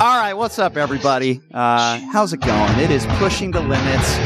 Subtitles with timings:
[0.00, 1.40] All right, what's up, everybody?
[1.52, 2.78] Uh, how's it going?
[2.78, 4.18] It is pushing the limits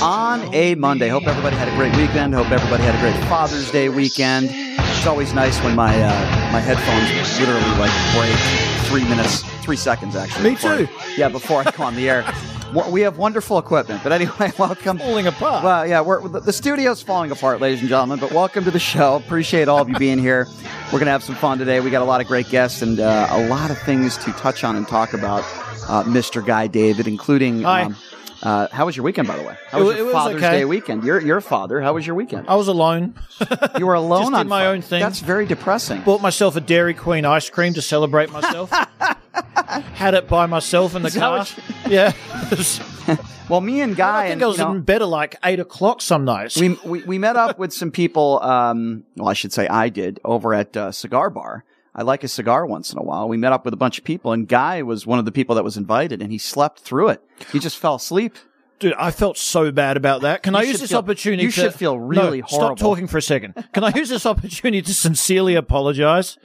[0.00, 1.08] on a Monday.
[1.08, 2.32] Hope everybody had a great weekend.
[2.34, 4.48] Hope everybody had a great Father's Day weekend.
[4.50, 6.08] It's always nice when my uh,
[6.50, 8.34] my headphones literally like break
[8.88, 10.44] three minutes, three seconds actually.
[10.44, 10.88] Me before- too.
[11.18, 12.24] Yeah, before I go on the air.
[12.72, 14.98] We have wonderful equipment, but anyway, welcome.
[14.98, 15.64] Falling apart.
[15.64, 18.18] Well, yeah, we're, the studio's falling apart, ladies and gentlemen.
[18.18, 19.16] But welcome to the show.
[19.16, 20.46] Appreciate all of you being here.
[20.92, 21.80] We're gonna have some fun today.
[21.80, 24.64] We got a lot of great guests and uh, a lot of things to touch
[24.64, 25.44] on and talk about.
[25.88, 26.44] Uh, Mr.
[26.44, 27.62] Guy David, including.
[27.62, 27.90] Hi.
[28.42, 29.56] Uh, how was your weekend, by the way?
[29.68, 30.58] How It was wa- your it was Father's okay.
[30.58, 31.04] Day weekend?
[31.04, 31.80] You're, you're a father.
[31.80, 32.46] How was your weekend?
[32.48, 33.14] I was alone.
[33.78, 34.68] You were alone Just on did my Friday.
[34.76, 35.00] own thing.
[35.00, 36.02] That's very depressing.
[36.02, 38.70] Bought myself a Dairy Queen ice cream to celebrate myself.
[39.94, 41.44] Had it by myself in the car.
[41.88, 42.12] Yeah.
[43.48, 45.36] Well, me and Guy, I think and, I was you know, in bed at like
[45.42, 46.58] eight o'clock some nights.
[46.58, 48.42] we, we we met up with some people.
[48.42, 51.64] Um, well, I should say I did over at uh, Cigar Bar.
[51.98, 53.28] I like a cigar once in a while.
[53.28, 55.56] We met up with a bunch of people, and Guy was one of the people
[55.56, 57.20] that was invited, and he slept through it.
[57.50, 58.36] He just fell asleep.
[58.78, 60.44] Dude, I felt so bad about that.
[60.44, 62.76] Can I use this feel- opportunity you to should feel really no, horrible.
[62.76, 63.54] Stop talking for a second.
[63.72, 66.38] Can I use this opportunity to sincerely apologize?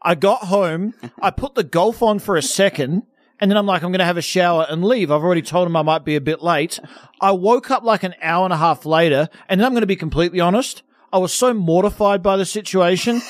[0.00, 3.02] I got home, I put the golf on for a second,
[3.40, 5.10] and then I'm like, I'm going to have a shower and leave.
[5.10, 6.78] I've already told him I might be a bit late.
[7.20, 9.88] I woke up like an hour and a half later, and then I'm going to
[9.88, 10.84] be completely honest.
[11.12, 13.20] I was so mortified by the situation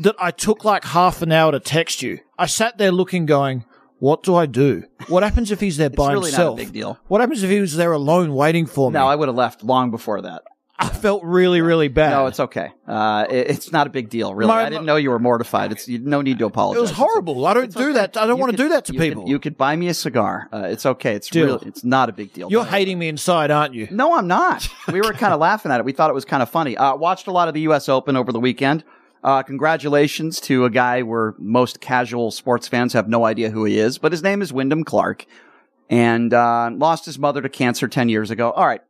[0.00, 2.18] that I took like half an hour to text you.
[2.38, 3.64] I sat there looking, going,
[3.98, 4.84] what do I do?
[5.08, 6.56] What happens if he's there by really not a himself?
[6.56, 6.98] big deal.
[7.08, 8.94] What happens if he was there alone waiting for me?
[8.94, 10.42] No, I would have left long before that.
[10.82, 12.08] I felt really, really bad.
[12.12, 12.70] No, it's okay.
[12.88, 14.48] Uh, it- it's not a big deal, really.
[14.48, 15.72] My- I didn't know you were mortified.
[15.72, 16.78] It's you, no need to apologize.
[16.78, 17.44] It was horrible.
[17.44, 17.92] I don't do okay.
[17.92, 18.16] that.
[18.16, 19.28] I don't You want to do that to you could- people.
[19.28, 20.48] you could buy me a cigar.
[20.50, 21.14] Uh, it's okay.
[21.14, 21.44] It's Deal.
[21.44, 21.56] real.
[21.66, 22.48] It's not a big deal.
[22.50, 23.88] You're hating me inside, aren't you?
[23.90, 24.66] No, I'm not.
[24.90, 25.84] We were kind of laughing at it.
[25.84, 26.78] We thought it was kind of funny.
[26.78, 27.90] Uh, watched a lot of the U.S.
[27.90, 28.82] Open over the weekend.
[29.22, 33.78] Uh, congratulations to a guy where most casual sports fans have no idea who he
[33.78, 35.26] is, but his name is Wyndham Clark,
[35.90, 38.50] and uh, lost his mother to cancer ten years ago.
[38.50, 38.82] All right.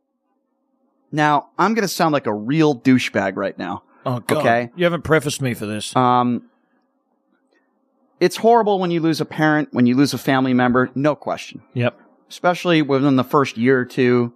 [1.11, 3.83] Now I'm going to sound like a real douchebag right now.
[4.05, 4.37] Oh God!
[4.37, 4.69] Okay.
[4.75, 5.93] You haven't prefaced me for this.
[5.95, 6.49] Um,
[8.21, 11.63] it's horrible when you lose a parent, when you lose a family member, no question
[11.73, 11.99] yep.
[12.29, 14.31] especially within the first year or two.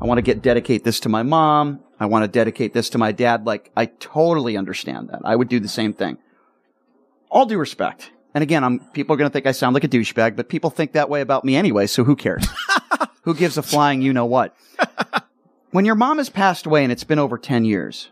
[0.00, 1.80] I want to get dedicate this to my mom.
[1.98, 3.46] I want to dedicate this to my dad.
[3.46, 5.20] Like, I totally understand that.
[5.24, 6.18] I would do the same thing.
[7.30, 8.10] All due respect.
[8.34, 10.70] And again, I'm, people are going to think I sound like a douchebag, but people
[10.70, 12.44] think that way about me anyway, so who cares?
[13.22, 14.56] who gives a flying you know what?
[15.70, 18.10] when your mom has passed away and it's been over 10 years,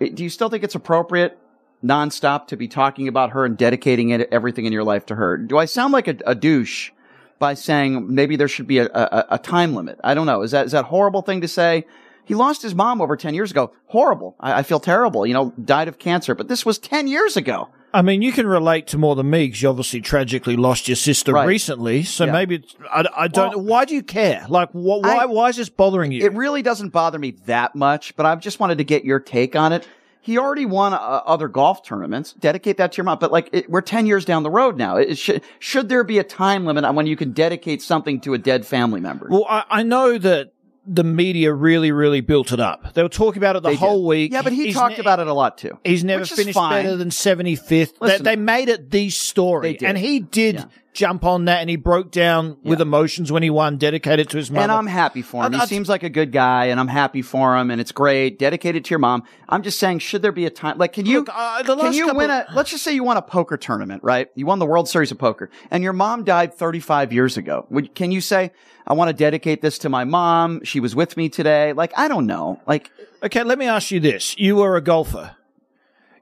[0.00, 1.38] eh, do you still think it's appropriate
[1.84, 5.36] nonstop to be talking about her and dedicating it, everything in your life to her?
[5.36, 6.90] Do I sound like a, a douche
[7.38, 10.00] by saying maybe there should be a, a, a time limit?
[10.02, 10.42] I don't know.
[10.42, 11.86] Is that, is that a horrible thing to say?
[12.24, 13.72] He lost his mom over 10 years ago.
[13.86, 14.36] Horrible.
[14.40, 15.26] I, I feel terrible.
[15.26, 17.68] You know, died of cancer, but this was 10 years ago.
[17.94, 20.96] I mean, you can relate to more than me because you obviously tragically lost your
[20.96, 21.46] sister Right.
[21.46, 22.04] recently.
[22.04, 22.32] So Yeah.
[22.32, 23.56] maybe I, I don't.
[23.56, 24.46] Well- why do you care?
[24.48, 25.16] Like, wh- why?
[25.22, 26.24] I- why is this bothering you?
[26.24, 29.54] It really doesn't bother me that much, but I just wanted to get your take
[29.56, 29.86] on it.
[30.22, 32.32] He already won uh, other golf tournaments.
[32.34, 33.18] Dedicate that to your mom.
[33.18, 34.96] But like, it, we're 10 years down the road now.
[34.96, 38.32] It, should, should there be a time limit on when you can dedicate something to
[38.32, 39.26] a dead family member?
[39.28, 40.52] well, I, I know that
[40.86, 42.94] the media really, really built it up.
[42.94, 44.08] They were talking about it the They whole did.
[44.08, 44.32] week.
[44.32, 45.78] Yeah, but he He's talked ne- about it a lot too.
[45.84, 46.82] He's never which is finished fine.
[46.84, 47.68] better than 75th.
[47.68, 48.24] They, Listen.
[48.24, 49.72] they made it the story.
[49.72, 49.88] They did.
[49.88, 50.64] And he did Yeah.
[50.92, 54.50] Jump on that and he broke down with emotions when he won, dedicated to his
[54.50, 54.62] mom.
[54.64, 55.54] And I'm happy for him.
[55.54, 58.38] I- He seems like a good guy, and I'm happy for him, and it's great.
[58.38, 59.22] Dedicated to your mom.
[59.48, 60.76] I'm just saying, should there be a time?
[60.78, 62.46] Like, can you Look, uh, can you win a?
[62.54, 64.28] Let's just say you won a poker tournament, right?
[64.34, 67.66] You won the World Series of Poker, and your mom died 35 years ago.
[67.70, 68.52] Would can you say,
[68.86, 70.62] I want to dedicate this to my mom?
[70.64, 71.72] She was with me today.
[71.72, 72.60] Like, I don't know.
[72.66, 72.90] Like,
[73.24, 74.36] Okay, let me ask you this.
[74.36, 75.36] You were a golfer.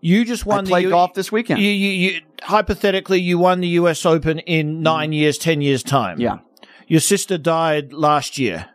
[0.00, 1.61] You just won I played U- golf this weekend.
[1.61, 6.14] You, you, you, hypothetically, you won the US Open in nine years, ten years time.
[6.14, 6.23] Mm-hmm.
[6.23, 6.38] yeah.
[6.87, 8.70] Your sister died last year.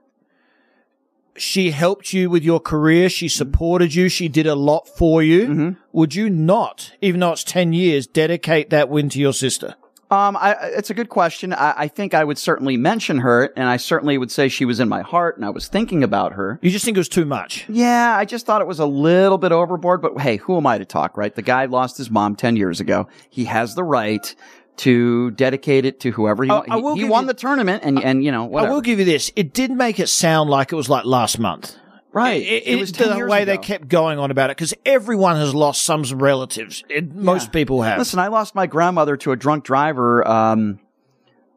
[1.38, 3.10] She helped you with your career.
[3.10, 4.08] She supported you.
[4.08, 5.48] She did a lot for you.
[5.48, 5.70] Mm-hmm.
[5.92, 9.76] Would you not, even though it's 10 years, dedicate that win to your sister?
[10.12, 11.52] Um, I, it's a good question.
[11.52, 14.80] I, I think I would certainly mention her, and I certainly would say she was
[14.80, 16.60] in my heart, and I was thinking about her.
[16.62, 17.66] You just think it was too much.
[17.68, 20.78] Yeah, I just thought it was a little bit overboard, but hey, who am I
[20.78, 21.34] to talk, right?
[21.34, 23.08] The guy lost his mom 10 years ago.
[23.30, 24.36] He has the right
[24.78, 27.34] to dedicate it to whoever he, I- wa- I will he, he won you- the
[27.34, 29.32] tournament and and you know I will give you this.
[29.38, 31.78] It did make it sound like it was like last month.
[32.16, 32.42] Right.
[32.42, 35.36] It, It was 10 the years way they kept going on about it because everyone
[35.36, 36.82] has lost some relatives.
[36.90, 37.98] It, Most people have.
[38.00, 40.80] Listen, I lost my grandmother to a drunk driver um,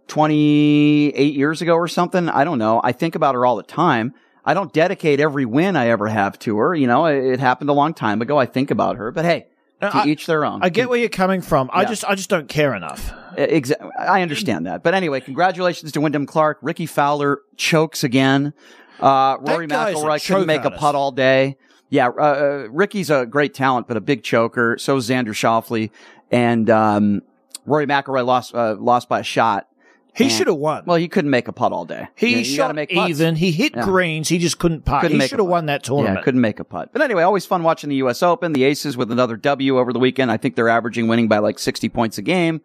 [0.08, 2.28] 28 years ago or something.
[2.28, 2.80] I don't know.
[2.82, 4.14] I think about her all the time.
[4.44, 6.74] I don't dedicate every win I ever have to her.
[6.74, 8.36] You know, it, it happened a long time ago.
[8.38, 9.46] I think about her, but hey,
[9.82, 10.60] No, to I- each their own.
[10.62, 11.70] I get where you're coming from.
[11.72, 13.12] I just, I just don't care enough.
[13.36, 14.82] Exa- I understand that.
[14.82, 16.58] But anyway, congratulations to Wyndham Clark.
[16.62, 18.54] Rickie Fowler chokes again.
[19.00, 21.56] Uh, Rory McIlroy couldn't make a putt all day.
[21.90, 24.76] Yeah, uh, uh, Rickie's a great talent, but a big choker.
[24.78, 25.90] So is Xander Schauffele.
[26.30, 27.22] And, um,
[27.64, 29.66] Rory McIlroy lost, uh, lost by a shot.
[30.14, 30.82] He And- should have won.
[30.84, 32.08] Well, he couldn't make a putt all day.
[32.16, 33.08] he You know, you shot make putts.
[33.10, 33.36] even.
[33.36, 33.84] He hit Yeah.
[33.84, 34.28] greens.
[34.28, 35.02] He just couldn't putt.
[35.02, 36.16] Couldn't he should have won that tournament.
[36.18, 36.90] Yeah, couldn't make a putt.
[36.92, 38.22] But anyway, always fun watching the U.S.
[38.22, 38.52] Open.
[38.52, 40.30] The Aces with another W over the weekend.
[40.32, 42.60] I think they're averaging winning by like 60 points a game.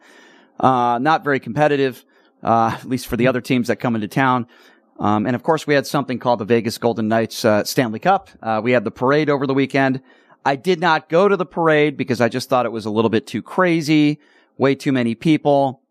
[0.60, 2.04] Uh, not very competitive,
[2.44, 4.48] uh, at least for the other teams that come into town.
[5.00, 8.30] Um, and of course, we had something called the Vegas Golden Knights uh, Stanley Cup.
[8.42, 10.02] Uh, we had the parade over the weekend.
[10.46, 13.10] I did not go to the parade because I just thought it was a little
[13.10, 14.20] bit too crazy,
[14.58, 15.82] way too many people.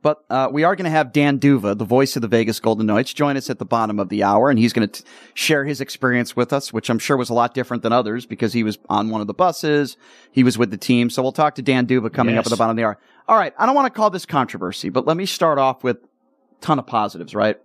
[0.00, 2.86] But uh, we are going to have Dan D'Uva, the voice of the Vegas Golden
[2.86, 5.02] Knights, join us at the bottom of the hour, and he's going to
[5.34, 8.52] share his experience with us, which I'm sure was a lot different than others because
[8.52, 9.96] he was on one of the buses,
[10.30, 11.10] he was with the team.
[11.10, 12.98] So we'll talk to Dan D'Uva coming up at the bottom of the hour.
[13.26, 15.96] All right, I don't want to call this controversy, but let me start off with
[15.96, 17.34] a ton of positives.
[17.34, 17.58] Right,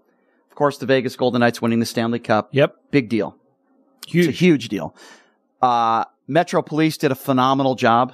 [0.53, 2.75] of course, the Vegas Golden Knights winning the Stanley Cup, Yep.
[2.91, 3.35] big deal.
[4.05, 4.27] Huge.
[4.27, 4.95] It's a huge deal.
[5.63, 8.13] Uh, Metro Police did a phenomenal job.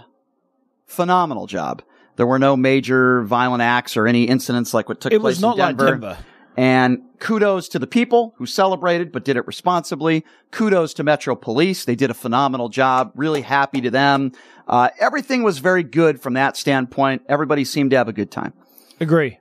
[0.88, 1.82] Phenomenal job.
[2.16, 5.42] There were no major violent acts or any incidents like what took It place was
[5.42, 5.92] not in like Denver.
[5.92, 6.18] Denver.
[6.56, 10.24] And kudos to the people who celebrated but did it responsibly.
[10.52, 11.84] Kudos to Metro Police.
[11.84, 13.12] They did a phenomenal job.
[13.16, 14.32] Really happy to them.
[14.66, 17.24] Uh, everything was very good from that standpoint.
[17.28, 18.54] Everybody seemed to have a good time.
[19.02, 19.40] Agree.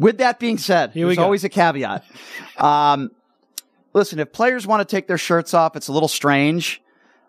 [0.00, 1.24] With that being said, Here there's go.
[1.24, 2.04] always a caveat.
[2.56, 3.10] um,
[3.92, 6.82] listen, if players want to take their shirts off, it's a little strange.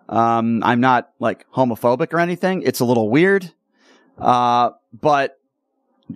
[0.07, 2.62] Um, I'm not like homophobic or anything.
[2.63, 3.51] It's a little weird.
[4.18, 5.38] Uh, but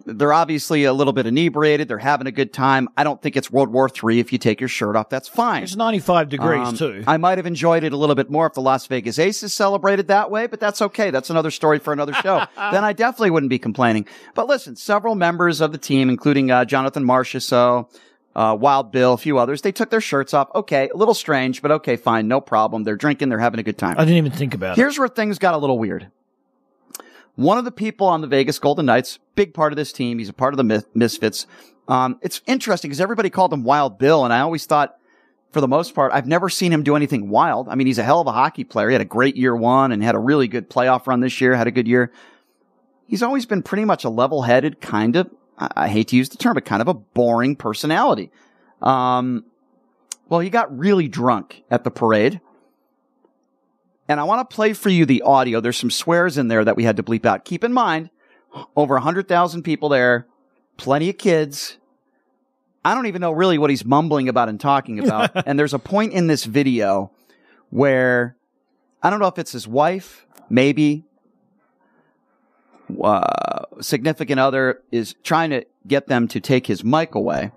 [0.06, 1.88] they're obviously a little bit inebriated.
[1.88, 2.90] They're having a good time.
[2.98, 5.10] I don't think it's World War III if you take your shirt off.
[5.10, 5.64] That's fine.
[5.64, 7.04] It's 95 degrees Um, too.
[7.08, 10.08] I might have enjoyed it a little bit more if the Las Vegas Aces celebrated
[10.08, 11.12] that way, but that's okay.
[11.12, 12.46] That's another story for another show.
[12.58, 14.06] then I definitely wouldn't be complaining.
[14.34, 17.90] But listen, several members of the team, including uh, Jonathan Marchessault,
[18.36, 20.50] uh, Wild Bill, a few others, they took their shirts off.
[20.54, 22.84] Okay, a little strange, but okay, fine, no problem.
[22.84, 23.96] They're drinking, they're having a good time.
[23.98, 24.82] I didn't even think about it.
[24.82, 26.12] Here's where things got a little weird.
[27.36, 30.30] One of the people on the Vegas Golden Knights, big part of this team, he's
[30.30, 31.48] a part of the Mis- Misfits.
[31.88, 34.98] Um, it's interesting because everybody called him Wild Bill, and I always thought,
[35.52, 37.70] for the most part, I've never seen him do anything wild.
[37.70, 38.90] I mean, he's a hell of a hockey player.
[38.90, 41.56] He had a great year one and had a really good playoff run this year,
[41.56, 42.12] had a good year.
[43.08, 46.30] He's always been pretty much a level headed, kind of, I, I hate to use
[46.30, 48.32] the term, but kind of a boring personality.
[48.82, 49.46] Um,
[50.28, 52.42] well, he got really drunk at the parade.
[54.08, 55.60] And I want to play for you the audio.
[55.60, 57.46] There's some swears in there that we had to bleep out.
[57.46, 58.10] Keep in mind,
[58.76, 60.28] over 100,000 people there,
[60.78, 61.78] plenty of kids.
[62.84, 65.32] I don't even know really what he's mumbling about and talking about.
[65.48, 67.12] and there's a point in this video
[67.72, 68.36] where
[69.02, 71.04] I don't know if it's his wife, maybe,
[73.04, 77.52] uh, significant other is trying to get them to take his mic away.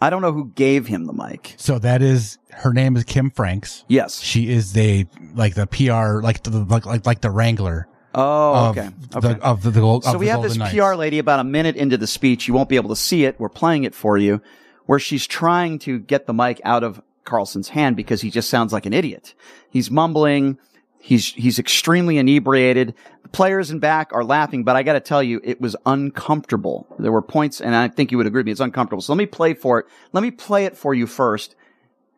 [0.00, 1.54] I don't know who gave him the mic.
[1.56, 3.84] So that is her name is Kim Franks.
[3.88, 4.20] Yes.
[4.20, 8.78] She is the like the PR like the like like, like the wrangler Oh, of
[8.78, 8.90] okay.
[9.10, 10.00] the of the, the.
[10.02, 12.46] So we have this Golden PR lady about a minute into the speech.
[12.46, 13.34] You won't be able to see it.
[13.40, 14.40] We're playing it for you,
[14.86, 18.72] where she's trying to get the mic out of Carlson's hand because he just sounds
[18.72, 19.34] like an idiot.
[19.68, 20.58] He's mumbling.
[21.04, 22.94] He's he's extremely inebriated.
[23.24, 26.86] The players in back are laughing, but I got to tell you, it was uncomfortable.
[26.98, 28.52] There were points, and I think you would agree with me.
[28.52, 29.02] It's uncomfortable.
[29.02, 29.86] So let me play for it.
[30.14, 31.56] Let me play it for you first,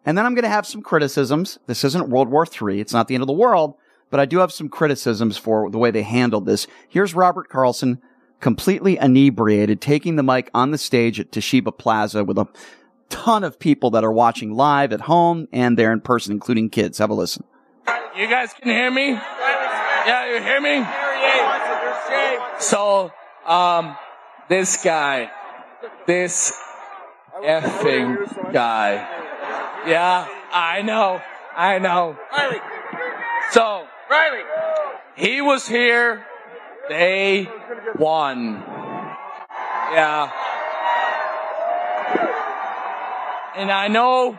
[0.05, 1.59] and then I'm going to have some criticisms.
[1.67, 2.79] This isn't World War III.
[2.79, 3.75] It's not the end of the world,
[4.09, 6.69] but I do have some criticisms for the way they handled this.
[6.89, 8.01] Here's Robert Carlson,
[8.39, 12.47] completely inebriated, taking the mic on the stage at Toshiba Plaza with a
[13.09, 16.99] ton of people that are watching live at home and there in person, including kids.
[16.99, 17.43] Have a listen.
[18.17, 19.11] You guys can hear me?
[19.11, 20.87] Yeah, you hear me?
[22.61, 23.13] So,
[23.45, 23.95] um,
[24.49, 25.31] this guy,
[26.07, 26.59] this
[27.45, 28.95] effing guy.
[29.87, 31.21] Yeah, I know,
[31.55, 32.17] I know.
[32.35, 32.61] Reilly.
[33.51, 34.45] So, Reilly,
[35.17, 36.25] he was here
[36.89, 37.45] day
[37.97, 38.63] one.
[39.93, 40.33] Yeah.
[43.57, 44.39] And I know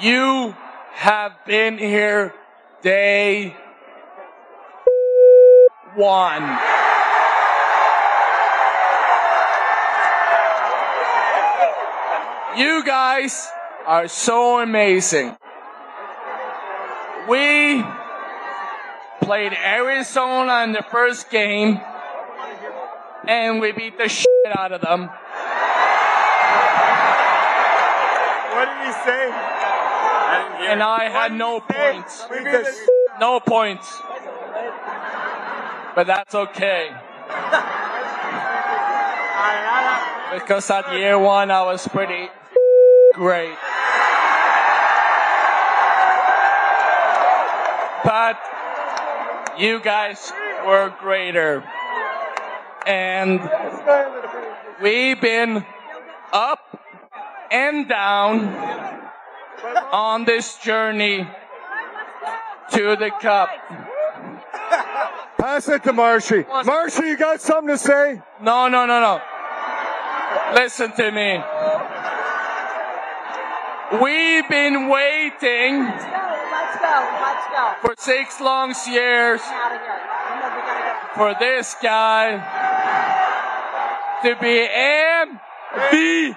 [0.00, 0.56] you
[0.94, 2.34] have been here
[2.82, 3.56] Day
[5.94, 6.42] one.
[12.58, 13.48] You guys
[13.86, 15.36] are so amazing.
[17.28, 17.84] We
[19.20, 21.80] played Arizona in the first game,
[23.28, 25.08] and we beat the shit out of them.
[28.56, 29.30] What did he say?
[30.32, 30.66] I.
[30.70, 32.26] And I had no points.
[33.20, 34.00] No points.
[35.94, 36.90] But that's okay.
[40.32, 42.28] Because at year one, I was pretty
[43.14, 43.54] great.
[48.04, 48.40] But
[49.58, 50.32] you guys
[50.66, 51.62] were greater.
[52.86, 53.40] And
[54.82, 55.64] we've been
[56.32, 56.60] up
[57.50, 59.01] and down
[59.92, 61.26] on this journey
[62.72, 63.48] to the cup.
[65.38, 66.44] Pass it to Marshy.
[66.64, 68.20] Marshy, you got something to say?
[68.40, 69.20] No, no, no, no.
[70.54, 71.40] Listen to me.
[74.00, 77.18] We've been waiting Let's go.
[77.20, 77.74] Let's go.
[77.82, 80.00] for six long years Out of here.
[80.28, 80.94] Come on, we gotta go.
[81.14, 82.40] for this guy
[84.22, 84.66] to be
[85.92, 86.34] MVP.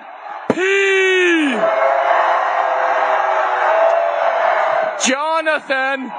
[5.45, 6.11] Jonathan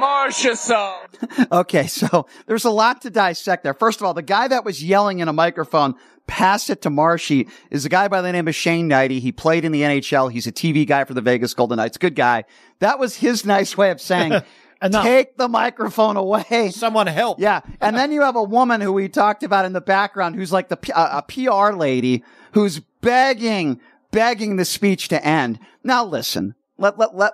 [0.00, 1.52] Marchessault.
[1.52, 3.74] Okay, so there's a lot to dissect there.
[3.74, 5.94] First of all, the guy that was yelling in a microphone,
[6.26, 9.20] pass it to Marshy, is a guy by the name of Shane Hnidy.
[9.20, 10.32] He played in the NHL.
[10.32, 11.96] He's a TV guy for the Vegas Golden Knights.
[11.96, 12.44] Good guy.
[12.80, 14.32] That was his nice way of saying,
[14.82, 15.04] Enough.
[15.04, 16.70] take the microphone away.
[16.74, 17.38] Someone help.
[17.38, 17.60] Yeah.
[17.80, 20.68] And then you have a woman who we talked about in the background who's like
[20.68, 25.60] the P- uh, a, a PR lady who's begging, begging the speech to end.
[25.84, 27.32] Now listen, let, let, let,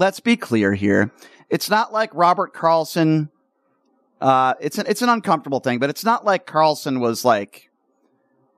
[0.00, 1.12] let's be clear here.
[1.50, 3.30] It's not like Robert Carlson.
[4.20, 7.70] Uh, it's an, it's an uncomfortable thing, but it's not like Carlson was like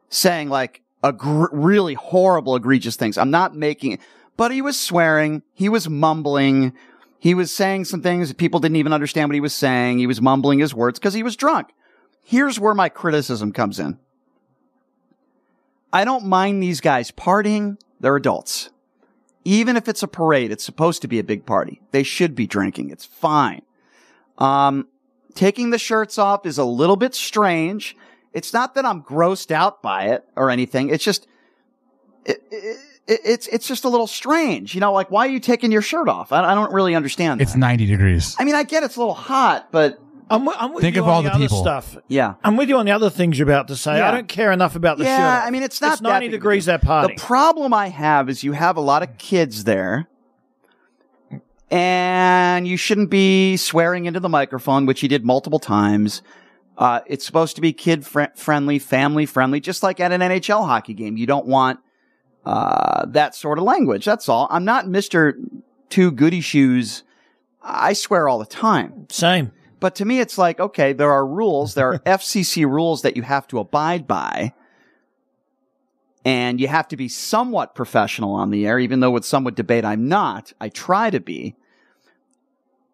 [0.09, 3.19] saying like a gr- really horrible, egregious things.
[3.19, 4.01] I'm not making it,
[4.37, 5.43] but he was swearing.
[5.53, 6.73] He was mumbling.
[7.19, 9.99] He was saying some things that people didn't even understand what he was saying.
[9.99, 11.69] He was mumbling his words because he was drunk.
[12.25, 13.99] Here's where my criticism comes in.
[15.93, 17.79] I don't mind these guys partying.
[18.01, 18.71] They're adults.
[19.45, 21.81] Even if it's a parade, it's supposed to be a big party.
[21.91, 22.91] They should be drinking.
[22.91, 23.63] It's fine.
[24.39, 24.87] Um,
[25.35, 27.97] taking the shirts off is a little bit strange.
[28.33, 30.89] It's not that I'm grossed out by it or anything.
[30.91, 31.27] It's just,
[32.25, 34.75] it, it, it, it's, it's just a little strange.
[34.75, 36.33] You know, like, why are you taking your shirt off?
[36.33, 37.45] I, I don't really understand that.
[37.45, 38.37] It's 90 degrees.
[38.39, 40.01] I mean, I get it's a little hot, but
[40.33, 41.61] I'm, I'm with Think you of on all the, the other people.
[41.62, 41.97] stuff.
[42.09, 42.35] yeah.
[42.43, 43.99] I'm with you on the other things you're about to say.
[43.99, 44.09] Yeah.
[44.09, 45.47] I don't care enough about the yeah, shirt.
[45.47, 46.73] I mean, it's not It's that 90 big of a degrees deal.
[46.79, 47.15] that party.
[47.15, 50.09] The problem I have is you have a lot of kids there,
[51.71, 56.23] and you shouldn't be swearing into the microphone, which you did multiple times.
[56.77, 60.67] Uh, it's supposed to be kid fri friendly, family friendly, just like at an NHL
[60.67, 61.17] hockey game.
[61.17, 61.81] You don't want
[62.45, 64.05] uh, that sort of language.
[64.05, 64.49] That's all.
[64.51, 65.39] I'm not Mister
[65.91, 67.05] Two Goody Shoes.
[67.62, 69.07] I swear all the time.
[69.11, 69.53] Same.
[69.83, 71.75] But to me, it's like, okay, there are rules.
[71.75, 74.55] There are FCC rules that you have to abide by.
[76.25, 79.57] And you have to be somewhat professional on the air, even though with some would
[79.57, 80.53] debate I'm not.
[80.61, 81.57] I try to be.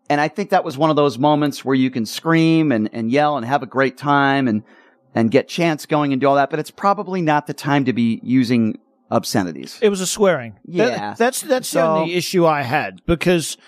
[0.09, 3.11] And I think that was one of those moments where you can scream and, and
[3.12, 4.62] yell and have a great time and,
[5.14, 6.49] and get chants going and do all that.
[6.49, 8.78] But it's probably not the time to be using
[9.11, 9.78] obscenities.
[9.83, 10.59] It was a swearing.
[10.64, 10.87] Yeah.
[10.88, 13.59] That- that's that's the only issue I had because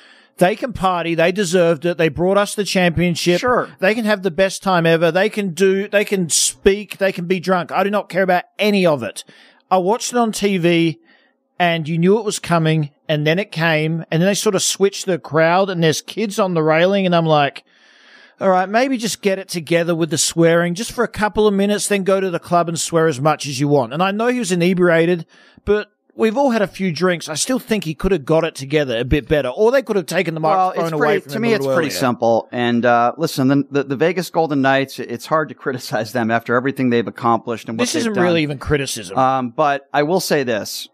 [0.40, 1.98] they can party, they deserved it.
[1.98, 3.40] They brought us the championship.
[3.40, 3.68] Sure.
[3.78, 5.12] They can have the best time ever.
[5.12, 7.70] They can do they can speak, they can be drunk.
[7.70, 9.22] I do not care about any of it.
[9.70, 10.98] I watched it on TV
[11.58, 14.62] and you knew it was coming and then it came and then they sort of
[14.62, 17.64] switched the crowd and there's kids on the railing and I'm like
[18.40, 21.52] all right, maybe just get it together with the swearing just for a couple of
[21.52, 23.92] minutes, then go to the club and swear as much as you want.
[23.92, 25.26] And I know he was inebriated,
[25.66, 27.28] but we've all had a few drinks.
[27.28, 29.96] I still think he could have got it together a bit better, or they could
[29.96, 31.90] have taken the Well, microphone it's away pretty, from to me, it's pretty earlier.
[31.90, 32.48] simple.
[32.52, 36.54] And uh, listen, the, the the Vegas Golden Knights, it's hard to criticize them after
[36.54, 38.12] everything they've accomplished and what This they've done.
[38.12, 38.24] This isn't done.
[38.24, 39.18] really even criticism.
[39.18, 40.88] Um, but I will say this: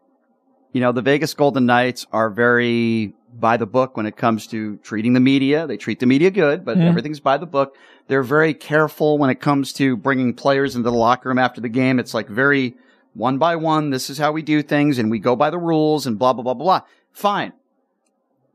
[0.73, 4.77] you know, the Vegas Golden Knights are very by the book when it comes to
[4.79, 5.67] treating the media.
[5.67, 6.87] They treat the media good, but Mhm.
[6.89, 7.77] everything's by the book.
[8.09, 11.69] They're very careful when it comes to bringing players into the locker room after the
[11.69, 11.99] game.
[11.99, 12.77] It's like very
[13.17, 13.91] one by one.
[13.91, 16.43] This is how we do things, and we go by the rules, and blah blah
[16.43, 16.83] blah blah.
[17.13, 17.53] Fine.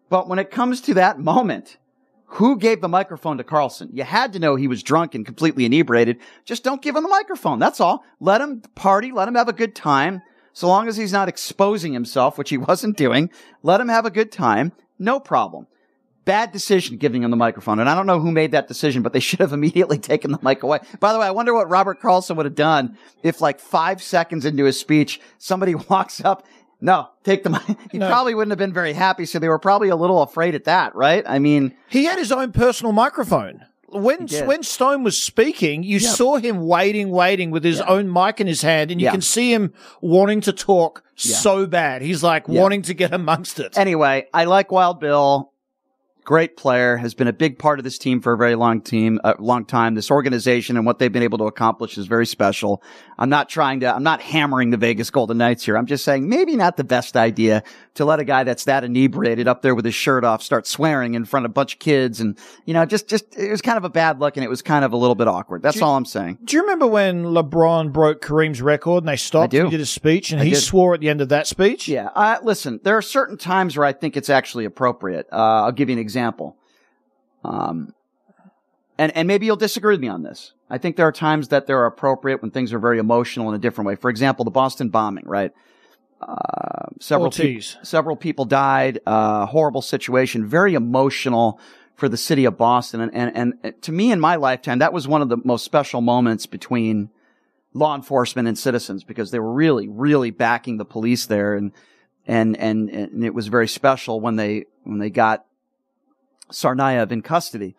[0.09, 1.77] But when it comes to that moment,
[2.25, 3.89] who gave the microphone to Carlson?
[3.91, 6.19] You had to know he was drunk and completely inebriated.
[6.45, 7.59] Just don't give him the microphone.
[7.59, 8.03] That's all.
[8.19, 9.11] Let him party.
[9.11, 10.21] Let him have a good time.
[10.53, 13.29] So long as he's not exposing himself, which he wasn't doing,
[13.63, 14.73] let him have a good time.
[14.99, 15.67] No problem.
[16.31, 17.79] Bad decision giving him the microphone.
[17.79, 20.39] And I don't know who made that decision, but they should have immediately taken the
[20.41, 20.79] mic away.
[20.99, 24.45] By the way, I wonder what Robert Carlson would have done if like five seconds
[24.45, 26.45] into his speech, somebody walks up.
[26.79, 27.61] No, take the mic.
[27.91, 28.07] He No.
[28.07, 29.25] probably wouldn't have been very happy.
[29.25, 31.23] So they were probably a little afraid at that, right?
[31.27, 33.65] I mean, He had his own personal microphone.
[33.93, 36.11] When when Stone was speaking, you Yep.
[36.15, 37.85] saw him waiting, waiting with his Yeah.
[37.87, 39.11] own mic in his hand, and you Yeah.
[39.11, 42.01] can see him wanting to talk so bad.
[42.01, 43.77] He's like wanting to get amongst it.
[43.77, 45.50] anyway, I like Wild Bill.
[46.23, 49.19] Great player, has been a big part of this team for a very long team,
[49.23, 49.95] a long time.
[49.95, 52.83] This organization and what they've been able to accomplish is very special.
[53.17, 55.77] I'm not trying to, I'm not hammering the Vegas Golden Knights here.
[55.77, 57.63] I'm just saying maybe not the best idea
[57.95, 61.15] to let a guy that's that inebriated up there with his shirt off start swearing
[61.15, 62.21] in front of a bunch of kids.
[62.21, 64.61] And, you know, just, just, it was kind of a bad look and it was
[64.61, 65.63] kind of a little bit awkward.
[65.63, 66.37] That's all I'm saying.
[66.43, 69.85] Do you remember when LeBron broke Kareem's record and they stopped and he did a
[69.87, 70.59] speech and I he did.
[70.59, 71.87] swore at the end of that speech?
[71.87, 72.09] Yeah.
[72.13, 75.27] Uh, listen, there are certain times where I think it's actually appropriate.
[75.31, 76.10] Uh, I'll give you an example.
[77.43, 77.93] Um,
[78.97, 80.53] and, and maybe you'll disagree with me on this.
[80.69, 83.59] I think there are times that they're appropriate when things are very emotional in a
[83.59, 83.95] different way.
[83.95, 85.51] For example, the Boston bombing, right?
[86.21, 87.77] Uh, several peop- Ortiz.
[87.81, 88.99] several people died.
[89.05, 90.45] Uh, horrible situation.
[90.45, 91.59] Very emotional
[91.95, 93.01] for the city of Boston.
[93.01, 96.01] And, and, and to me in my lifetime, that was one of the most special
[96.01, 97.09] moments between
[97.73, 101.55] law enforcement and citizens because they were really, really backing the police there.
[101.55, 101.71] And,
[102.27, 105.45] and, and, and it was very special when they, when they got
[106.51, 107.75] Tsarnaev in custody.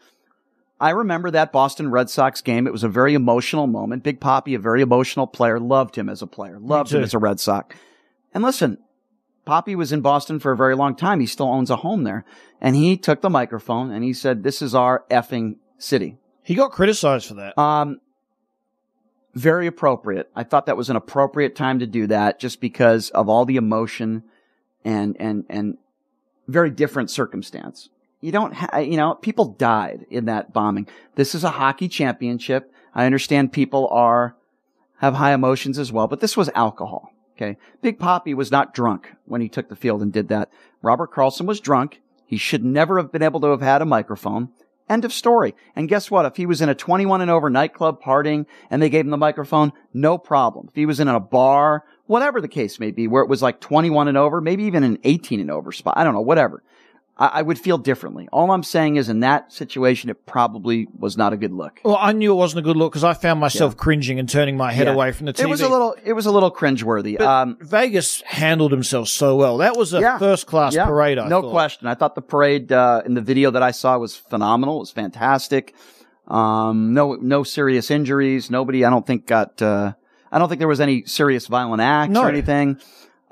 [0.81, 2.67] I remember that Boston Red Sox game.
[2.67, 4.03] It was a very emotional moment.
[4.03, 7.19] Big Poppy, a very emotional player, loved him as a player, loved him as a
[7.19, 7.77] Red Sox.
[8.35, 8.79] And listen,
[9.45, 11.21] Poppy was in Boston for a very long time.
[11.21, 12.25] He still owns a home there.
[12.61, 16.17] And he took the microphone and he said, this is our effing city.
[16.43, 17.57] He got criticized for that.
[17.57, 18.01] Um,
[19.35, 20.31] very appropriate.
[20.35, 23.57] I thought that was an appropriate time to do that just because of all the
[23.57, 24.25] emotion
[24.85, 25.79] and, and, and
[26.49, 27.89] very different circumstance.
[28.23, 30.87] You don't, ha- you know, people died in that bombing.
[31.17, 32.73] This is a hockey championship.
[32.95, 34.37] I understand people are,
[34.99, 37.13] have high emotions as well, but this was alcohol.
[37.37, 37.59] Okay.
[37.81, 40.51] Big Poppy was not drunk when he took the field and did that.
[40.83, 42.01] Robert Carlson was drunk.
[42.25, 44.51] He should never have been able to have had a microphone.
[44.89, 45.55] End of story.
[45.75, 46.27] And guess what?
[46.27, 49.17] If he was in a 21 and over nightclub partying and they gave him the
[49.17, 50.67] microphone, no problem.
[50.69, 53.61] If he was in a bar, whatever the case may be, where it was like
[53.61, 56.63] 21 and over, maybe even an 18 and over spot, I don't know, whatever.
[57.23, 58.29] I, I would feel differently.
[58.33, 61.81] All I'm saying is in that situation, it probably was not a good look.
[61.85, 64.57] Well, I knew it wasn't a good look because I found myself cringing and turning
[64.57, 64.95] my head Yeah.
[64.95, 65.45] away from the TV.
[65.45, 67.19] It was a little, it was a little cringeworthy.
[67.19, 69.59] But um, Vegas handled himself so well.
[69.59, 70.19] That was a Yeah.
[70.19, 71.19] first class Yeah, parade.
[71.19, 71.51] I no thought.
[71.53, 71.87] question.
[71.87, 74.77] I thought the parade uh, in the video that I saw was phenomenal.
[74.77, 75.75] It was fantastic.
[76.29, 78.51] Um, no, no serious injuries.
[78.51, 79.61] Nobody, I don't think got.
[79.63, 79.93] Uh,
[80.31, 82.23] I don't think there was any serious violent acts No.
[82.23, 82.81] or anything.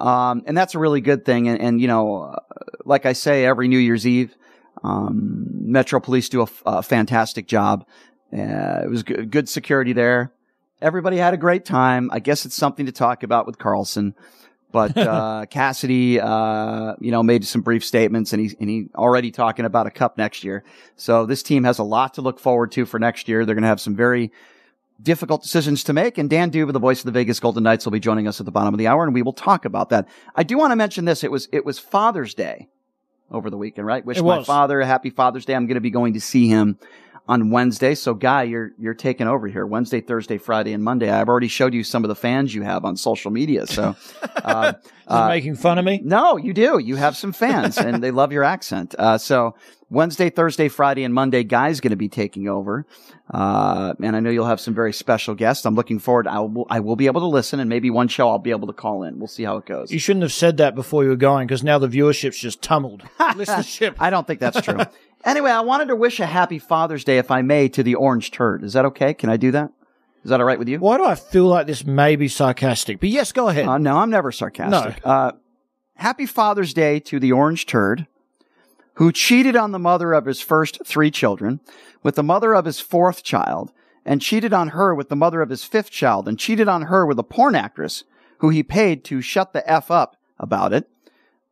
[0.01, 1.49] Um, and that's a really good thing.
[1.49, 2.37] And, and you know, uh,
[2.85, 4.35] like I say, every New Year's Eve,
[4.83, 7.87] um, Metro Police do a, f- a fantastic job.
[8.33, 10.33] Uh, it was good, good security there.
[10.81, 12.11] Everybody had a great time.
[12.13, 14.15] I guess it's something to talk about with Carlson.
[14.73, 19.31] But uh, Cassidy, uh, you know, made some brief statements, and he and he already
[19.31, 20.65] talking about a cup next year.
[20.97, 23.45] So this team has a lot to look forward to for next year.
[23.45, 24.33] They're going to have some very
[25.03, 26.19] difficult decisions to make.
[26.19, 28.47] And Dan D'Uva, the voice of the Vegas Golden Knights, will be joining us at
[28.47, 30.09] the bottom of the hour, and we will talk about that.
[30.35, 31.25] I do want to mention this.
[31.25, 32.69] It was it was Father's Day
[33.31, 34.05] over the weekend, right?
[34.05, 35.55] Wish my father a happy Father's Day.
[35.55, 36.79] I'm going to be going to see him
[37.31, 37.95] on Wednesday.
[37.95, 41.09] So, Guy, you're you're taking over here Wednesday, Thursday, Friday, and Monday.
[41.09, 43.69] I've already showed you some of the fans you have on social media.
[43.69, 43.95] So,
[44.45, 44.73] uh,
[45.09, 46.01] he making fun of me?
[46.03, 46.81] no, you do.
[46.81, 48.97] You have some fans, and they love your accent.
[48.99, 49.55] Uh, so
[49.91, 52.85] Wednesday, Thursday, Friday, and Monday, Guy's going to be taking over.
[53.33, 55.65] Uh, and I know you'll have some very special guests.
[55.65, 56.27] I'm looking forward.
[56.27, 58.67] I will, I will be able to listen, and maybe one show I'll be able
[58.67, 59.21] to call in.
[59.21, 59.93] We'll see how it goes.
[59.93, 63.03] You shouldn't have said that before you were going because now the viewership's just tumbled.
[63.21, 63.95] Listenership.
[64.01, 64.81] I don't think that's true.
[65.25, 68.31] Anyway, I wanted to wish a happy Father's Day, if I may, to the Orange
[68.31, 68.63] Turd.
[68.63, 69.15] Is that okay?
[69.15, 69.73] Can I do that?
[70.25, 70.79] Is that all right with you?
[70.79, 73.01] Why do I feel like this may be sarcastic?
[73.01, 73.67] But yes, go ahead.
[73.67, 75.01] Uh, no, I'm never sarcastic.
[75.05, 75.33] Uh,
[75.95, 78.07] happy Father's Day to the Orange Turd,
[78.95, 81.61] who cheated on the mother of his first three children,
[82.03, 83.73] with the mother of his fourth child,
[84.05, 87.07] and cheated on her with the mother of his fifth child, and cheated on her
[87.07, 88.05] with a porn actress
[88.39, 90.89] who he paid to shut the F up about it.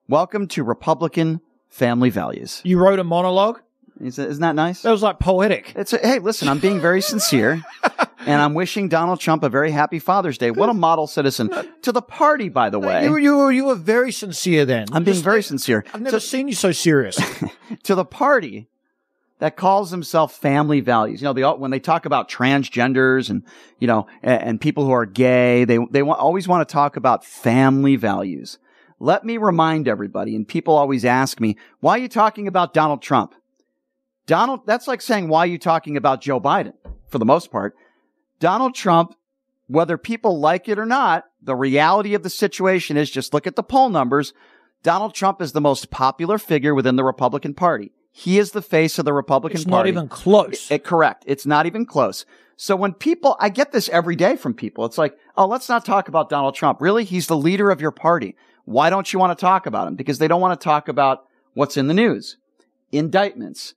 [0.08, 2.60] Welcome to Republican family values.
[2.64, 3.60] you wrote a monologue?
[4.00, 4.82] Isn't isn't that nice?
[4.82, 5.72] That was like poetic.
[5.74, 7.60] It's a, hey, listen, I'm being very sincere,
[8.20, 10.52] and I'm wishing Donald Trump a very happy Father's Day.
[10.52, 11.50] What a model citizen
[11.82, 13.04] to the party, by the way.
[13.04, 14.86] You, you, were, you were very sincere then.
[14.92, 15.84] I'm being Just- very sincere.
[15.92, 17.18] I've never seen you so serious.
[17.82, 18.68] to the party
[19.40, 21.20] that calls themselves family values.
[21.20, 23.42] You know, they all, when they talk about transgenders and
[23.80, 26.96] you know and, and people who are gay, they they want, always want to talk
[26.96, 28.58] about family values.
[29.00, 33.00] Let me remind everybody, and people always ask me, why are you talking about Donald
[33.00, 33.34] Trump?
[34.26, 36.74] Donald, that's like saying, why are you talking about Joe Biden?
[37.08, 37.74] For the most part,
[38.40, 39.14] Donald Trump,
[39.68, 43.56] whether people like it or not, the reality of the situation is just look at
[43.56, 44.34] the poll numbers.
[44.82, 47.92] Donald Trump is the most popular figure within the Republican Party.
[48.12, 49.90] He is the face of the Republican It's not Party.
[49.90, 50.70] even close.
[50.70, 51.24] It, correct.
[51.26, 52.26] It's not even close.
[52.56, 54.84] So when people, I get this every day from people.
[54.84, 56.80] It's like, oh, let's not talk about Donald Trump.
[56.80, 57.04] Really?
[57.04, 58.34] He's the leader of your party.
[58.68, 59.94] Why don't you want to talk about them?
[59.94, 62.36] Because they don't want to talk about what's in the news.
[62.92, 63.72] Indictments,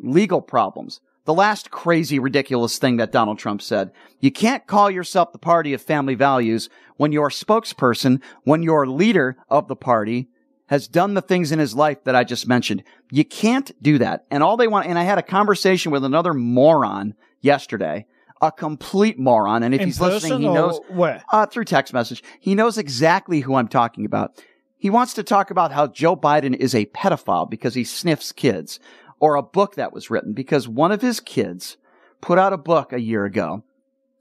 [0.00, 1.00] legal problems.
[1.24, 3.90] The last crazy, ridiculous thing that Donald Trump said.
[4.20, 9.36] You can't call yourself the party of family values when your spokesperson, when your leader
[9.50, 10.28] of the party
[10.66, 12.84] has done the things in his life that I just mentioned.
[13.10, 14.26] You can't do that.
[14.30, 18.06] And all they want, and I had a conversation with another moron yesterday,
[18.40, 19.62] a complete moron.
[19.62, 21.22] And if In he's listening, he knows where?
[21.32, 22.22] uh, through text message.
[22.40, 24.42] He knows exactly who I'm talking about.
[24.78, 28.78] He wants to talk about how Joe Biden is a pedophile because he sniffs kids
[29.18, 31.76] or a book that was written because one of his kids
[32.20, 33.64] put out a book a year ago.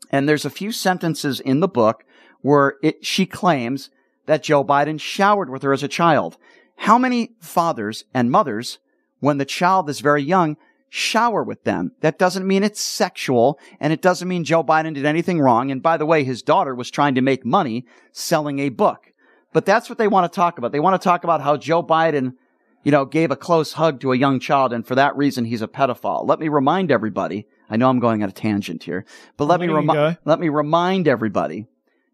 [0.10, 2.06] And there's a few sentences in the book
[2.41, 3.89] where it, she claims
[4.28, 6.38] that Joe Biden showered with her as a child.
[6.78, 8.80] How many fathers and mothers,
[9.19, 10.58] when the child is very young,
[10.95, 11.91] shower with them?
[11.99, 15.69] That doesn't mean it's sexual, and it doesn't mean Joe Biden did anything wrong.
[15.69, 19.12] And by the way, his daughter was trying to make money selling a book.
[19.51, 20.71] But that's what they want to talk about.
[20.71, 22.36] They want to talk about how Joe Biden,
[22.84, 25.62] you know, gave a close hug to a young child, and for that reason, he's
[25.62, 26.27] a pedophile.
[26.27, 27.47] Let me remind everybody.
[27.69, 29.05] I know I'm going on a tangent here,
[29.38, 31.67] but let me remind let me remind everybody.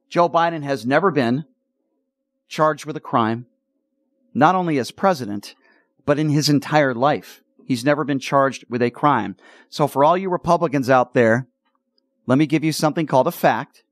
[0.10, 1.46] Joe Biden has never been
[2.48, 3.46] charged with a crime,
[4.34, 5.56] not only as president,
[6.06, 7.42] but in his entire life.
[7.72, 9.38] He's never been charged with a crime.
[9.70, 11.48] So for all you Republicans out there,
[12.26, 13.86] let me give you something called a fact.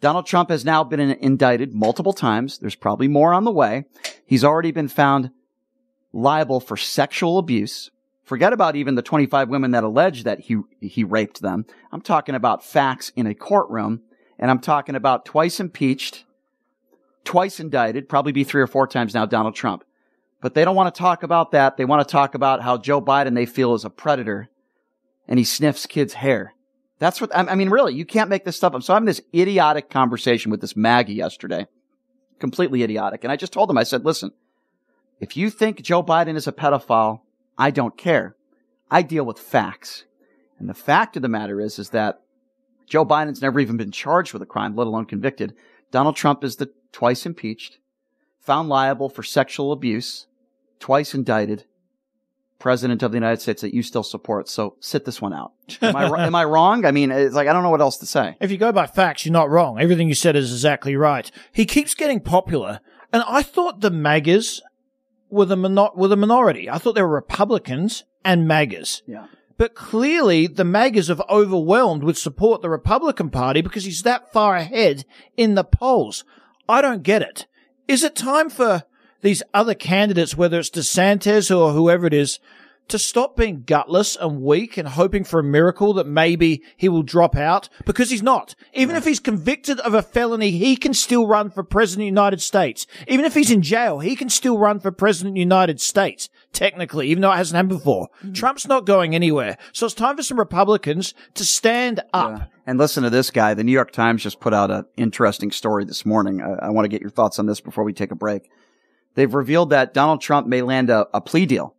[0.00, 2.58] Donald Trump has now been indicted multiple times.
[2.58, 3.86] There's probably more on the way.
[4.24, 5.32] He's already been found
[6.12, 7.90] liable for sexual abuse.
[8.22, 11.66] Forget about even the 25 women that allege that he, he raped them.
[11.90, 14.02] I'm talking about facts in a courtroom
[14.38, 16.24] and I'm talking about twice impeached,
[17.24, 19.82] twice indicted, probably be three or four times now, Donald Trump.
[20.42, 21.76] But they don't want to talk about that.
[21.76, 24.50] They want to talk about how Joe Biden they feel is a predator
[25.28, 26.52] and he sniffs kids' hair.
[26.98, 28.82] That's what, I mean, really, you can't make this stuff up.
[28.82, 31.66] So I'm having this idiotic conversation with this Maggie yesterday.
[32.38, 33.24] Completely idiotic.
[33.24, 34.32] And I just told him, I said, listen,
[35.20, 37.20] if you think Joe Biden is a pedophile,
[37.56, 38.36] I don't care.
[38.90, 40.04] I deal with facts.
[40.58, 42.20] And the fact of the matter is, is that
[42.86, 45.54] Joe Biden's never even been charged with a crime, let alone convicted.
[45.92, 47.78] Donald Trump is the twice impeached,
[48.40, 50.26] found liable for sexual abuse,
[50.82, 51.64] twice indicted
[52.58, 54.48] president of the United States that you still support.
[54.48, 55.52] So sit this one out.
[55.80, 56.84] Am I, am I wrong?
[56.84, 58.36] I mean, it's like, I don't know what else to say.
[58.40, 59.80] If you go by facts, you're not wrong.
[59.80, 61.30] Everything you said is exactly right.
[61.52, 62.80] He keeps getting popular,
[63.12, 64.60] and I thought the MAGAs
[65.30, 66.68] were the minor- were the minority.
[66.68, 69.02] I thought there were Republicans and MAGAs.
[69.06, 69.26] Yeah.
[69.56, 74.56] But clearly, the MAGAs have overwhelmed with support the Republican Party because he's that far
[74.56, 75.04] ahead
[75.36, 76.24] in the polls.
[76.68, 77.46] I don't get it.
[77.86, 78.84] Is it time for
[79.22, 82.38] these other candidates, whether it's DeSantis or whoever it is,
[82.88, 87.04] to stop being gutless and weak and hoping for a miracle that maybe he will
[87.04, 87.68] drop out?
[87.86, 88.54] Because he's not.
[88.74, 92.20] Even if he's convicted of a felony, he can still run for president of the
[92.20, 92.86] United States.
[93.06, 96.28] Even if he's in jail, he can still run for president of the United States,
[96.52, 98.08] technically, even though it hasn't happened before.
[98.18, 98.32] Mm-hmm.
[98.32, 99.56] Trump's not going anywhere.
[99.72, 102.50] So it's time for some Republicans to stand up.
[102.66, 103.54] And listen to this guy.
[103.54, 106.42] The New York Times just put out an interesting story this morning.
[106.42, 108.50] I, I want to get your thoughts on this before we take a break.
[109.14, 111.74] They've revealed that Donald Trump may land a, a plea deal.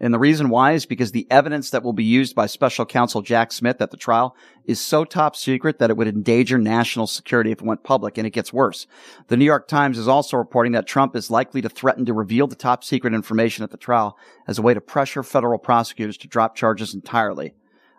[0.00, 3.20] And the reason why is because the evidence that will be used by special counsel
[3.20, 7.50] Jack Smith at the trial is so top secret that it would endanger national security
[7.50, 8.86] if it went public, and it gets worse.
[9.26, 12.46] The New York Times is also reporting that Trump is likely to threaten to reveal
[12.46, 16.28] the top secret information at the trial as a way to pressure federal prosecutors to
[16.28, 17.54] drop charges entirely.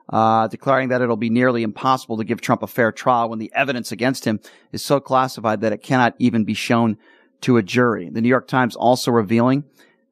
[0.08, 3.52] Uh, declaring that it'll be nearly impossible to give Trump a fair trial when the
[3.54, 4.40] evidence against him
[4.72, 6.98] is so classified that it cannot even be shown
[7.42, 8.10] to a jury.
[8.10, 9.64] The New York Times also revealing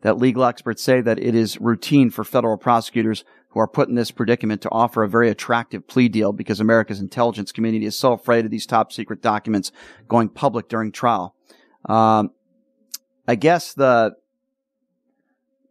[0.01, 3.95] that legal experts say that it is routine for federal prosecutors who are put in
[3.95, 8.13] this predicament to offer a very attractive plea deal because America's intelligence community is so
[8.13, 9.71] afraid of these top secret documents
[10.07, 11.35] going public during trial.
[11.85, 12.31] Um,
[13.27, 14.15] I guess the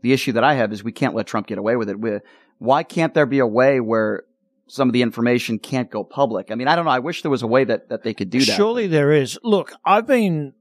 [0.03, 1.99] the issue that I have is we can't let Trump get away with it.
[1.99, 2.19] We,
[2.59, 4.23] why can't there be a way where
[4.69, 6.51] some of the information can't go public?
[6.51, 6.91] I mean, I don't know.
[6.91, 8.57] I wish there was a way that, that they could do that.
[8.57, 9.39] Surely there is.
[9.43, 10.53] Look, I've been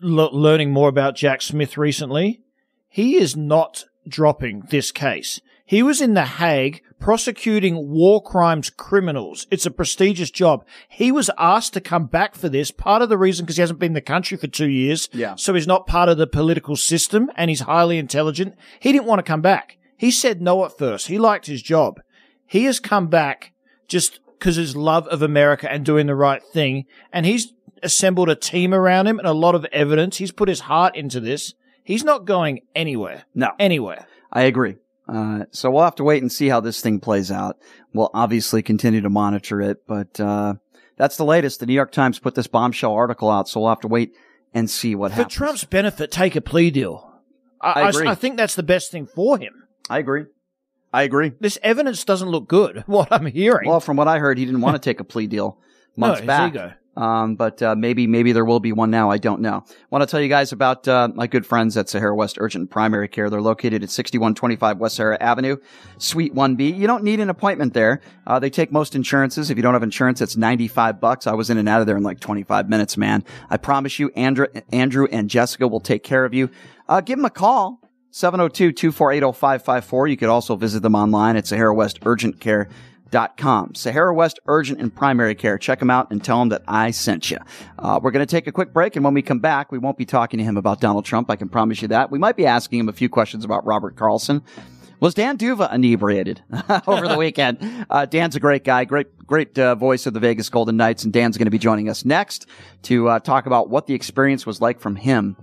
[0.00, 2.40] learning more about Jack Smith recently.
[2.88, 5.40] He is not dropping this case.
[5.66, 9.46] He was in The Hague prosecuting war crimes criminals.
[9.50, 10.64] It's a prestigious job.
[10.88, 12.70] He was asked to come back for this.
[12.70, 15.08] Part of the reason because he hasn't been in the country for two years.
[15.12, 15.34] Yeah.
[15.36, 18.54] So he's not part of the political system and he's highly intelligent.
[18.78, 19.78] He didn't want to come back.
[19.96, 21.06] He said no at first.
[21.06, 22.00] He liked his job.
[22.46, 23.52] He has come back
[23.88, 26.84] just because his love of America and doing the right thing.
[27.10, 27.53] And he's
[27.84, 30.16] assembled a team around him and a lot of evidence.
[30.16, 31.54] He's put his heart into this.
[31.84, 33.24] He's not going anywhere.
[33.34, 33.50] No.
[33.58, 34.06] Anywhere.
[34.32, 34.76] I agree.
[35.06, 37.58] Uh, so we'll have to wait and see how this thing plays out.
[37.92, 40.54] We'll obviously continue to monitor it, but uh,
[40.96, 41.60] that's the latest.
[41.60, 44.14] The New York Times put this bombshell article out, so we'll have to wait
[44.54, 45.34] and see what For happens.
[45.34, 47.12] For Trump's benefit, take a plea deal.
[47.60, 48.08] I, I I- agree.
[48.08, 49.52] I think that's the best thing for him.
[49.90, 50.24] I agree.
[50.92, 51.32] I agree.
[51.40, 53.68] This evidence doesn't look good, what I'm hearing.
[53.68, 55.58] Well, from what I heard, he didn't want to take a plea deal
[55.98, 56.52] No, months his back.
[56.54, 56.72] ego.
[56.96, 59.10] Um, but uh, maybe maybe there will be one now.
[59.10, 59.64] I don't know.
[59.90, 63.08] Want to tell you guys about uh, my good friends at Sahara West Urgent Primary
[63.08, 63.28] Care.
[63.28, 65.56] They're located at 6125 West Sahara Avenue,
[65.98, 66.76] Suite 1B.
[66.76, 68.00] You don't need an appointment there.
[68.26, 69.50] Uh, they take most insurances.
[69.50, 71.26] If you don't have insurance, it's 95 bucks.
[71.26, 73.24] I was in and out of there in like 25 minutes, man.
[73.50, 76.48] I promise you, Andrew, Andrew and Jessica will take care of you.
[76.88, 77.80] Uh, give them a call.
[78.12, 80.08] 702-248-0554.
[80.08, 82.68] You could also visit them online at Sahara West Urgent Care
[83.36, 83.74] com.
[83.74, 85.58] Sahara West Urgent and Primary Care.
[85.58, 87.38] Check them out and tell them that I sent you.
[87.78, 89.96] Uh, we're going to take a quick break, and when we come back, we won't
[89.96, 91.30] be talking to him about Donald Trump.
[91.30, 92.10] I can promise you that.
[92.10, 94.42] We might be asking him a few questions about Robert Carlson.
[95.00, 96.42] Was Dan D'Uva inebriated
[96.86, 97.86] over the weekend?
[97.90, 101.12] Uh, Dan's a great guy, great, great uh, voice of the Vegas Golden Knights, and
[101.12, 102.46] Dan's going to be joining us next
[102.82, 105.36] to uh, talk about what the experience was like from him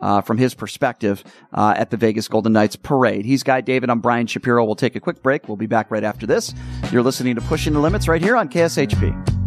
[0.00, 3.24] uh, from his perspective uh, at the Vegas Golden Knights parade.
[3.24, 3.90] He's Guy David.
[3.90, 4.64] I'm Brian Shapiro.
[4.64, 5.48] We'll take a quick break.
[5.48, 6.54] We'll be back right after this.
[6.90, 9.45] You're listening to Pushing the Limits right here on KSHP.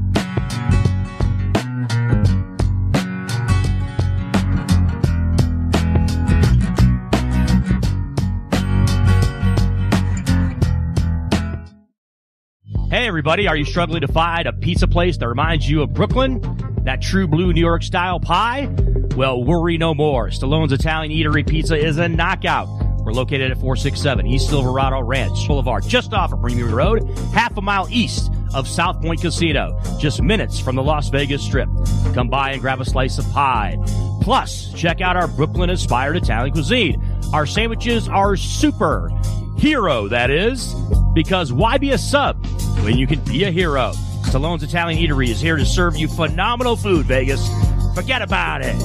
[12.99, 16.41] Hey everybody, are you struggling to find a pizza place that reminds you of Brooklyn?
[16.83, 18.69] That true blue New York style pie?
[19.15, 20.27] Well, worry no more.
[20.27, 22.67] Stallone's Italian Eatery Pizza is a knockout.
[22.99, 27.61] We're located at 467 East Silverado Ranch Boulevard, just off of Premier Road, half a
[27.61, 31.69] mile east of South Point Casino, just minutes from the Las Vegas Strip.
[32.13, 33.77] Come by and grab a slice of pie.
[34.21, 37.01] Plus, check out our Brooklyn inspired Italian cuisine.
[37.33, 39.09] Our sandwiches are super.
[39.57, 40.73] Hero, that is.
[41.13, 42.45] Because why be a sub
[42.83, 43.91] when you can be a hero?
[44.23, 47.49] Stallone's Italian Eatery is here to serve you phenomenal food, Vegas.
[47.95, 48.75] Forget about it.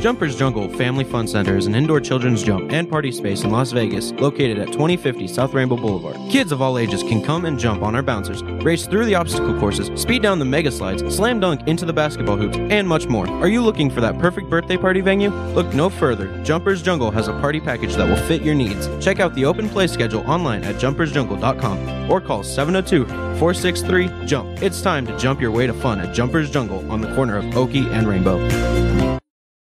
[0.00, 3.72] Jumpers Jungle Family Fun Center is an indoor children's jump and party space in Las
[3.72, 6.16] Vegas, located at 2050 South Rainbow Boulevard.
[6.30, 9.58] Kids of all ages can come and jump on our bouncers, race through the obstacle
[9.58, 13.28] courses, speed down the mega slides, slam dunk into the basketball hoops, and much more.
[13.28, 15.30] Are you looking for that perfect birthday party venue?
[15.30, 16.42] Look no further.
[16.44, 18.88] Jumpers Jungle has a party package that will fit your needs.
[19.04, 24.62] Check out the open play schedule online at jumpersjungle.com or call 702 463 JUMP.
[24.62, 27.56] It's time to jump your way to fun at Jumpers Jungle on the corner of
[27.56, 28.36] Oakey and Rainbow.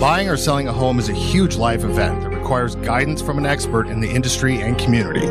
[0.00, 3.44] Buying or selling a home is a huge life event that requires guidance from an
[3.44, 5.28] expert in the industry and community.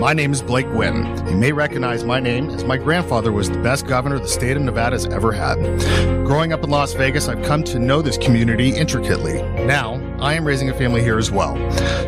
[0.00, 1.04] My name is Blake Guinn.
[1.28, 4.62] You may recognize my name as my grandfather was the best governor the state of
[4.62, 5.56] Nevada has ever had.
[6.24, 9.42] Growing up in Las Vegas, I've come to know this community intricately.
[9.66, 11.56] Now, I am raising a family here as well.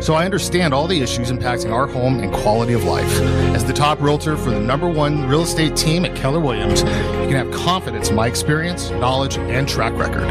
[0.01, 3.11] So I understand all the issues impacting our home and quality of life.
[3.55, 7.27] As the top realtor for the number one real estate team at Keller Williams, you
[7.27, 10.27] can have confidence in my experience, knowledge, and track record.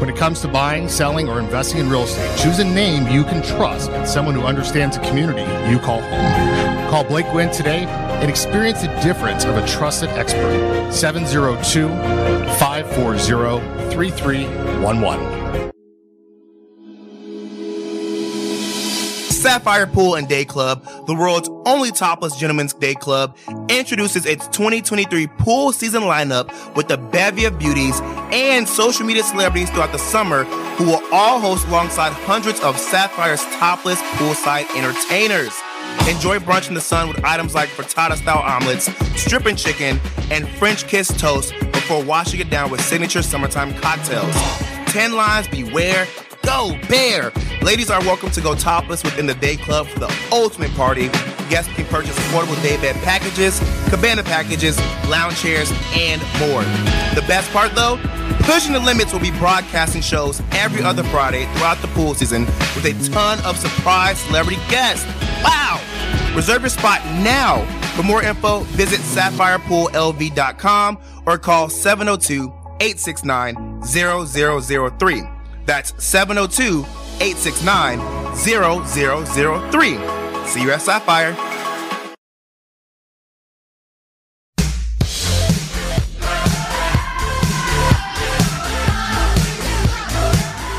[0.00, 3.24] When it comes to buying, selling, or investing in real estate, choose a name you
[3.24, 6.90] can trust and someone who understands the community you call home.
[6.90, 10.92] Call Blake Guinn today and experience the difference of a trusted expert.
[10.92, 11.88] 702
[12.58, 15.73] 540 3311.
[19.44, 23.36] Sapphire Pool and Day Club, the world's only topless gentlemen's day club,
[23.68, 28.00] introduces its 2023 pool season lineup with a bevy of beauties
[28.32, 30.44] and social media celebrities throughout the summer
[30.76, 35.52] who will all host alongside hundreds of Sapphire's topless poolside entertainers.
[36.08, 40.86] Enjoy brunch in the sun with items like frittata style omelets, stripping chicken, and French
[40.86, 44.34] kiss toast before washing it down with signature summertime cocktails.
[44.86, 46.06] 10 lines, beware,
[46.44, 47.32] go bear!
[47.62, 51.08] Ladies are welcome to go topless within the day club for the ultimate party.
[51.48, 54.78] Guests can purchase affordable day bed packages, cabana packages,
[55.08, 56.62] lounge chairs, and more.
[57.14, 57.98] The best part though,
[58.44, 62.84] Pushing the Limits will be broadcasting shows every other Friday throughout the pool season with
[62.84, 65.06] a ton of surprise celebrity guests.
[65.42, 65.80] Wow!
[66.36, 67.64] Reserve your spot now.
[67.96, 75.33] For more info, visit sapphirepool.lv.com or call 702 869 0003.
[75.66, 76.84] That's 702
[77.20, 77.98] 869
[78.36, 80.46] 0003.
[80.46, 81.34] See you at Sapphire.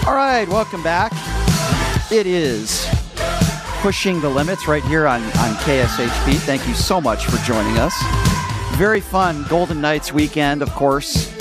[0.08, 1.12] All right, welcome back.
[2.12, 2.88] It is
[3.82, 6.36] pushing the limits right here on, on KSHP.
[6.38, 7.96] Thank you so much for joining us.
[8.76, 11.35] Very fun Golden Knights weekend, of course.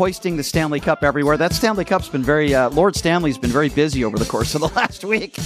[0.00, 1.36] Hoisting the Stanley Cup everywhere.
[1.36, 4.62] That Stanley Cup's been very, uh, Lord Stanley's been very busy over the course of
[4.62, 5.36] the last week.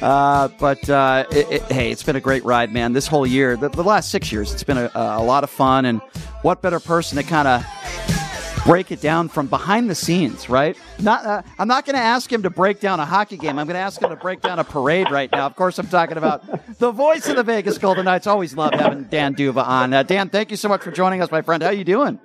[0.00, 2.94] Uh, but uh, it, it, hey, it's been a great ride, man.
[2.94, 5.84] This whole year, the, the last six years, it's been a, a lot of fun.
[5.84, 6.00] And
[6.40, 10.78] what better person to kind of break it down from behind the scenes, right?
[10.98, 13.58] Not, uh, I'm not going to ask him to break down a hockey game.
[13.58, 15.44] I'm going to ask him to break down a parade right now.
[15.44, 18.26] Of course, I'm talking about the voice of the Vegas Golden Knights.
[18.26, 19.92] Always love having Dan D'Uva on.
[19.92, 21.62] Uh, Dan, thank you so much for joining us, my friend.
[21.62, 22.18] How are you doing?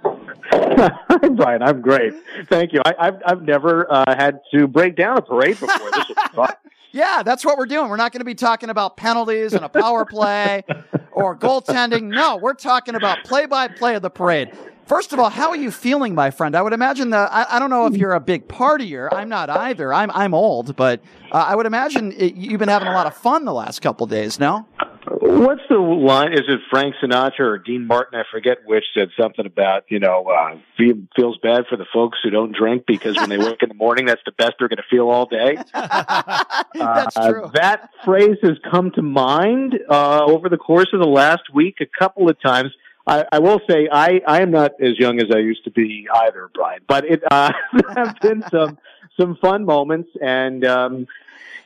[1.36, 1.62] Brian.
[1.62, 2.14] I'm great.
[2.48, 2.82] Thank you.
[2.86, 5.92] I, have I've never uh, had to break down a parade before.
[5.92, 6.54] This fun.
[6.92, 7.90] Yeah, that's what we're doing.
[7.90, 10.64] We're not going to be talking about penalties and a power play
[11.12, 12.04] or goaltending.
[12.04, 14.54] No, we're talking about play by play of the parade.
[14.86, 16.56] First of all, how are you feeling, my friend?
[16.56, 19.10] I would imagine that I, I don't know if you're a big partier.
[19.12, 19.94] I'm not either.
[19.94, 21.02] I'm I'm old, but
[21.34, 24.08] uh, I would imagine it, you've been having a lot of fun the last couple
[24.08, 24.40] days.
[24.40, 24.66] No.
[25.08, 26.34] What's the line?
[26.34, 28.20] Is it Frank Sinatra or Dean Martin?
[28.20, 32.18] I forget which said something about you know uh, feel, feels bad for the folks
[32.24, 34.78] who don't drink because when they wake in the morning, that's the best they're going
[34.78, 35.58] to feel all day.
[35.74, 37.52] that's uh, true.
[37.54, 41.86] That phrase has come to mind uh, over the course of the last week a
[41.86, 42.72] couple of times.
[43.08, 46.08] I, I will say I, I am not as young as I used to be
[46.12, 46.82] either, Brian.
[46.88, 48.80] But it uh, there have been some
[49.20, 51.08] some fun moments, and um,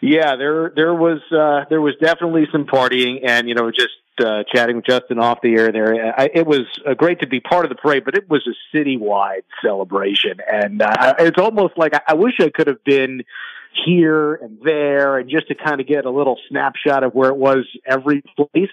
[0.01, 3.89] yeah, there there was uh, there was definitely some partying, and you know just
[4.23, 6.19] uh, chatting with Justin off the air there.
[6.19, 8.77] I, it was uh, great to be part of the parade, but it was a
[8.77, 13.23] citywide celebration, and uh, it's almost like I, I wish I could have been
[13.85, 17.38] here and there and just to kind of get a little snapshot of where it
[17.38, 18.69] was every place.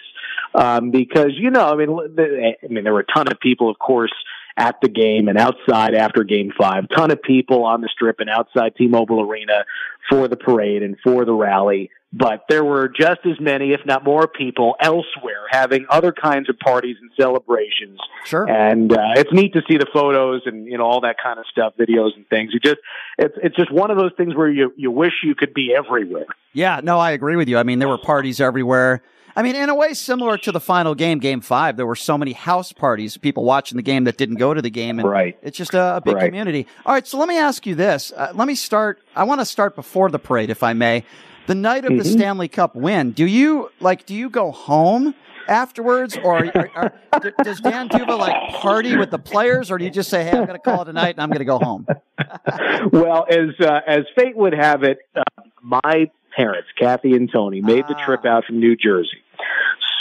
[0.54, 3.78] Um, because, you know, I mean, I mean, there were a ton of people, of
[3.78, 4.12] course,
[4.56, 8.30] at the game and outside after game five, ton of people on the strip and
[8.30, 9.64] outside T-Mobile Arena
[10.08, 11.90] for the parade and for the rally.
[12.12, 16.58] But there were just as many, if not more people elsewhere having other kinds of
[16.58, 17.98] parties and celebrations.
[18.24, 18.48] Sure.
[18.48, 21.44] And, uh, it's neat to see the photos and, you know, all that kind of
[21.50, 22.54] stuff, videos and things.
[22.54, 22.78] You just,
[23.18, 26.26] it's, it's just one of those things where you, you wish you could be everywhere.
[26.54, 27.58] Yeah, no, I agree with you.
[27.58, 29.02] I mean, there were parties everywhere.
[29.36, 32.16] I mean, in a way, similar to the final game, Game Five, there were so
[32.16, 35.36] many house parties, people watching the game that didn't go to the game, and right.
[35.42, 36.24] it's just a, a big Right.
[36.26, 36.66] community.
[36.86, 38.12] All right, so let me ask you this.
[38.16, 38.98] Uh, let me start.
[39.14, 41.04] I want to start before the parade, if I may.
[41.48, 42.12] The night of the Mhm.
[42.12, 44.06] Stanley Cup win, do you like?
[44.06, 45.14] Do you go home
[45.48, 49.84] afterwards, or are, are, d- does Dan D'Uva like party with the players, or do
[49.84, 51.44] you just say, "Hey, I'm going to call it a night and I'm going to
[51.44, 51.86] go home"?
[52.92, 55.22] well, as uh, as fate would have it, uh,
[55.62, 59.22] my parents, Kathy and Tony, made the trip out from New Jersey.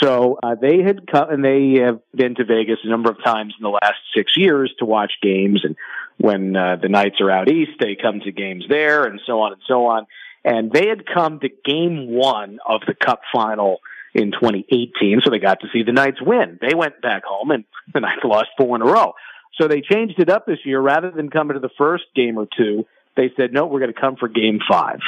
[0.02, 3.54] So uh, they had come, and they have been to Vegas a number of times
[3.58, 5.62] in the last six years to watch games.
[5.64, 5.76] And
[6.18, 9.52] when uh, the Knights are out east, they come to games there, and so on
[9.52, 10.06] and so on.
[10.44, 13.78] And they had come to Game One of the Cup Final
[14.14, 16.58] in 2018, so they got to see the Knights win.
[16.60, 19.14] They went back home, and the Knights lost four in a row.
[19.60, 20.80] So they changed it up this year.
[20.80, 24.00] Rather than coming to the first game or two, they said, no, we're going to
[24.00, 25.00] come for game five.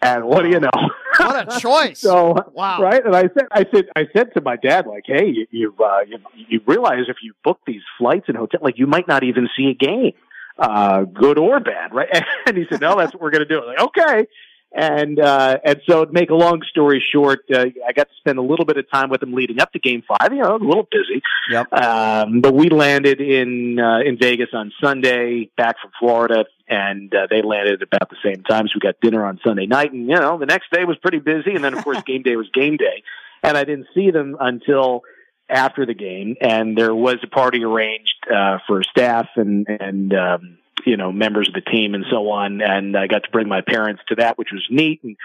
[0.00, 0.70] And what do you know?
[1.18, 1.98] What a choice!
[1.98, 3.04] so wow, right?
[3.04, 6.00] And I said, I said, I said to my dad, like, hey, you you, uh,
[6.06, 6.18] you,
[6.48, 9.66] you realize if you book these flights and hotel, like, you might not even see
[9.66, 10.12] a game,
[10.58, 12.08] uh, good or bad, right?
[12.46, 13.60] And he said, no, that's what we're going to do.
[13.60, 14.26] I'm like, okay.
[14.70, 18.38] And uh, and so, to make a long story short, uh, I got to spend
[18.38, 20.30] a little bit of time with them leading up to Game Five.
[20.30, 21.22] You know, a little busy.
[21.50, 21.72] Yep.
[21.72, 27.26] Um, but we landed in uh, in Vegas on Sunday, back from Florida, and uh,
[27.30, 28.66] they landed about the same time.
[28.68, 31.20] So we got dinner on Sunday night, and you know, the next day was pretty
[31.20, 33.02] busy, and then of course game day was game day,
[33.42, 35.02] and I didn't see them until
[35.48, 40.58] after the game, and there was a party arranged uh, for staff and and um,
[40.88, 43.60] you know members of the team and so on, and I got to bring my
[43.60, 45.02] parents to that, which was neat.
[45.04, 45.16] And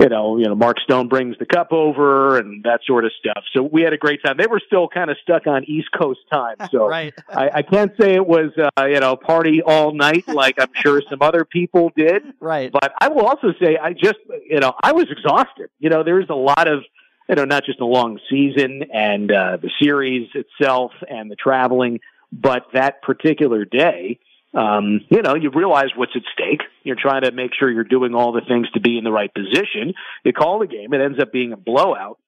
[0.00, 3.44] you know, you know, Mark Stone brings the cup over and that sort of stuff.
[3.52, 4.36] So we had a great time.
[4.38, 7.14] They were still kind of stuck on East Coast time, so Right.
[7.28, 11.02] I, I can't say it was uh, you know party all night like I'm sure
[11.08, 12.22] some other people did.
[12.40, 12.72] Right.
[12.72, 14.18] But I will also say I just
[14.48, 15.68] you know I was exhausted.
[15.78, 16.82] You know, there's a lot of
[17.28, 22.00] you know not just a long season and uh, the series itself and the traveling,
[22.32, 24.18] but that particular day.
[24.52, 26.62] Um, you know, you realize what's at stake.
[26.82, 29.32] You're trying to make sure you're doing all the things to be in the right
[29.32, 29.94] position.
[30.24, 30.92] You call the game.
[30.92, 32.18] It ends up being a blowout.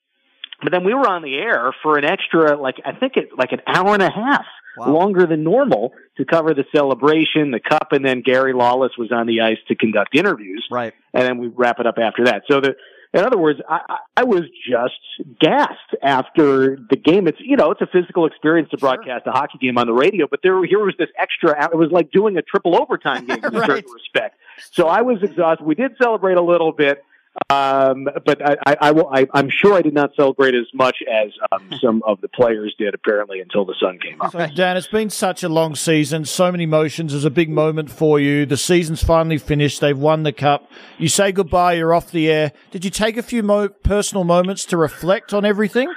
[0.62, 3.50] But then we were on the air for an extra, like, I think it, like
[3.50, 4.46] an hour and a half
[4.78, 9.26] longer than normal to cover the celebration, the cup, and then Gary Lawless was on
[9.26, 10.64] the ice to conduct interviews.
[10.70, 10.94] Right.
[11.12, 12.44] And then we wrap it up after that.
[12.48, 12.74] So the,
[13.14, 17.28] in other words, I, I was just gassed after the game.
[17.28, 20.26] It's, you know, it's a physical experience to broadcast a hockey game on the radio,
[20.30, 23.54] but there, here was this extra, it was like doing a triple overtime game in
[23.54, 24.38] a certain respect.
[24.70, 25.64] So I was exhausted.
[25.64, 27.04] We did celebrate a little bit.
[27.48, 30.98] Um, but I, I, I will, I, I'm sure I did not celebrate as much
[31.10, 34.32] as um, some of the players did apparently until the sun came up.
[34.32, 37.14] So, Dan, it's been such a long season, so many emotions.
[37.14, 38.44] It's a big moment for you.
[38.44, 39.80] The season's finally finished.
[39.80, 40.70] They've won the cup.
[40.98, 41.74] You say goodbye.
[41.74, 42.52] You're off the air.
[42.70, 45.88] Did you take a few mo- personal moments to reflect on everything?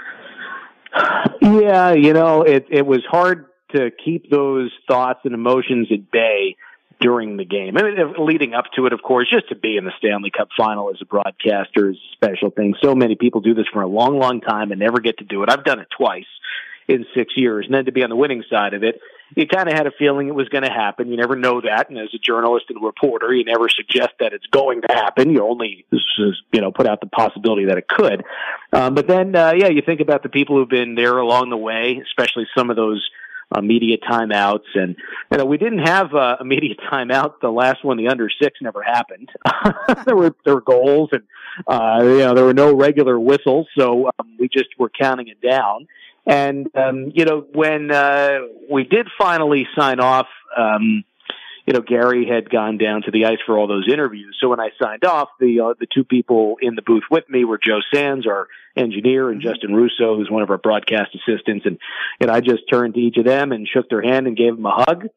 [1.41, 6.55] Yeah, you know, it it was hard to keep those thoughts and emotions at bay
[6.99, 7.77] during the game.
[7.77, 10.49] I mean, leading up to it, of course, just to be in the Stanley Cup
[10.57, 12.75] final as a broadcaster is a special thing.
[12.81, 15.43] So many people do this for a long, long time and never get to do
[15.43, 15.49] it.
[15.49, 16.25] I've done it twice
[16.87, 17.65] in six years.
[17.65, 18.99] And then to be on the winning side of it,
[19.35, 21.09] you kind of had a feeling it was going to happen.
[21.09, 21.89] You never know that.
[21.89, 25.31] And as a journalist and reporter, you never suggest that it's going to happen.
[25.31, 28.23] You only, you know, put out the possibility that it could.
[28.71, 31.57] Um, but then, uh, yeah, you think about the people who've been there along the
[31.57, 33.09] way, especially some of those
[33.51, 34.65] uh, media timeouts.
[34.75, 34.95] And,
[35.31, 37.39] you know, we didn't have uh, a media timeout.
[37.41, 39.29] The last one, the under six, never happened.
[40.05, 41.23] there were, there were goals and,
[41.67, 43.67] uh, you know, there were no regular whistles.
[43.77, 45.87] So um, we just were counting it down.
[46.27, 48.39] And, um, you know, when, uh,
[48.69, 50.27] we did finally sign off,
[50.57, 51.03] um,
[51.65, 54.37] you know, Gary had gone down to the ice for all those interviews.
[54.39, 57.43] So when I signed off, the uh, the two people in the booth with me
[57.43, 61.65] were Joe Sands, our engineer, and Justin Russo, who's one of our broadcast assistants.
[61.65, 61.79] And
[62.21, 64.65] and I just turned to each of them and shook their hand and gave them
[64.65, 65.07] a hug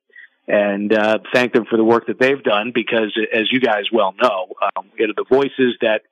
[0.46, 2.72] and uh, thanked them for the work that they've done.
[2.74, 6.02] Because as you guys well know, um, you know the voices that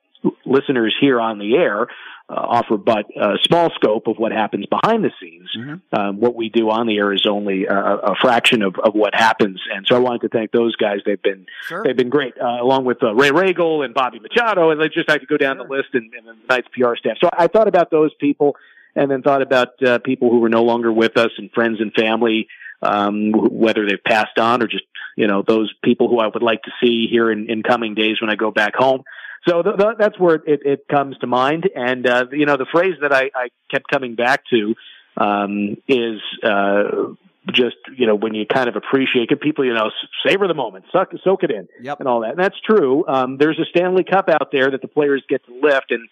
[0.45, 1.87] listeners hear on the air
[2.29, 5.49] uh, offer but a small scope of what happens behind the scenes.
[5.93, 9.15] Um, what we do on the air is only a, a fraction of, of what
[9.15, 10.97] happens, and so I wanted to thank those guys.
[11.05, 11.45] They've been
[11.85, 15.09] they've been great, uh, along with uh, Ray Regal and Bobby Machado, and they just
[15.09, 17.17] had to go down the list and, and the Knights PR staff.
[17.21, 18.57] So I thought about those people,
[18.93, 21.93] and then thought about uh, people who were no longer with us and friends and
[21.93, 22.47] family.
[22.79, 24.83] Um, whether they've passed on or just,
[25.15, 28.21] you know, those people who I would like to see here in, in coming days
[28.21, 29.01] when I go back home.
[29.47, 31.69] So th- th- that's where it, it comes to mind.
[31.73, 34.75] And, uh, you know, the phrase that I, I kept coming back to,
[35.15, 37.13] um, is, uh,
[37.53, 39.89] just, you know, when you kind of appreciate it, people, you know,
[40.25, 41.99] savor the moment, suck, soak it in yep.
[41.99, 42.31] and all that.
[42.31, 43.05] And that's true.
[43.07, 45.91] Um, there's a Stanley Cup out there that the players get to lift.
[45.91, 46.09] And,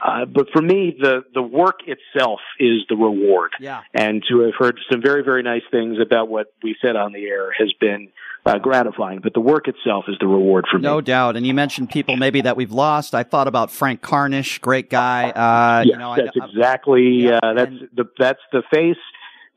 [0.00, 3.52] uh, but for me, the, the work itself is the reward.
[3.60, 3.82] Yeah.
[3.94, 7.24] And to have heard some very, very nice things about what we said on the
[7.26, 8.08] air has been
[8.46, 9.20] uh, gratifying.
[9.20, 10.82] But the work itself is the reward for me.
[10.84, 11.36] No doubt.
[11.36, 13.14] And you mentioned people maybe that we've lost.
[13.14, 15.30] I thought about Frank Carnish, great guy.
[15.30, 18.96] Uh, Yes, you know, I- that's exactly uh, that's the that's the face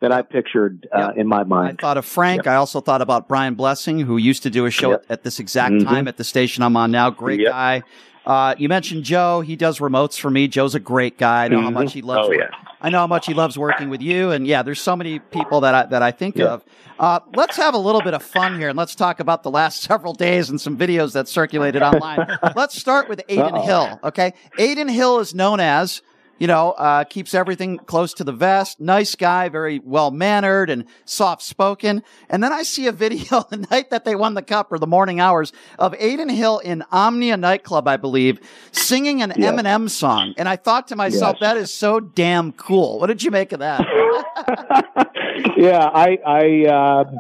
[0.01, 1.77] that I pictured uh, in my mind.
[1.79, 2.47] I thought of Frank.
[2.47, 5.75] I also thought about Brian Blessing, who used to do a show at this exact
[5.75, 5.83] Mhm.
[5.85, 7.09] time at the station I'm on now.
[7.11, 7.83] Great guy.
[8.25, 9.41] Uh, you mentioned Joe.
[9.41, 10.47] He does remotes for me.
[10.47, 11.45] Joe's a great guy.
[11.45, 11.73] I know how Mhm.
[11.73, 12.27] much he loves.
[12.29, 12.49] Oh, yeah.
[12.81, 14.31] I know how much he loves working with you.
[14.31, 16.45] And yeah, there's so many people that I, that I think Yeah.
[16.45, 16.63] of.
[16.99, 19.81] Uh, let's have a little bit of fun here and let's talk about the last
[19.89, 22.27] several days and some videos that circulated online.
[22.55, 23.61] let's start with Adin Uh-oh.
[23.61, 23.99] Hill.
[24.03, 24.33] Okay.
[24.59, 26.01] Adin Hill is known as,
[26.41, 28.79] you know, uh, keeps everything close to the vest.
[28.79, 32.01] Nice guy, very well mannered and soft spoken.
[32.31, 34.87] And then I see a video the night that they won the cup or the
[34.87, 38.39] morning hours of Adin Hill in Omnia nightclub, I believe,
[38.71, 39.53] singing an Yes.
[39.53, 40.33] Eminem song.
[40.35, 41.47] And I thought to myself, Yes.
[41.51, 42.97] that is so damn cool.
[42.99, 43.81] What did you make of that?
[45.57, 47.11] yeah, I I uh,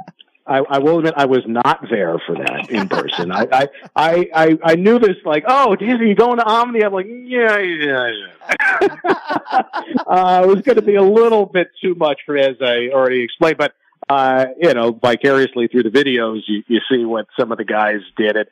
[0.45, 3.31] I, I will admit I was not there for that in person.
[3.31, 3.47] I,
[3.95, 6.83] I, I, I, knew this like, oh, Disney, you going to Omni?
[6.83, 8.87] I'm like, yeah, yeah, yeah.
[10.07, 13.21] uh, it was going to be a little bit too much for, as I already
[13.21, 13.73] explained, but
[14.09, 18.01] uh, you know, vicariously through the videos, you, you see what some of the guys
[18.17, 18.35] did.
[18.35, 18.49] It,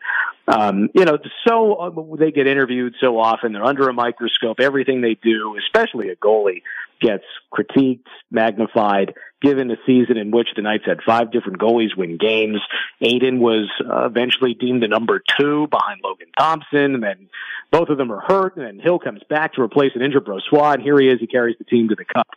[0.47, 3.53] um, you know, so uh, they get interviewed so often.
[3.53, 4.59] They're under a microscope.
[4.59, 6.61] Everything they do, especially a goalie,
[7.01, 7.23] gets
[7.53, 9.13] critiqued, magnified.
[9.41, 12.59] Given a season in which the Knights had five different goalies win games,
[13.01, 17.29] Adin was uh, eventually deemed the number two behind Logan Thompson, and then
[17.71, 20.75] both of them are hurt, and then Hill comes back to replace an injured Brossoit,
[20.75, 21.19] and here he is.
[21.21, 22.27] He carries the team to the cup.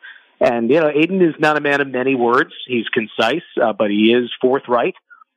[0.41, 2.51] And, you know, Aiden is not a man of many words.
[2.67, 4.95] He's concise, uh, but he is forthright.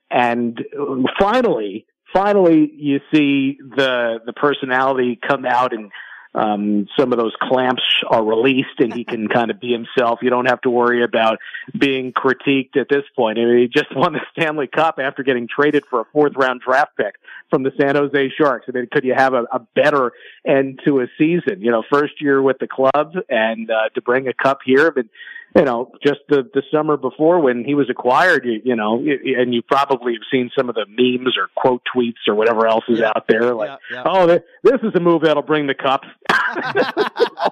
[0.10, 5.92] And uh, finally, finally, you see the, the personality come out and,
[6.36, 10.20] um, some of those clamps are released and he can kind of be himself.
[10.22, 11.40] You don't have to worry about
[11.78, 13.40] being critiqued at this point.
[13.40, 16.62] I mean, he just won the Stanley Cup after getting traded for a fourth round
[16.62, 17.16] draft pick
[17.50, 18.66] from the San Jose Sharks.
[18.68, 20.12] I mean, could you have a, a better
[20.46, 21.62] end to a season?
[21.62, 25.06] You know, first year with the club and, uh, to bring a cup here, but,
[25.56, 29.54] you know, just the, the summer before when he was acquired, you, you know, and
[29.54, 33.02] you probably have seen some of the memes or quote tweets or whatever else is
[33.02, 33.54] out there.
[33.54, 34.04] Like, yeah, yeah.
[34.06, 36.02] oh, th- this is a move that'll bring the cup.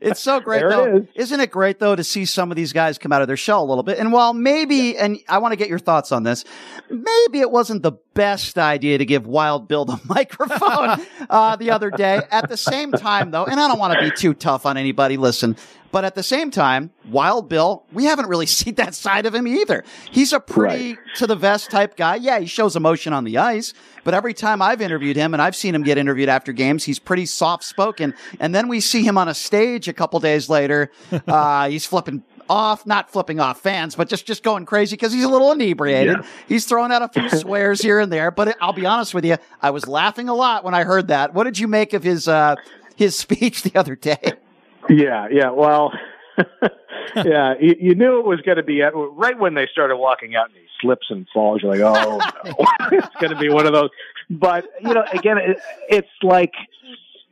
[0.00, 0.96] It's so great There though.
[0.96, 3.36] it Isn't it great though to see some of these guys come out of their
[3.36, 3.98] shell a little bit?
[3.98, 6.44] And while maybe, and I want to get your thoughts on this,
[6.90, 11.90] maybe it wasn't the best idea to give Wild Bill the microphone uh, the other
[11.90, 12.20] day.
[12.30, 15.16] At the same time though, and I don't want to be too tough on anybody,
[15.16, 15.56] listen,
[15.94, 19.46] but at the same time, Wild Bill, we haven't really seen that side of him
[19.46, 19.84] either.
[20.10, 22.16] He's a pretty to the vest type guy.
[22.16, 23.72] Yeah, he shows emotion on the ice,
[24.02, 26.98] but every time I've interviewed him and I've seen him get interviewed after games, he's
[26.98, 28.12] pretty soft spoken.
[28.40, 30.90] And then we see him on a stage a couple days later.
[31.26, 35.24] Uh, he's flipping off, not flipping off fans, but just, just going crazy because he's
[35.24, 36.18] a little inebriated.
[36.18, 36.26] Yeah.
[36.46, 39.36] He's throwing out a few swears here and there, but I'll be honest with you.
[39.62, 41.34] I was laughing a lot when I heard that.
[41.34, 42.56] What did you make of his, uh,
[42.96, 44.34] his speech the other day?
[44.88, 45.50] Yeah, yeah.
[45.50, 45.92] Well,
[47.16, 50.34] yeah, you, you knew it was going to be at, right when they started walking
[50.36, 51.62] out and he slips and falls.
[51.62, 52.54] You're like, oh, no.
[52.92, 53.90] it's going to be one of those.
[54.30, 55.58] But you know, again, it,
[55.88, 56.54] it's like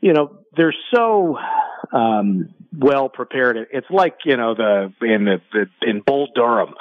[0.01, 1.39] you know they're so
[1.93, 3.57] um, well prepared.
[3.73, 6.75] It's like you know the in the, the in Bull Durham,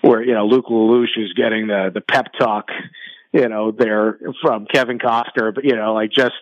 [0.00, 2.68] where you know Nuke LaLoosh is getting the the pep talk
[3.32, 6.34] you know, there from Kevin Costner, but you know, like just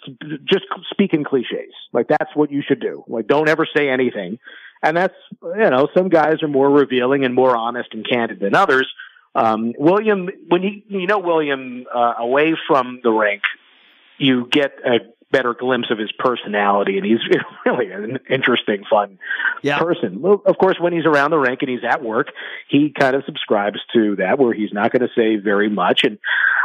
[0.45, 1.73] just speaking cliches.
[1.93, 3.05] Like that's what you should do.
[3.09, 4.39] Like don't ever say anything.
[4.83, 8.55] And that's you know, some guys are more revealing and more honest and candid than
[8.55, 8.93] others.
[9.35, 13.43] Um, William, when you you know William uh, away from the rink,
[14.19, 14.99] you get a
[15.31, 17.19] better glimpse of his personality, and he's
[17.67, 19.19] really an interesting, fun
[19.79, 20.21] person.
[20.21, 22.29] Well, of course, when he's around the rink and he's at work,
[22.69, 26.19] he kind of subscribes to that, where he's not going to say very much, and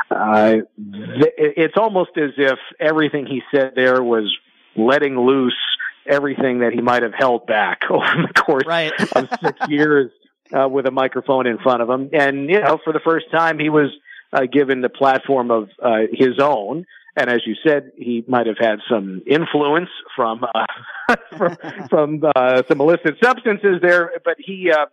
[0.09, 4.35] uh, th- it's almost as if everything he said there was
[4.75, 5.57] letting loose
[6.05, 8.63] everything that he might have held back over the course
[9.15, 10.11] of six years
[10.53, 12.09] uh, with a microphone in front of him.
[12.13, 13.89] And, you know, for the first time, he was
[14.33, 16.85] uh, given the platform of uh, his own.
[17.15, 20.65] And as you said, he might have had some influence from uh,
[21.37, 21.57] from,
[21.89, 24.85] from uh, some illicit substances there, but he uh,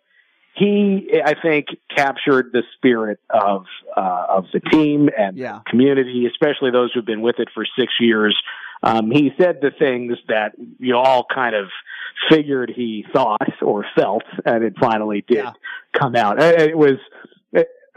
[0.55, 3.67] he I think captured the spirit of
[3.97, 7.93] uh, of the team and the community, especially those who've been with it for six
[8.01, 8.37] years.
[8.83, 11.67] Um, he said the things that you all kind of
[12.31, 15.45] figured he thought or felt, and it finally did
[15.93, 16.41] come out.
[16.41, 16.99] Uh, It was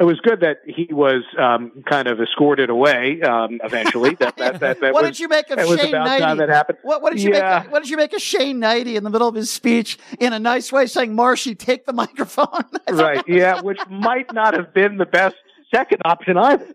[0.02, 4.16] it, was good that he was um, kind of escorted away um, eventually.
[4.16, 6.20] That that that, that what was, did you make of Shane Hnidy?
[6.20, 6.80] time that happened.
[6.82, 7.62] What, what did you Yeah.
[7.64, 7.72] make?
[7.72, 10.39] What did you make of Shane Hnidy in the middle of his speech in a
[10.39, 13.24] nice way, saying, "Marshy, take the microphone." right?
[13.28, 15.36] Yeah, which might not have been the best
[15.74, 16.68] second option either.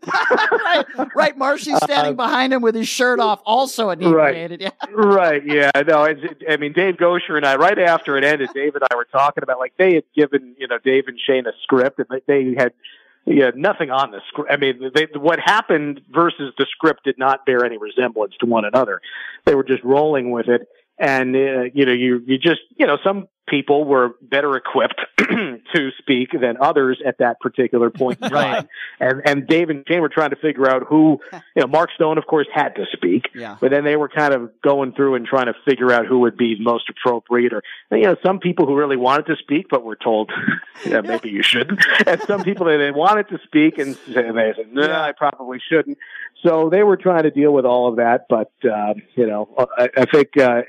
[0.50, 1.36] right, right.
[1.36, 4.62] Marshy's standing Uh, behind him with his shirt off, also inebriated.
[4.62, 4.70] Yeah.
[4.90, 5.42] right.
[5.44, 5.70] Yeah.
[5.86, 6.04] No.
[6.04, 9.04] It's, I mean, Dave Goucher and I, right after it ended, Dave and I were
[9.04, 12.54] talking about like they had given you know Dave and Shane a script, and they
[12.56, 12.72] had
[13.26, 14.50] yeah nothing on the script.
[14.50, 18.64] I mean, they, what happened versus the script did not bear any resemblance to one
[18.64, 19.00] another.
[19.44, 20.68] They were just rolling with it,
[20.98, 25.90] and uh, you know, you you just you know some people were better equipped to
[25.98, 28.54] speak than others at that particular point in time.
[28.54, 28.68] Right.
[29.00, 32.18] And and Dave and Jane were trying to figure out who you know, Mark Stone
[32.18, 33.28] of course had to speak.
[33.34, 33.56] Yeah.
[33.60, 36.36] But then they were kind of going through and trying to figure out who would
[36.36, 39.96] be most appropriate or you know, some people who really wanted to speak but were
[39.96, 40.30] told
[40.86, 41.84] yeah, maybe you shouldn't.
[42.06, 45.98] And some people that they wanted to speak and they said, No, I probably shouldn't.
[46.42, 49.88] So they were trying to deal with all of that, but uh, you know, I,
[49.96, 50.62] I think uh,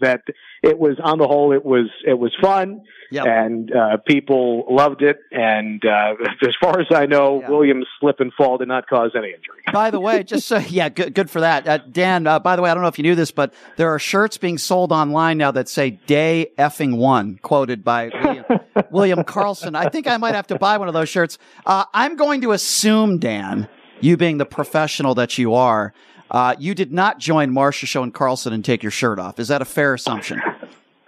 [0.00, 0.22] that
[0.62, 2.82] it was on the whole it was it was fun
[3.24, 5.18] and uh, people loved it.
[5.30, 9.28] And uh, as far as I know, Williams' slip and fall did not cause any
[9.28, 9.62] injury.
[9.72, 12.26] By the way, just so yeah, good, good for that, uh, Dan.
[12.26, 14.38] Uh, by the way, I don't know if you knew this, but there are shirts
[14.38, 18.44] being sold online now that say "Day effing one," quoted by William,
[18.90, 19.76] William Karlsson.
[19.76, 21.38] I think I might have to buy one of those shirts.
[21.66, 23.68] Uh, I'm going to assume, Dan,
[24.00, 25.94] you being the professional that you are,
[26.34, 29.38] uh, you did not join Marchessault and Karlsson and take your shirt off.
[29.38, 30.42] Is that a fair assumption?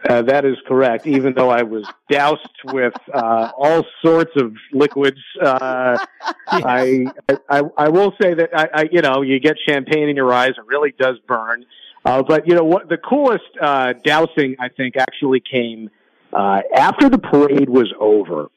[0.09, 1.05] Uh, that is correct.
[1.05, 5.99] Even though I was doused with uh, all sorts of liquids, uh,
[6.47, 7.07] I,
[7.49, 10.51] I I will say that I, I you know you get champagne in your eyes.
[10.51, 11.67] It really does burn.
[12.05, 12.89] Uh, but you know what?
[12.89, 15.91] The coolest uh, dousing I think actually came
[16.33, 18.49] uh, after the parade was over.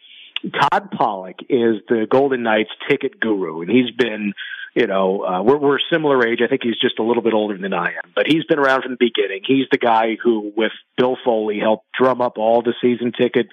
[0.62, 4.34] Todd Pollock is the Golden Knights ticket guru, and he's been
[4.76, 6.40] you know, uh, we're, we're similar age.
[6.44, 8.84] I think he's just a little bit older than I am, but he's been around
[8.84, 9.42] from the beginning.
[9.46, 13.48] He's the guy who, with Bill Foley, helped drum up all the season ticket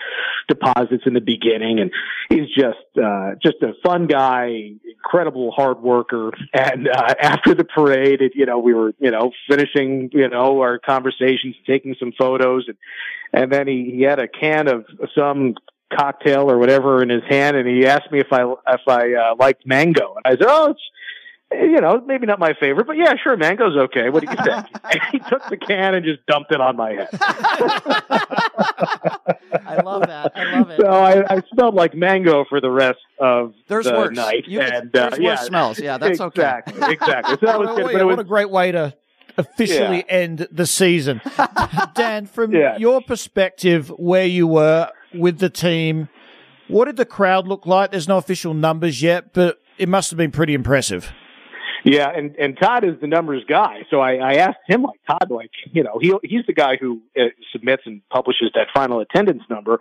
[0.49, 1.81] deposits in the beginning.
[1.81, 1.91] And
[2.29, 6.33] he's just, uh, just a fun guy, incredible hard worker.
[6.53, 10.61] And, uh, after the parade, it, you know, we were, you know, finishing, you know,
[10.61, 12.77] our conversations, taking some photos and,
[13.33, 15.55] and then he, he had a can of some
[15.93, 19.35] cocktail or whatever in his hand, and he asked me if I if I uh,
[19.39, 20.81] liked mango, and I said, "Oh, it's
[21.53, 24.11] you know, maybe not my favorite, but yeah, sure, mango's okay.
[24.11, 24.67] What do you think?
[24.93, 27.09] and he took the can and just dumped it on my head.
[29.65, 30.33] I love that.
[30.35, 30.81] I love it.
[30.81, 34.17] So I, I smelled like mango for the rest of There's the worse.
[34.17, 34.45] night.
[34.47, 35.79] You- and uh, there's yeah, worse smells.
[35.79, 36.41] Yeah, that's okay.
[36.43, 37.37] exactly, Exactly.
[37.41, 37.85] So that was What good.
[37.91, 38.95] a- But it was what a great way to
[39.39, 41.21] officially end the season.
[41.95, 42.77] Dan, from Yeah.
[42.79, 46.09] your perspective, where you were with the team,
[46.69, 47.91] what did the crowd look like?
[47.91, 51.13] There's no official numbers yet, but it must have been pretty impressive.
[51.87, 53.83] Yeah, and and Todd is the numbers guy.
[53.91, 57.01] So I, I asked him, like Todd, like you know, he he's the guy who
[57.17, 59.79] uh, submits and publishes that final attendance number.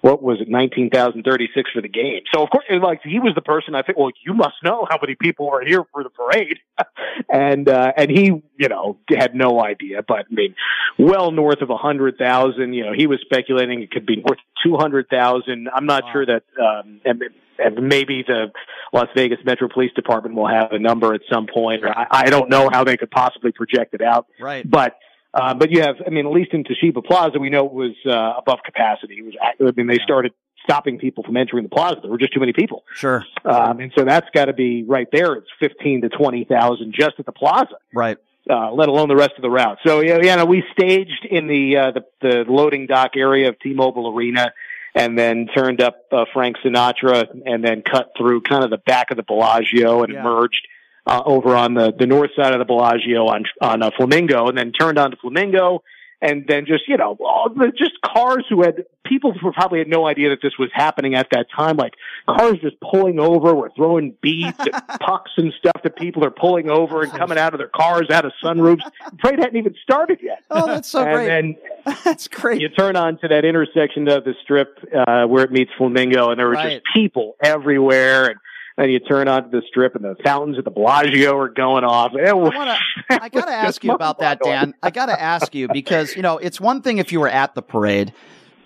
[0.00, 2.20] What was it, nineteen thousand thirty six for the game?
[2.32, 3.98] So of course, like he was the person I think.
[3.98, 6.60] Well, you must know how many people were here for the parade,
[7.28, 10.04] and uh, and he, you know, had no idea.
[10.06, 10.54] But I mean,
[10.96, 12.74] well north of a hundred thousand.
[12.74, 15.68] You know, he was speculating it could be north two hundred thousand.
[15.74, 16.44] I'm not sure that.
[16.56, 17.20] Um, and,
[17.58, 18.52] and maybe the
[18.92, 21.84] Las Vegas Metro Police Department will have a number at some point.
[21.84, 24.26] Or I, I don't know how they could possibly project it out.
[24.40, 24.68] Right.
[24.68, 24.96] But
[25.34, 27.94] uh, but you have, I mean, at least in Toshiba Plaza, we know it was
[28.06, 29.18] uh, above capacity.
[29.18, 30.32] It was, I mean, they started
[30.64, 31.96] stopping people from entering the plaza.
[32.02, 32.82] There were just too many people.
[32.94, 33.24] Sure.
[33.44, 35.34] Um, and so that's got to be right there.
[35.34, 38.18] It's fifteen to twenty thousand just at the plaza Right.
[38.50, 39.78] uh, let alone the rest of the route.
[39.86, 43.58] So yeah, yeah, no, we staged in the, uh, the the loading dock area of
[43.60, 44.52] T-Mobile Arena,
[44.94, 49.10] and then turned up uh, Frank Sinatra, and then cut through kind of the back
[49.10, 50.66] of the Bellagio and emerged
[51.06, 54.56] uh, over on the the north side of the Bellagio on on uh, Flamingo, and
[54.56, 55.82] then turned onto Flamingo.
[56.20, 59.86] And then just, you know, all the, just cars who had, people who probably had
[59.88, 61.94] no idea that this was happening at that time, like
[62.28, 66.68] cars just pulling over, we're throwing beads and pucks and stuff that people are pulling
[66.70, 68.80] over and coming out of their cars, out of sunroofs.
[69.20, 70.42] Parade hadn't even started yet.
[70.50, 71.28] Oh, that's so great.
[71.30, 71.84] and great.
[71.86, 72.60] then that's great.
[72.60, 76.38] You turn on to that intersection of the strip uh, where it meets Flamingo, and
[76.40, 76.82] there were Right.
[76.82, 78.26] just people everywhere.
[78.26, 78.40] And
[78.78, 82.12] then you turn onto the strip, and the fountains at the Bellagio are going off.
[82.14, 82.78] I, wanna,
[83.10, 84.74] I gotta ask you about that, Dan.
[84.82, 87.62] I gotta ask you because you know it's one thing if you were at the
[87.62, 88.12] parade,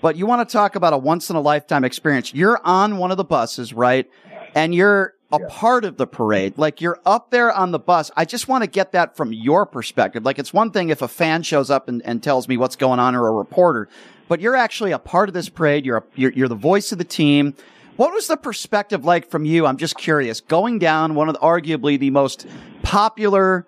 [0.03, 2.35] but you want to talk about a once in a lifetime experience.
[2.35, 4.09] You're on one of the buses, right?
[4.55, 6.59] And you're a part of the parade.
[6.59, 8.11] Like you're up there on the bus.
[8.15, 10.25] I just want to get that from your perspective.
[10.25, 13.01] Like it's one thing if a fan shows up and, and tells me what's going
[13.01, 13.89] on or a reporter,
[14.29, 15.87] but you're actually a part of this parade.
[15.87, 17.55] You're, a, you're, you're the voice of the team.
[17.97, 19.67] What was the perspective like from you?
[19.67, 20.41] I'm just curious.
[20.41, 22.47] Going down one of the, arguably the most
[22.83, 23.67] popular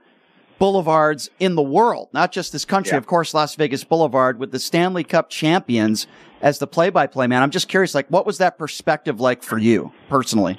[0.58, 4.58] boulevards in the world, not just this country, of course, Las Vegas Boulevard with the
[4.58, 6.06] Stanley Cup champions
[6.40, 7.42] as the play by play man.
[7.42, 10.58] I'm just curious, like, what was that perspective like for you personally?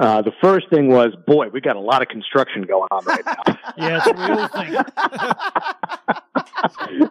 [0.00, 3.24] uh, the first thing was, boy, we got a lot of construction going on right
[3.26, 3.42] now.
[3.78, 4.72] Yeah, it's a real thing.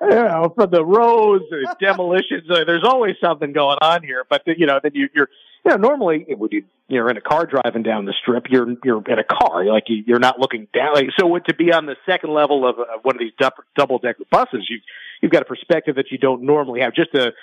[0.01, 2.49] you know, from the roads, the demolitions.
[2.49, 4.25] Uh, there's always something going on here.
[4.29, 5.29] But you know, then you, you're,
[5.65, 9.03] you know, normally when you you're in a car driving down the strip, you're you're
[9.07, 10.93] in a car, like you, you're not looking down.
[10.93, 13.33] Like, so to be on the second level of, of one of these
[13.75, 14.79] double decker buses, you
[15.21, 16.93] you've got a perspective that you don't normally have.
[16.93, 17.33] Just to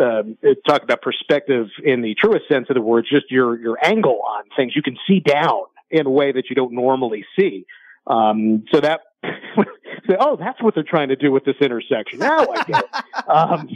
[0.00, 4.20] um, talk about perspective in the truest sense of the word, just your your angle
[4.26, 4.74] on things.
[4.74, 7.66] You can see down in a way that you don't normally see.
[8.06, 9.00] Um, so that,
[9.56, 12.18] so, oh, that's what they're trying to do with this intersection.
[12.18, 12.90] Now I get it.
[13.26, 13.70] Um,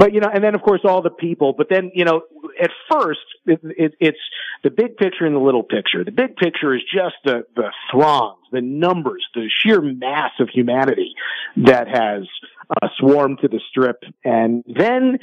[0.00, 1.52] but you know, and then of course all the people.
[1.52, 2.22] But then you know,
[2.58, 4.18] at first it, it, it's
[4.64, 6.02] the big picture and the little picture.
[6.02, 11.12] The big picture is just the the throngs, the numbers, the sheer mass of humanity
[11.58, 12.22] that has
[12.70, 14.02] uh, swarm to the strip.
[14.24, 15.18] And then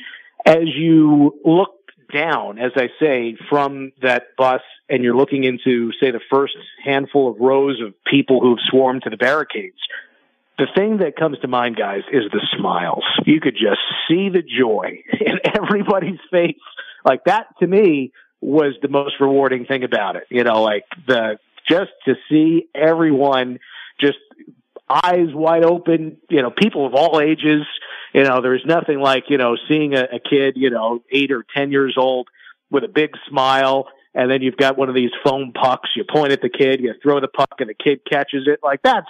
[0.46, 1.72] as you look
[2.14, 6.54] down, as I say, from that bus and you're looking into, say, the first
[6.86, 9.80] handful of rows of people who've swarmed to the barricades,
[10.58, 13.04] the thing that comes to mind, guys, is the smiles.
[13.26, 16.56] You could just see the joy in everybody's face.
[17.06, 20.24] Like that to me was the most rewarding thing about it.
[20.30, 21.38] You know, like the,
[21.70, 23.60] just to see everyone
[24.00, 24.18] just
[24.90, 27.66] eyes wide open, you know, people of all ages.
[28.14, 31.46] You know, there's nothing like, you know, seeing a, a kid, you know, eight or
[31.56, 32.30] 10 years old
[32.72, 33.88] with a big smile.
[34.16, 35.90] And then you've got one of these foam pucks.
[35.96, 38.62] You point at the kid, you throw the puck and the kid catches it.
[38.64, 39.08] Like that's,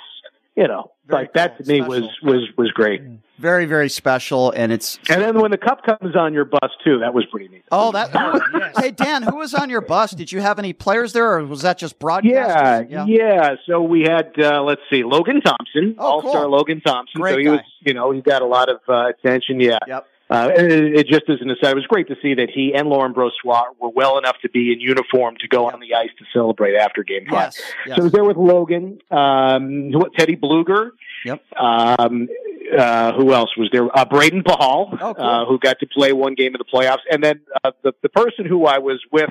[0.58, 3.01] you know, like that to me was, was, was great.
[3.38, 4.49] Very, very special.
[4.49, 4.97] And it's.
[5.08, 7.64] And then when the cup comes on your bus too, that was pretty neat.
[7.72, 8.12] Oh, that.
[8.78, 10.12] Hey, Dan, who was on your bus?
[10.12, 12.34] Did you have any players there or was that just broadcast?
[12.34, 13.10] Yeah, broadcast?
[13.10, 16.51] yeah, So we had, uh, let's see, Logan Thompson, All Star cool.
[16.51, 17.22] Logan Thompson.
[17.22, 17.51] Great so he guy.
[17.51, 19.60] was, you know, he got a lot of uh, attention.
[19.60, 19.78] Yeah.
[19.88, 20.08] Yep.
[20.30, 22.89] Uh, it, it just as an aside, it was great to see that he and
[22.89, 26.25] Laurent Brossoit were well enough to be in uniform to go on the ice to
[26.34, 27.53] celebrate after game five.
[27.55, 27.95] Yes, yes.
[27.95, 30.91] So I was there with Logan, um, Teddy Bluger.
[31.25, 31.41] Yep.
[31.57, 32.28] Um,
[32.78, 33.86] uh, who else was there?
[33.97, 36.99] Uh, Brayden Pachal, Oh, uh, who got to play one game in the playoffs.
[37.09, 39.30] And then, uh, the, the person who I was with,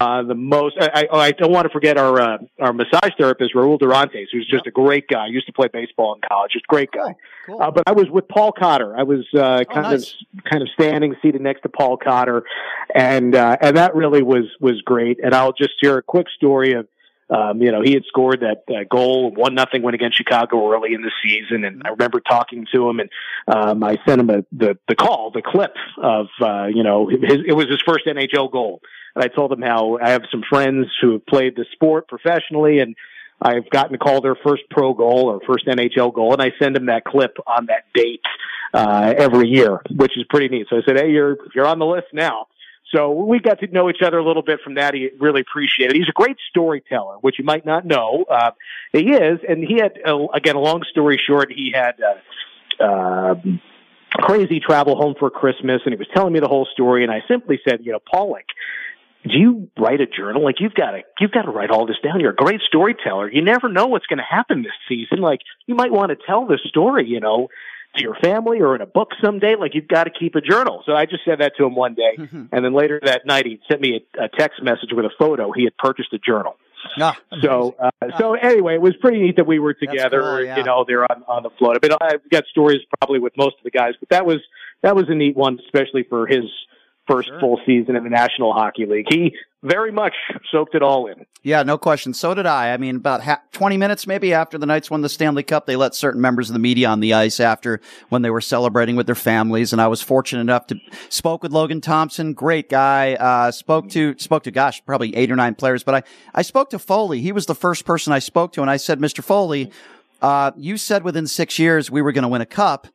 [0.00, 3.12] uh, the most, I, I, oh, I don't want to forget our, uh, our massage
[3.16, 5.26] therapist, Raul Durantes, who's just a great guy.
[5.28, 6.52] Used to play baseball in college.
[6.52, 7.14] Just great guy.
[7.48, 8.96] Uh, but I was with Paul Cotter.
[8.96, 10.14] I was, uh, kind nice.
[10.36, 12.42] of, kind of standing seated next to Paul Cotter.
[12.94, 15.20] And, uh, and that really was, was great.
[15.22, 16.88] And I'll just share a quick story of,
[17.28, 20.94] um, you know, he had scored that uh, goal, one nothing win against Chicago early
[20.94, 23.10] in the season, and I remember talking to him, and
[23.48, 27.40] um, I sent him a, the the call, the clip of, uh, you know, his,
[27.44, 28.80] it was his first NHL goal,
[29.16, 32.80] and I told him how I have some friends who have played the sport professionally,
[32.80, 32.94] and
[33.40, 36.76] I've gotten to call their first pro goal or first NHL goal, and I send
[36.76, 38.20] them that clip on that date
[38.74, 40.66] uh, every year, which is pretty neat.
[40.68, 42.46] So I said, "Hey, you're you're on the list now."
[42.94, 44.94] So we got to know each other a little bit from that.
[44.94, 45.96] He really appreciated.
[45.96, 45.98] it.
[45.98, 48.24] He's a great storyteller, which you might not know.
[48.30, 48.52] Uh,
[48.92, 50.56] he is, and he had uh, again.
[50.56, 51.94] A long story short, he had.
[52.00, 52.14] Uh,
[52.78, 53.60] um
[54.18, 57.22] crazy travel home for Christmas and he was telling me the whole story and I
[57.28, 58.46] simply said, you know, like,
[59.28, 60.42] do you write a journal?
[60.44, 62.20] Like you've got to, you've got to write all this down.
[62.20, 63.30] You're a great storyteller.
[63.30, 65.20] You never know what's going to happen this season.
[65.20, 67.48] Like you might want to tell this story, you know,
[67.96, 69.54] to your family or in a book someday.
[69.56, 70.82] Like you've got to keep a journal.
[70.86, 72.16] So I just said that to him one day.
[72.52, 75.50] And then later that night, he sent me a, a text message with a photo.
[75.52, 76.56] He had purchased a journal.
[77.00, 80.20] Ah, So, uh, so anyway, it was pretty neat that we were together.
[80.58, 81.78] You know, they're on on the float.
[81.82, 84.38] I mean, I've got stories probably with most of the guys, but that was
[84.82, 86.44] that was a neat one, especially for his
[87.06, 89.06] first full season in the National Hockey League.
[89.08, 90.14] He very much
[90.50, 91.26] soaked it all in.
[91.42, 92.14] Yeah, no question.
[92.14, 92.72] So did I.
[92.72, 95.76] I mean, about ha- 20 minutes maybe after the Knights won the Stanley Cup, they
[95.76, 99.06] let certain members of the media on the ice after when they were celebrating with
[99.06, 99.72] their families.
[99.72, 100.76] And I was fortunate enough to
[101.08, 103.14] spoke with Logan Thompson, great guy.
[103.14, 106.02] Uh, spoke to, spoke to, gosh, probably eight or nine players, but I,
[106.34, 107.20] I spoke to Foley.
[107.20, 108.62] He was the first person I spoke to.
[108.62, 109.22] And I said, Mr.
[109.22, 109.70] Foley,
[110.22, 112.88] uh, you said within six years we were going to win a cup.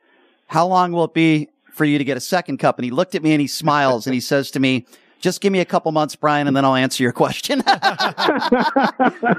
[0.47, 2.77] How long will it be for you to get a second cup?
[2.77, 4.85] And he looked at me and he smiles and he says to me,
[5.21, 7.61] just give me a couple months, Brian, and then I'll answer your question.
[7.67, 7.73] and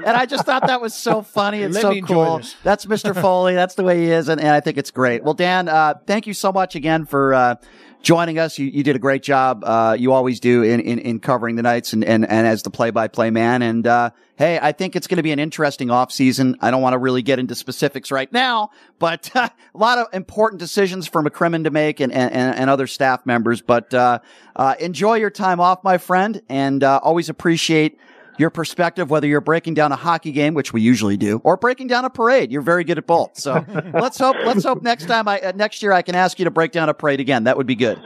[0.07, 2.41] I just thought that was so funny and Let so cool.
[2.63, 3.19] That's Mr.
[3.19, 3.53] Foley.
[3.53, 4.29] That's the way he is.
[4.29, 5.23] And, and I think it's great.
[5.23, 7.55] Well, Dan, uh, thank you so much again for, uh,
[8.03, 8.59] joining us.
[8.59, 9.63] You, you did a great job.
[9.63, 12.69] Uh, you always do in, in, in covering the Knights and, and, and as the
[12.69, 13.61] play by play man.
[13.61, 16.57] And, uh, hey, I think it's going to be an interesting off season.
[16.59, 20.07] I don't want to really get into specifics right now, but uh, a lot of
[20.13, 23.61] important decisions for McCrimmon to make and, and, and other staff members.
[23.61, 24.19] But, uh,
[24.55, 27.97] uh, enjoy your time off, my friend, and, uh, always appreciate
[28.37, 31.87] your perspective, whether you're breaking down a hockey game, which we usually do, or breaking
[31.87, 32.51] down a parade.
[32.51, 33.37] You're very good at both.
[33.37, 36.45] So let's hope, let's hope next time I, uh, next year I can ask you
[36.45, 37.45] to break down a parade again.
[37.45, 38.01] That would be good.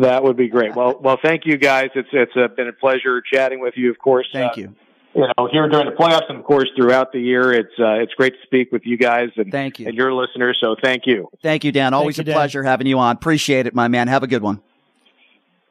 [0.00, 0.74] That would be great.
[0.74, 1.90] Well, well, thank you guys.
[1.94, 3.90] It's it's uh, been a pleasure chatting with you.
[3.90, 4.76] Of course, Thank uh, you.
[5.14, 8.14] You know, here during the playoffs, and of course throughout the year, it's uh, it's
[8.14, 10.56] great to speak with you guys and thank you and your listeners.
[10.60, 11.28] So thank you.
[11.42, 11.92] Thank you, Dan.
[11.92, 12.34] Always you, a Dan.
[12.34, 13.16] pleasure having you on.
[13.16, 14.08] Appreciate it, my man.
[14.08, 14.62] Have a good one.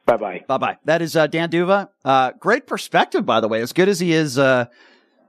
[0.04, 0.44] Bye bye.
[0.46, 0.78] Bye bye.
[0.84, 1.88] That is uh, Dan D'Uva.
[2.04, 3.60] Uh, great perspective, by the way.
[3.60, 4.66] As good as he is, uh,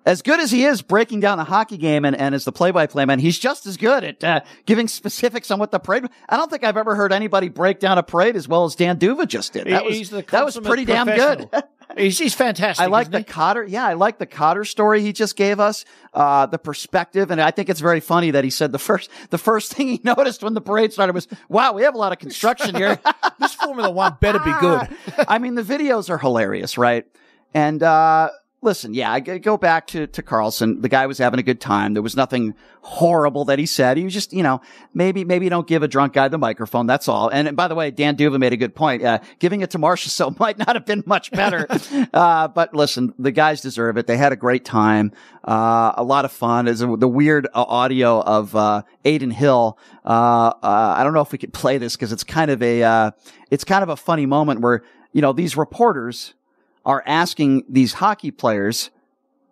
[0.05, 3.05] as good as he is breaking down a hockey game and, and as the play-by-play
[3.05, 6.05] man, he's just as good at uh, giving specifics on what the parade.
[6.27, 8.97] I don't think I've ever heard anybody break down a parade as well as Dan
[8.97, 9.67] D'Uva just did.
[9.67, 11.49] That was He's the that was pretty damn good.
[11.97, 12.83] he's, he's fantastic.
[12.83, 13.23] I like the he?
[13.23, 13.63] Cotter.
[13.63, 15.85] Yeah, I like the Cotter story he just gave us.
[16.13, 19.37] Uh, the perspective, and I think it's very funny that he said the first the
[19.37, 22.19] first thing he noticed when the parade started was, "Wow, we have a lot of
[22.19, 22.99] construction here."
[23.39, 24.87] this Formula One better be good.
[25.27, 27.05] I mean, the videos are hilarious, right?
[27.53, 28.29] And uh,
[28.63, 30.81] listen, yeah, I go back to, to Karlsson.
[30.81, 31.93] The guy was having a good time.
[31.93, 33.97] There was nothing horrible that he said.
[33.97, 34.61] He was just, you know,
[34.93, 36.87] maybe, maybe don't give a drunk guy the microphone.
[36.87, 37.29] That's all.
[37.29, 39.03] And by the way, Dan D'Uva made a good point.
[39.03, 41.67] Uh, giving it to Marcia so might not have been much better.
[42.13, 44.07] uh, but listen, the guys deserve it.
[44.07, 45.11] They had a great time.
[45.43, 46.67] Uh, a lot of fun.
[46.67, 49.77] Is the weird uh, audio of, uh, Adin Hill.
[50.05, 52.83] Uh, uh, I don't know if we could play this because it's kind of a,
[52.83, 53.11] uh,
[53.51, 56.33] it's kind of a funny moment where, you know, these reporters,
[56.85, 58.89] are asking these hockey players,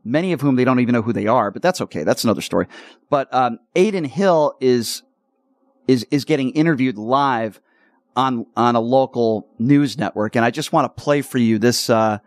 [0.04, 2.04] many of whom they don't even know who they are, but that's okay.
[2.04, 2.68] That's another story.
[3.10, 5.04] But um, Adin Hill is
[5.88, 7.60] is is getting interviewed live
[8.16, 11.90] on on a local news network, and I just want to play for you this.
[11.90, 12.20] Uh,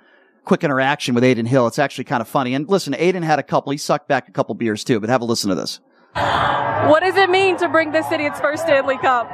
[0.45, 1.67] Quick interaction with Adin Hill.
[1.67, 2.53] It's actually kind of funny.
[2.53, 3.73] And listen, Adin had a couple.
[3.73, 5.01] He sucked back a couple beers too.
[5.01, 5.81] But have a listen to this.
[6.15, 9.27] What does it mean to bring this city its first Stanley Cup?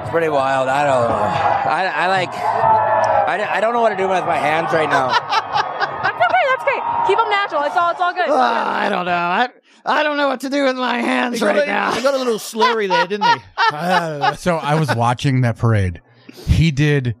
[0.00, 0.68] It's pretty wild.
[0.68, 1.70] I don't know.
[1.70, 3.09] I, I like.
[3.30, 5.08] I, I don't know what to do with my hands right now.
[6.02, 6.44] That's okay.
[6.48, 7.06] That's okay.
[7.06, 7.62] Keep them natural.
[7.62, 7.90] It's all.
[7.90, 8.22] It's all good.
[8.22, 8.56] It's all good.
[8.58, 9.12] I don't know.
[9.12, 9.48] I,
[9.84, 11.92] I don't know what to do with my hands He right a- now.
[11.92, 13.36] he got a little slurry there, didn't he?
[14.36, 16.00] so I was watching that parade.
[16.46, 17.14] He did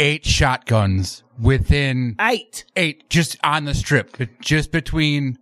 [0.00, 5.38] eight shotguns within eight, eight just on the strip, but just between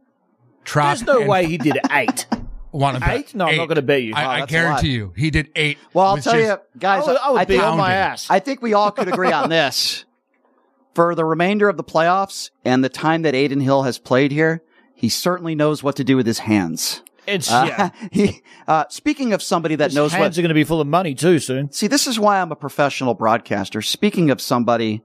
[0.65, 0.97] Trop.
[0.99, 2.27] There's no and- way he did eight.
[2.73, 3.35] Want to bet Eight?
[3.35, 4.14] No, I'm not going to bet you.
[4.14, 5.79] I, I guarantee you, he did eight.
[5.93, 6.45] Well, I'll with tell just-
[6.75, 7.05] you, guys.
[7.07, 8.27] I would- I would be think- on my ass.
[8.31, 10.05] I think we all could agree on this.
[10.95, 14.62] For the remainder of the playoffs and the time that Adin Hill has played here,
[14.95, 17.03] he certainly knows what to do with his hands.
[17.27, 17.91] It's Uh, yeah.
[18.12, 20.81] he, uh, speaking of somebody that His knows hands what, are going to be full
[20.83, 21.70] of money too soon.
[21.73, 23.81] see, this is why I'm a professional broadcaster.
[23.81, 25.03] Speaking of somebody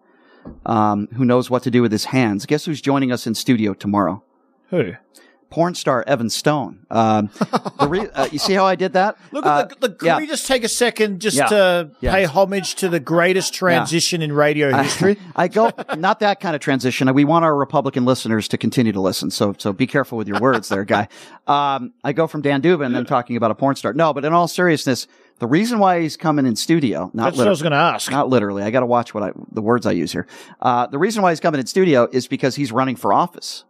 [0.66, 3.74] um, who knows what to do with his hands, guess who's joining us in studio
[3.74, 4.24] tomorrow?
[4.72, 4.94] Who?
[5.50, 6.86] Porn star Evan Stone.
[6.92, 7.30] Um,
[7.80, 9.18] the re- uh, you see how I did that?
[9.32, 10.18] Look Uh, at the, the can yeah.
[10.18, 11.46] we just take a second just Yeah.
[11.48, 15.18] to pay homage to the greatest transition in radio history?
[15.36, 17.12] I, I go not that kind of transition.
[17.14, 19.32] We want our Republican listeners to continue to listen.
[19.32, 21.08] So so be careful with your words there, guy.
[21.48, 23.94] Um, I go from Dan Dubin and then talking about a porn star.
[23.94, 25.08] No, but in all seriousness,
[25.40, 28.12] the reason why he's coming in studio, not That's what I was going to ask.
[28.12, 28.64] Not literally.
[28.64, 30.28] I got to watch what I the words I use here.
[30.62, 33.64] Uh, the reason why he's coming in studio is because he's running for office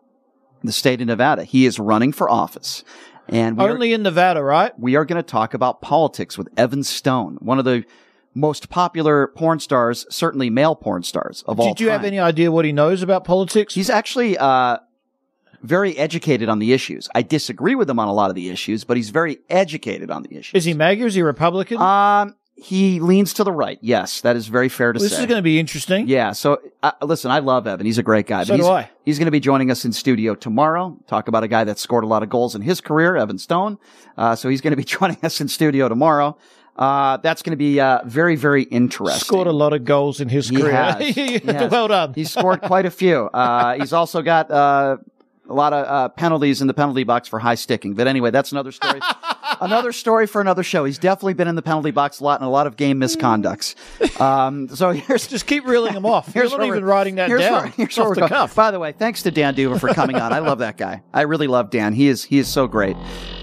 [0.68, 1.44] the state of Nevada.
[1.44, 2.84] He is running for office.
[3.28, 4.78] And we are- Only in Nevada, right?
[4.80, 7.84] we are going to talk about politics with Evan Stone, one of the
[8.34, 12.52] most popular porn stars, certainly male porn stars of all Did you have any idea
[12.52, 13.74] what he knows about politics?
[13.74, 14.78] He's actually uh,
[15.64, 17.10] very educated on the issues.
[17.16, 20.22] I disagree with him on a lot of the issues, but he's very educated on
[20.24, 20.54] the issues.
[20.54, 21.04] Is he MAGA?
[21.06, 21.82] Is he Republican?
[21.82, 23.78] Um, he leans to the right.
[23.82, 25.16] Yes, that is very fair to this say.
[25.16, 26.08] This is going to be interesting.
[26.08, 26.32] Yeah.
[26.32, 27.86] So uh, listen, I love Evan.
[27.86, 28.44] He's a great guy.
[28.44, 28.90] So but he's, do I.
[29.06, 30.98] He's going to be joining us in studio tomorrow.
[31.08, 33.78] Talk about a guy that scored a lot of goals in his career, Evan Stone.
[34.18, 36.36] Uh, so he's going to be joining us in studio tomorrow.
[36.76, 39.20] Uh, that's going to be uh, very, very interesting.
[39.20, 40.72] Scored a lot of goals in his He career.
[40.74, 41.08] has.
[41.16, 41.72] He has.
[41.72, 42.14] well done.
[42.14, 43.26] He's scored quite a few.
[43.34, 44.98] Uh, he's also got uh,
[45.50, 47.96] a lot of uh, penalties in the penalty box for high sticking.
[47.96, 49.00] But anyway, that's another story.
[49.62, 50.86] another story for another show.
[50.86, 53.76] He's definitely been in the penalty box a lot and a lot of game misconducts.
[54.20, 56.34] Um, so here's just keep reeling them off.
[56.36, 57.54] You're not even writing that here's down.
[57.54, 58.30] Where, here's where we're going.
[58.30, 58.56] cuff.
[58.56, 60.34] By the way, thanks to Dan D'Uva for coming on.
[60.34, 61.04] I love that guy.
[61.14, 61.94] I really love Dan.
[61.94, 62.96] He is he is so great.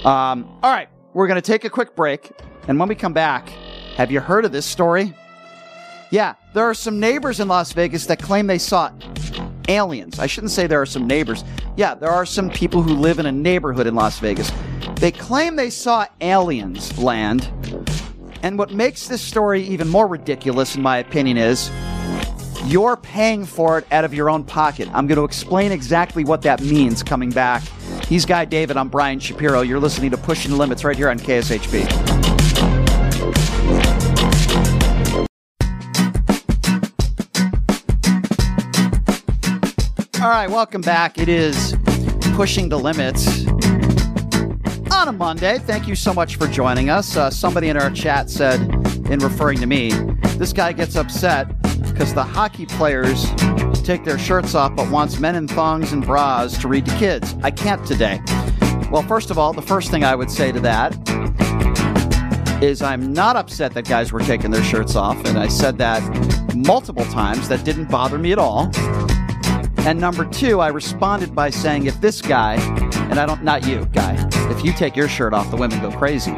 [0.04, 2.30] Um, all right, we're going to take a quick break,
[2.68, 3.48] and when we come back,
[3.96, 5.14] have you heard of this story?
[6.10, 8.92] Yeah, there are some neighbors in Las Vegas that claim they saw
[9.68, 10.18] aliens.
[10.18, 11.42] I shouldn't say there are some neighbors.
[11.76, 14.52] Yeah, there are some people who live in a neighborhood in Las Vegas.
[14.97, 17.51] They claim they saw aliens land.
[18.42, 21.70] And what makes this story even more ridiculous, in my opinion, is
[22.66, 24.88] you're paying for it out of your own pocket.
[24.95, 27.62] I'm going to explain exactly what that means coming back.
[28.09, 28.76] He's Guy David.
[28.76, 29.61] I'm Brian Shapiro.
[29.61, 31.84] You're listening to Pushing the Limits right here on KSHP.
[40.22, 41.18] All right, welcome back.
[41.18, 41.76] It is
[42.34, 43.45] Pushing the Limits
[45.05, 45.59] on a Monday.
[45.59, 47.14] Thank you so much for joining us.
[47.14, 48.59] Uh, somebody in our chat said,
[49.11, 49.90] in referring to me,
[50.38, 53.26] this guy gets upset because the hockey players
[53.82, 57.36] take their shirts off but wants men in thongs and bras to read to kids.
[57.42, 58.18] I can't today.
[58.90, 60.96] Well, first of all, the first thing I would say to that
[62.62, 66.00] is I'm not upset that guys were taking their shirts off, and I said that
[66.57, 67.48] multiple times.
[67.48, 68.70] That didn't bother me at all.
[69.86, 72.55] And number two, I responded by saying, if this guy,
[73.11, 75.90] and I don't, not you, guy, if you take your shirt off, the women go
[75.90, 76.32] crazy.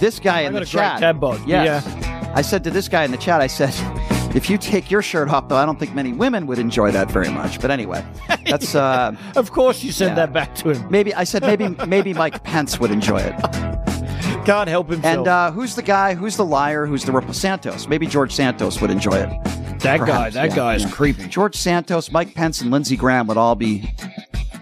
[0.00, 1.00] This guy in the chat,
[1.46, 1.86] yes,
[2.34, 3.74] I said to this guy in the chat, I said,
[4.34, 7.10] if you take your shirt off, though, I don't think many women would enjoy that
[7.10, 7.60] very much.
[7.60, 8.04] But anyway,
[8.46, 10.14] that's uh, Of course, you said Yeah.
[10.14, 10.90] that back to him.
[10.90, 13.34] maybe I said maybe maybe Mike Pence would enjoy it.
[14.46, 15.18] Can't help himself.
[15.18, 16.14] And uh, who's the guy?
[16.14, 16.86] Who's the liar?
[16.86, 17.88] Who's the rep- Santos?
[17.88, 19.28] Maybe George Santos would enjoy it.
[19.80, 20.90] that guy, that yeah, guy is yeah.
[20.90, 21.26] creepy.
[21.28, 23.90] George Santos, Mike Pence, and Lindsey Graham would all be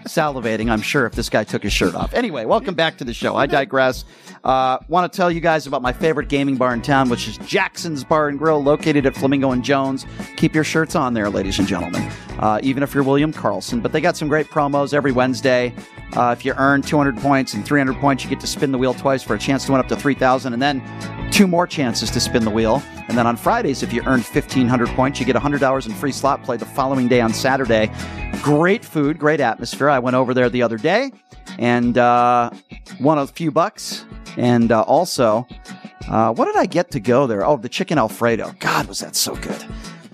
[0.09, 2.13] salivating, I'm sure, if this guy took his shirt off.
[2.13, 3.35] Anyway, welcome back to the show.
[3.35, 4.05] I digress.
[4.43, 7.37] Uh, Want to tell you guys about my favorite gaming bar in town, which is
[7.39, 10.05] Jackson's Bar and Grill, located at Flamingo and Jones.
[10.37, 12.01] Keep your shirts on there, ladies and gentlemen,
[12.39, 13.81] uh, even if you're William Karlsson.
[13.81, 15.73] But they got some great promos every Wednesday.
[16.13, 18.93] Uh, if you earn 200 points and 300 points, you get to spin the wheel
[18.93, 20.81] twice for a chance to win up to 3,000, and then
[21.31, 22.81] two more chances to spin the wheel.
[23.07, 26.43] And then on Fridays, if you earn 1,500 points, you get $100 in free slot
[26.43, 27.91] play the following day on Saturday.
[28.41, 29.89] Great food, great atmosphere.
[29.89, 31.11] I went over there the other day
[31.57, 32.49] and uh,
[32.99, 34.05] won a few bucks.
[34.37, 35.47] And uh, also,
[36.07, 37.45] uh, what did I get to go there?
[37.45, 38.55] Oh, the chicken Alfredo.
[38.59, 39.63] God, was that so good.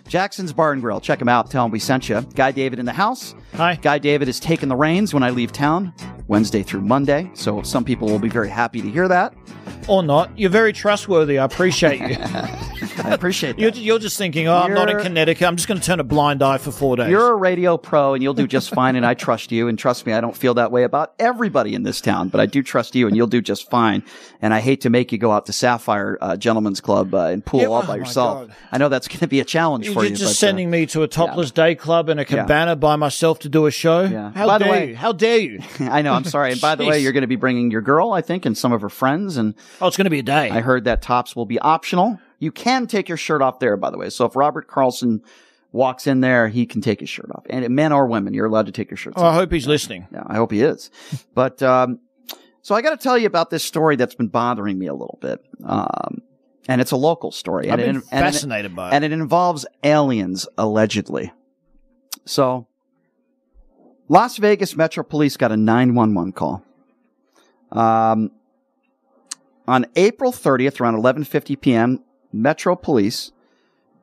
[0.08, 0.99] Jackson's Bar and Grill.
[0.99, 1.49] Check him out.
[1.49, 2.22] Tell him we sent you.
[2.36, 3.36] Guy David in the house.
[3.56, 3.76] Hi.
[3.82, 5.93] Guy David is taking the reins when I leave town,
[6.28, 7.32] Wednesday through Monday.
[7.34, 9.34] So some people will be very happy to hear that.
[9.88, 10.38] Or not.
[10.38, 11.38] You're very trustworthy.
[11.38, 12.18] I appreciate you.
[13.04, 13.62] I appreciate that.
[13.62, 15.46] You're, you're just thinking, oh, I'm not in You're- Connecticut.
[15.48, 17.10] I'm just going to turn a blind eye for four days.
[17.10, 19.68] You're a radio pro and you'll do just fine, and I trust you.
[19.68, 22.46] And trust me, I don't feel that way about everybody in this town, but I
[22.46, 24.02] do trust you, and you'll do just fine.
[24.42, 27.46] And I hate to make you go out to Sapphire uh, Gentlemen's Club uh, and
[27.46, 28.48] pool Yeah, all oh by my yourself.
[28.48, 28.56] God.
[28.72, 30.10] I know that's going to be a challenge You're for you.
[30.12, 33.40] just but, uh, sending me to a topless day club and a cabana by myself
[33.40, 34.02] to do a show.
[34.04, 34.32] Yeah.
[34.34, 34.96] How By the dare way- you?
[34.96, 35.60] How dare you?
[35.82, 36.14] I know.
[36.14, 36.54] I'm sorry.
[36.54, 37.04] And by the way, Jeez.
[37.04, 39.38] you're going to be bringing your girl, I think, and some of her friends.
[39.38, 40.50] And oh, it's going to be a day.
[40.50, 42.20] I heard that tops will be optional.
[42.40, 44.10] You can take your shirt off there, by the way.
[44.10, 45.22] So if Robert Carlson
[45.72, 47.44] walks in there, he can take his shirt off.
[47.50, 50.08] And men or women, you're allowed to take your shirts Oh, I hope he's listening.
[50.12, 50.90] Yeah, I hope he is.
[51.34, 52.00] But um,
[52.62, 55.20] so I got to tell you about this story that's been bothering me a little
[55.22, 55.44] bit.
[55.64, 56.22] Um,
[56.68, 57.70] and it's a local story.
[57.70, 58.94] I've and been it, and it- fascinated by it.
[58.94, 61.32] And it involves aliens, allegedly.
[62.26, 62.68] So,
[64.08, 66.64] Las Vegas Metro Police got a 911 call.
[67.72, 68.32] Um,
[69.68, 73.32] on April 30th, around 11:50 p.m., Metro Police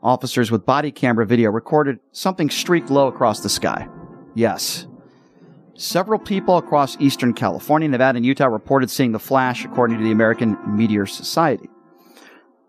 [0.03, 3.89] officers with body camera video recorded something streaked low across the sky.
[4.35, 4.87] Yes.
[5.75, 10.11] Several people across eastern California, Nevada, and Utah reported seeing the flash, according to the
[10.11, 11.69] American Meteor Society.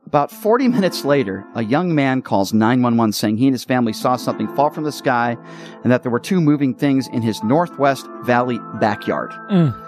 [0.05, 4.15] About 40 minutes later, a young man calls 911 saying he and his family saw
[4.15, 5.37] something fall from the sky
[5.83, 9.31] and that there were two moving things in his Northwest Valley backyard.
[9.49, 9.82] Mm.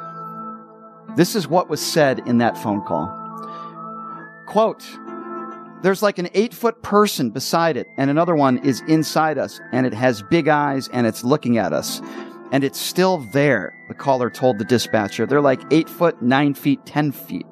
[1.16, 3.07] This is what was said in that phone call.
[4.47, 4.86] Quote,
[5.82, 9.86] there's like an eight foot person beside it, and another one is inside us, and
[9.86, 12.01] it has big eyes and it's looking at us.
[12.51, 15.26] And it's still there, the caller told the dispatcher.
[15.26, 17.45] They're like eight foot, nine feet, ten feet.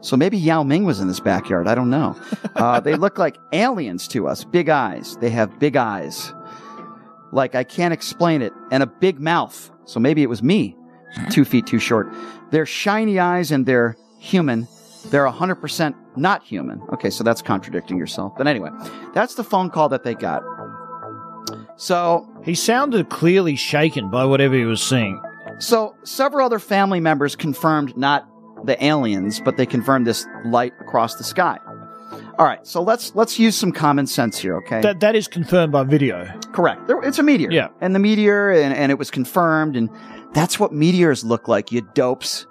[0.00, 1.66] So maybe Yao Ming was in this backyard.
[1.66, 2.16] I don't know.
[2.56, 4.42] Uh, they look like aliens to us.
[4.42, 5.18] Big eyes.
[5.18, 6.32] They have big eyes.
[7.30, 8.54] Like I can't explain it.
[8.70, 9.70] And a big mouth.
[9.84, 10.74] So maybe it was me.
[11.30, 12.12] Two feet too short.
[12.50, 14.68] They're shiny eyes and they're human.
[15.06, 16.80] They're 100% not human.
[16.92, 18.32] Okay, so that's contradicting yourself.
[18.36, 18.70] But anyway,
[19.14, 20.42] that's the phone call that they got.
[21.76, 25.20] So he sounded clearly shaken by whatever he was seeing.
[25.58, 28.28] So several other family members confirmed not
[28.64, 31.58] the aliens, but they confirmed this light across the sky.
[32.38, 34.82] All right, so let's let's use some common sense here, okay?
[34.82, 36.26] That that is confirmed by video.
[36.52, 36.86] Correct.
[36.86, 37.50] There, it's a meteor.
[37.50, 37.68] Yeah.
[37.80, 39.88] And the meteor, and, and it was confirmed, and
[40.36, 42.46] that's what meteors look like, you dopes.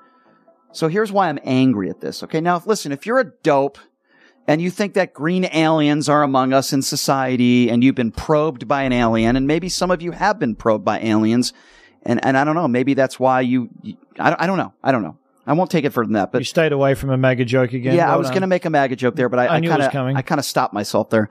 [0.71, 2.41] So here's why I'm angry at this, okay?
[2.41, 3.77] Now, listen, if you're a dope
[4.47, 8.67] and you think that green aliens are among us in society and you've been probed
[8.67, 11.53] by an alien, and maybe some of you have been probed by aliens,
[12.03, 14.73] and, and I don't know, maybe that's why you, you I, don't, I don't know.
[14.83, 15.17] I don't know.
[15.47, 17.71] I won't take it further than that, but You stayed away from a MAGA joke
[17.73, 17.95] again.
[17.95, 19.69] yeah, I was going to make a MAGA joke there, but I, I I knew
[19.69, 20.15] it was kind of coming.
[20.17, 21.29] I kind of stopped myself there.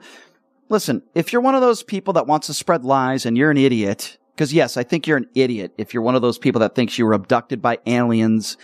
[0.69, 3.57] Listen, if you're one of those people that wants to spread lies and you're an
[3.57, 6.75] idiot, because yes, I think you're an idiot if you're one of those people that
[6.75, 8.57] thinks you were abducted by aliens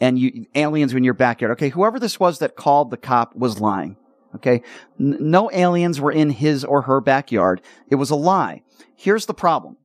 [0.00, 1.52] and you aliens in your backyard.
[1.52, 3.96] Okay, whoever this was that called the cop was lying.
[4.36, 4.62] Okay,
[5.00, 7.60] N- no aliens were in his or her backyard.
[7.90, 8.62] It was a lie.
[8.94, 9.76] Here's the problem.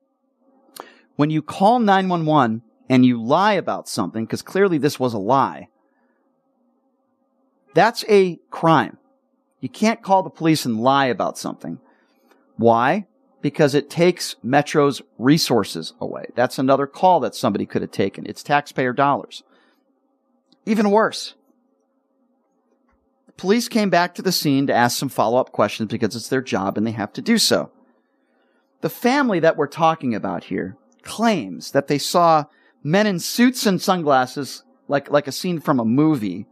[1.16, 5.70] When you call 911 and you lie about something, because clearly this was a lie,
[7.74, 8.98] that's a crime.
[9.62, 11.80] You can't call the police and lie about something.
[12.58, 13.08] Why?
[13.44, 16.26] Because it takes Metro's resources away.
[16.34, 18.26] That's another call that somebody could have taken.
[18.26, 19.44] It's taxpayer dollars.
[20.66, 21.36] Even worse.
[23.38, 26.42] Police came back to the scene to ask some follow up questions because it's their
[26.42, 27.70] job and they have to do so.
[28.82, 32.46] The family that we're talking about here claims that they saw
[32.82, 36.46] men in suits and sunglasses, like, like a scene from a movie,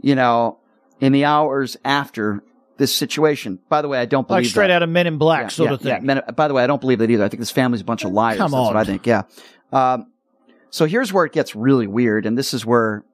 [0.00, 0.58] you know,
[1.00, 2.42] in the hours after
[2.78, 3.58] this situation.
[3.68, 4.74] By the way, I don't believe like straight that.
[4.74, 5.88] out of Men in Black Yeah, sort yeah, of thing.
[5.88, 5.98] yeah.
[6.00, 7.24] Men- by the way, I don't believe that either.
[7.24, 8.38] I think this family's a bunch of liars.
[8.38, 8.66] Come That's on.
[8.66, 9.06] what I think.
[9.06, 9.22] Yeah.
[9.72, 10.06] Um,
[10.70, 13.04] so here's where it gets really weird, and this is where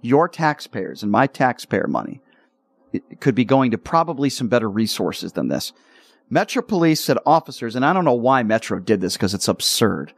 [0.00, 2.20] your taxpayers and my taxpayer money
[2.92, 5.72] it could be going to probably some better resources than this.
[6.28, 10.12] Metro Police said officers, and I don't know why Metro did this because it's absurd.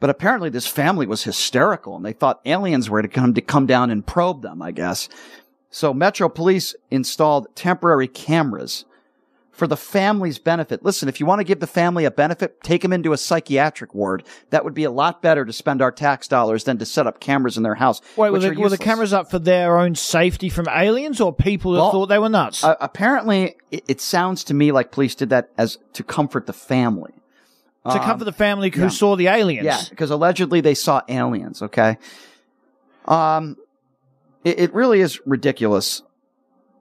[0.00, 3.66] But apparently this family was hysterical and they thought aliens were to come to come
[3.66, 5.08] down and probe them, I guess.
[5.70, 8.84] So Metro Police installed temporary cameras
[9.50, 10.84] for the family's benefit.
[10.84, 13.92] Listen, if you want to give the family a benefit, take them into a psychiatric
[13.92, 14.22] ward.
[14.50, 17.18] That would be a lot better to spend our tax dollars than to set up
[17.18, 18.00] cameras in their house.
[18.16, 21.72] Wait, were the, were the cameras up for their own safety from aliens or people
[21.72, 22.62] that Well, thought they were nuts?
[22.62, 26.52] Uh, apparently, it, it sounds to me like police did that as to comfort the
[26.52, 27.12] family.
[27.84, 28.88] to Um, comfort the family who yeah.
[28.88, 29.64] saw the aliens.
[29.66, 31.62] Yeah, because allegedly they saw aliens.
[31.62, 31.98] Okay,
[33.06, 33.56] um,
[34.48, 36.02] it, it really is ridiculous,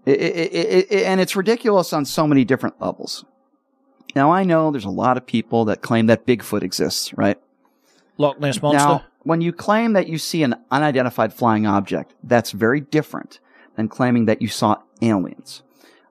[0.05, 0.22] It-
[0.91, 3.26] it- and it's ridiculous on so many different levels.
[4.15, 7.38] Now I know there's a lot of people that claim that Bigfoot exists, right?
[8.18, 8.78] Loch Ness monster.
[8.88, 13.39] Now, when you claim that you see an unidentified flying object, that's very different
[13.76, 15.61] than claiming that you saw aliens.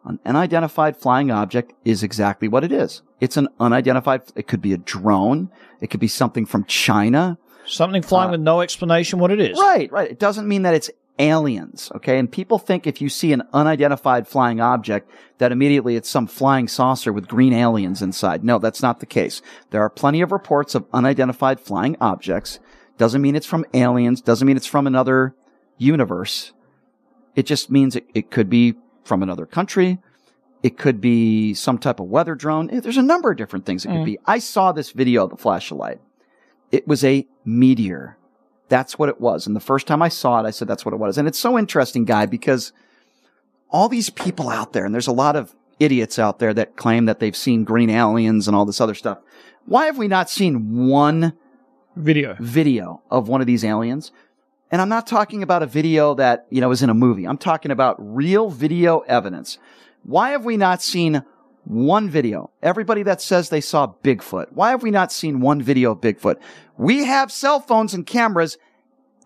[0.04, 3.02] An unidentified flying object is exactly what it is.
[3.20, 5.50] It's an unidentified, it could be a drone.
[5.80, 7.38] It could be something from China.
[7.64, 9.59] Something flying uh, with no explanation what it is.
[9.59, 10.09] Right, right.
[10.09, 12.19] It doesn't mean that it's aliens, okay?
[12.19, 16.69] And people think if you see an unidentified flying object, that immediately it's some flying
[16.69, 18.45] saucer with green aliens inside.
[18.45, 19.43] No, that's not the case.
[19.71, 22.59] There are plenty of reports of unidentified flying objects.
[22.99, 25.35] Doesn't mean it's from aliens, doesn't mean it's from another
[25.79, 26.53] universe.
[27.35, 29.99] It just means it, it could be from another country.
[30.62, 32.71] It could be some type of weather drone.
[32.71, 34.05] Eh, There's a number of different things it could Mm.
[34.07, 34.19] be.
[34.27, 36.01] I saw this video of the flash of light.
[36.73, 38.17] It was a meteor.
[38.69, 39.47] That's what it was.
[39.47, 41.19] And the first time I saw it, I said that's what it was.
[41.19, 42.73] And it's so interesting, guy, because
[43.71, 47.05] all these people out there, and there's a lot of idiots out there that claim
[47.07, 49.19] that they've seen green aliens and all this other stuff.
[49.67, 51.35] Why have we not seen one
[51.97, 54.12] video video of one of these aliens?
[54.71, 57.25] And I'm not talking about a video that, you know, is in a movie.
[57.25, 59.59] I'm talking about real video evidence.
[60.03, 61.23] Why have we not seen
[61.67, 62.51] one video?
[62.62, 64.53] Everybody that says they saw Bigfoot.
[64.53, 66.37] Why have we not seen one video of Bigfoot?
[66.77, 68.57] We have cell phones and cameras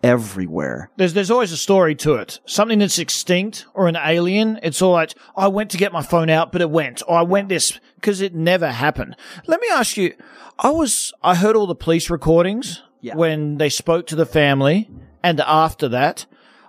[0.03, 0.89] everywhere.
[0.97, 2.39] There's there's always a story to it.
[2.45, 4.59] Something that's extinct or an alien.
[4.63, 7.01] It's all like I went to get my phone out, but it went.
[7.07, 9.15] Or I went this because it never happened.
[9.47, 10.15] Let me ask you.
[10.59, 14.89] I was I heard all the police recordings when they spoke to the family,
[15.23, 16.25] and after that,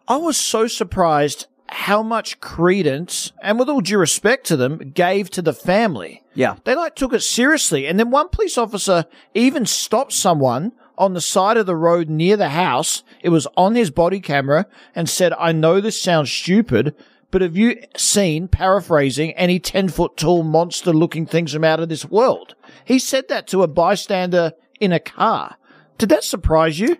[0.08, 5.30] I was so surprised how much credence and with all due respect to them gave
[5.30, 6.22] to the family.
[6.34, 6.56] Yeah.
[6.64, 7.86] They like took it seriously.
[7.86, 12.36] And then one police officer even stopped someone on the side of the road near
[12.36, 13.02] the house.
[13.22, 16.94] It was on his body camera and said, I know this sounds stupid,
[17.30, 21.88] but have you seen, paraphrasing, any 10 foot tall monster looking things from out of
[21.88, 22.54] this world?
[22.84, 25.56] He said that to a bystander in a car.
[25.98, 26.98] Did that surprise you?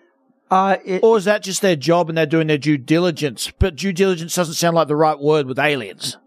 [0.53, 3.50] Uh, or is that just their job and they're doing their due diligence?
[3.59, 6.18] But due diligence doesn't sound like the right word with aliens.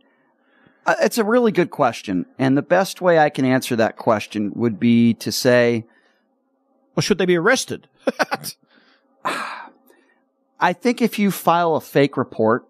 [0.84, 2.26] Uh, it's a really good question.
[2.40, 5.86] And the best way I can answer that question would be to say,
[6.96, 7.88] Or should they be arrested?
[10.60, 12.66] I think if you file a fake report,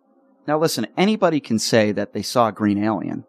[0.47, 3.23] now listen, anybody can say that they saw a green alien.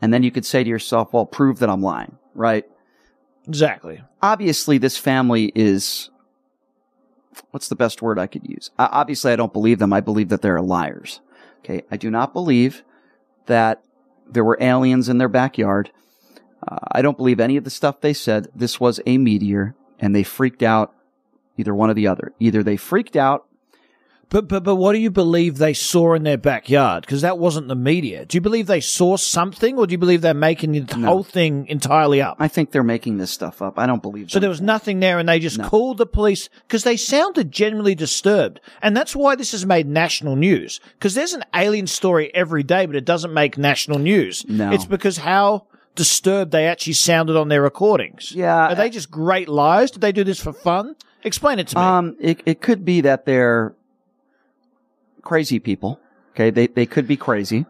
[0.00, 2.64] And then you could say to yourself, well, prove that I'm lying, right?
[3.48, 4.02] Exactly.
[4.22, 6.10] Obviously, this family is,
[7.50, 8.70] what's the best word I could use?
[8.78, 9.92] Uh, obviously, I don't believe them.
[9.92, 11.20] I believe that they're liars.
[11.60, 11.82] Okay.
[11.90, 12.82] I do not believe
[13.46, 13.82] that
[14.28, 15.90] there were aliens in their backyard.
[16.66, 18.48] Uh, I don't believe any of the stuff they said.
[18.54, 20.94] This was a meteor and they freaked out
[21.56, 22.32] either one or the other.
[22.38, 23.45] Either they freaked out
[24.28, 27.02] But but but what do you believe they saw in their backyard?
[27.02, 28.24] Because that wasn't the media.
[28.26, 31.66] Do you believe they saw something, or do you believe they're making the whole thing
[31.68, 32.36] entirely up?
[32.40, 33.78] I think they're making this stuff up.
[33.78, 34.30] I don't believe.
[34.30, 37.52] So So there was nothing there, and they just called the police because they sounded
[37.52, 40.80] genuinely disturbed, and that's why this has made national news.
[40.94, 44.44] Because there's an alien story every day, but it doesn't make national news.
[44.48, 44.72] No.
[44.72, 48.32] it's because how disturbed they actually sounded on their recordings.
[48.32, 49.92] Yeah, are they just great liars?
[49.92, 50.96] Did they do this for fun?
[51.22, 51.82] Explain it to me.
[51.82, 53.74] Um, it, it could be that they're
[55.26, 56.00] crazy people.
[56.30, 56.50] Okay.
[56.50, 57.66] They, they could be crazy.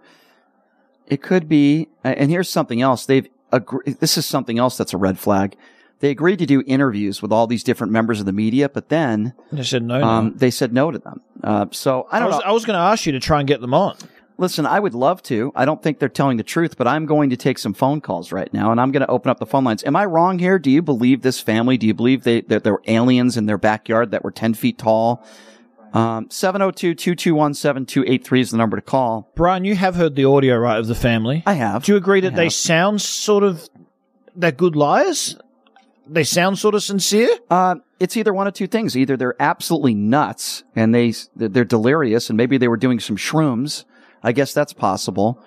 [1.06, 3.06] It could be, and here's something else.
[3.06, 5.56] They've agreed, this is something else that's a red flag.
[6.00, 9.32] They agreed to do interviews with all these different members of the media, but then
[9.50, 10.02] they said no.
[10.02, 11.22] um, they said no to them.
[11.42, 12.44] Uh, so I don't was, know.
[12.44, 13.96] I was going to ask you to try and get them on.
[14.36, 15.52] Listen, I would love to.
[15.54, 18.32] I don't think they're telling the truth, but I'm going to take some phone calls
[18.32, 19.82] right now and I'm going to open up the phone lines.
[19.84, 20.58] Am I wrong here?
[20.58, 21.78] Do you believe this family?
[21.78, 24.76] Do you believe they, that there were aliens in their backyard that were 10 feet
[24.76, 25.24] tall?
[25.92, 29.30] Um, 702-221-7283 is the number to call.
[29.34, 31.42] Brian, you have heard the audio, right, of the family?
[31.46, 31.84] I have.
[31.84, 32.52] Do you agree that I they have.
[32.52, 33.68] sound sort of,
[34.34, 35.36] they're good liars?
[36.06, 37.28] They sound sort of sincere?
[37.50, 38.96] Uh, it's either one of two things.
[38.96, 43.84] Either they're absolutely nuts and they, they're delirious and maybe they were doing some shrooms.
[44.22, 45.42] I guess that's possible.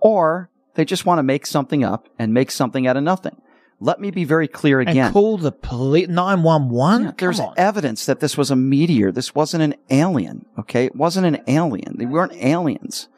[0.00, 3.40] Or they just want to make something up and make something out of nothing.
[3.80, 5.12] Let me be very clear And again.
[5.12, 7.14] call the police nine one one.
[7.18, 9.12] There's evidence that this was a meteor.
[9.12, 10.46] This wasn't an alien.
[10.58, 10.86] Okay.
[10.86, 11.96] It wasn't an alien.
[11.98, 13.08] They weren't aliens.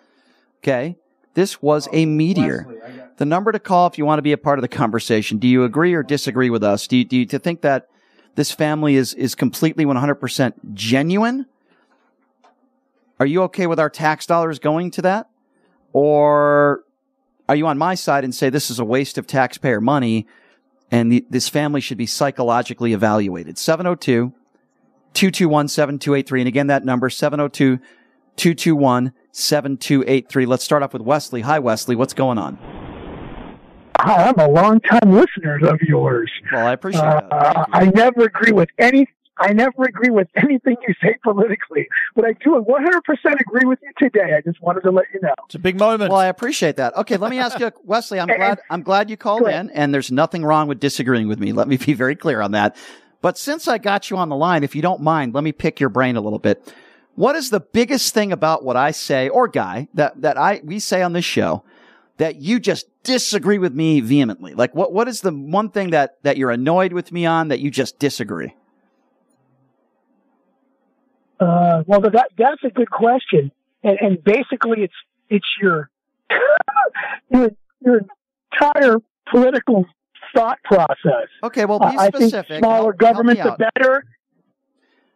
[0.63, 0.97] Okay.
[1.35, 2.67] This was a meteor.
[3.19, 5.39] The number to call if you want to be a part of the conversation.
[5.39, 6.87] Do you agree or disagree with us?
[6.87, 7.89] Do you, do you to think that
[8.35, 11.47] this family is, is completely 100% genuine?
[13.21, 15.29] Are you okay with our tax dollars going to that?
[15.93, 16.85] Or
[17.49, 20.27] are you on my side and say this is a waste of taxpayer money
[20.91, 23.59] and the, this family should be psychologically evaluated?
[23.59, 24.33] 702
[25.15, 26.41] 221 7283.
[26.43, 27.79] And again, that number 702
[28.37, 30.47] 221 7283.
[30.47, 31.41] Let's start off with Wesley.
[31.43, 31.97] Hi, Wesley.
[31.97, 32.59] What's going on?
[34.01, 36.31] Hi, I'm a longtime listener of yours.
[36.53, 37.69] Well, I appreciate Uh, that.
[37.73, 39.09] I never agree with any.
[39.39, 43.93] I never agree with anything you say politically, but I do 100% agree with you
[43.99, 44.35] today.
[44.37, 45.35] I just wanted to let you know.
[45.45, 46.11] It's a big moment.
[46.11, 46.97] Well, I appreciate that.
[46.97, 48.19] Okay, let me ask you, Wesley.
[48.19, 48.61] I'm glad.
[48.71, 51.53] I'm glad you called in, and there's nothing wrong with disagreeing with me.
[51.53, 52.77] Let me be very clear on that.
[53.21, 55.81] But since I got you on the line, if you don't mind, let me pick
[55.81, 56.73] your brain a little bit.
[57.15, 60.79] What is the biggest thing about what I say or guy that that I we
[60.79, 61.65] say on this show
[62.19, 64.55] that you just disagree with me vehemently?
[64.55, 67.61] Like what what is the one thing that that you're annoyed with me on that
[67.61, 68.55] you just disagree?
[71.39, 73.51] Uh, well, that that's a good question,
[73.83, 74.95] and, and basically, it's
[75.29, 75.91] it's your
[77.31, 77.51] your
[77.85, 78.01] your
[78.53, 78.97] entire
[79.31, 79.85] political
[80.35, 81.29] thought process.
[81.43, 82.59] Okay, well, be Uh, I think specific.
[82.61, 84.05] smaller Help- help government, the better.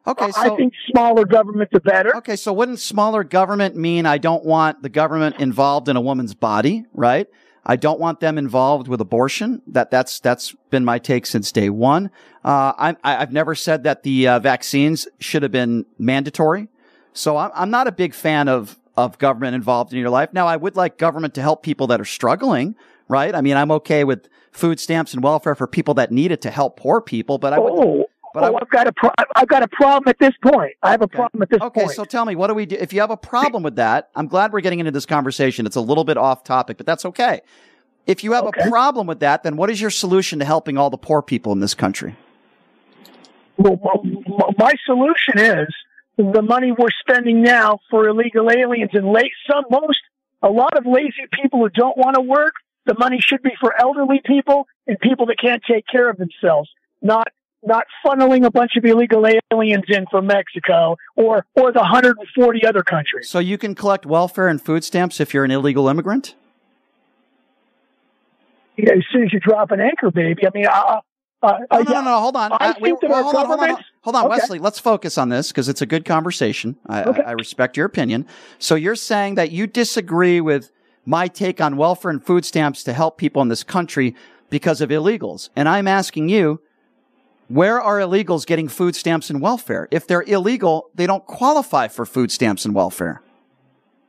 [0.06, 2.16] Okay, I think smaller government, the better.
[2.16, 6.34] Okay, so wouldn't smaller government mean I don't want the government involved in a woman's
[6.34, 7.28] body, right?
[7.70, 9.62] I don't want them involved with abortion.
[9.68, 12.10] That that's that's been my take since day one.
[12.44, 16.66] Uh, I, I've never said that the uh, vaccines should have been mandatory.
[17.12, 20.30] So I'm I'm not a big fan of of government involved in your life.
[20.32, 22.74] Now I would like government to help people that are struggling,
[23.06, 23.32] right?
[23.36, 26.51] I mean I'm okay with food stamps and welfare for people that need it to
[26.51, 27.72] help poor people, but I would.
[27.72, 30.35] Oh, but I oh, would- I've got a pro- I've got a problem at this
[30.43, 30.73] point.
[30.82, 31.73] I have a problem at this point.
[31.73, 31.97] Okay, point.
[31.97, 32.77] so tell me, what do we do?
[32.77, 35.66] If you have a problem with that, I'm glad we're getting into this conversation.
[35.66, 37.40] It's a little bit off topic, but that's okay.
[38.07, 40.90] If you have a problem with that, then what is your solution to helping all
[40.90, 42.16] the poor people in this country?
[43.57, 43.78] Well,
[44.59, 45.69] my solution is
[46.16, 50.01] the money we're spending now for illegal aliens and late some most
[50.43, 52.55] a lot of lazy people who don't want to work.
[52.86, 56.70] The money should be for elderly people and people that can't take care of themselves,
[57.02, 57.28] not
[57.62, 62.82] not funneling a bunch of illegal aliens in from Mexico or or the 140 other
[62.82, 63.28] countries.
[63.28, 66.35] So you can collect welfare and food stamps if you're an illegal immigrant?
[68.78, 70.47] Know, as soon as you drop an anchor, baby.
[70.47, 71.01] I mean, uh,
[71.43, 72.53] uh, No, no, no, no, hold on.
[72.53, 74.31] I Uh, think that well, our hold on, hold on, hold on, Okay.
[74.31, 74.59] Wesley.
[74.59, 76.77] Let's focus on this because it's a good conversation.
[76.87, 78.27] I, I, I respect your opinion.
[78.59, 80.73] So you're saying that you disagree with
[81.05, 84.15] my take on welfare and food stamps to help people in this country
[84.49, 86.61] because of illegals, and I'm asking you,
[87.51, 89.89] where are illegals getting food stamps and welfare?
[89.90, 93.22] If they're illegal, they don't qualify for food stamps and welfare.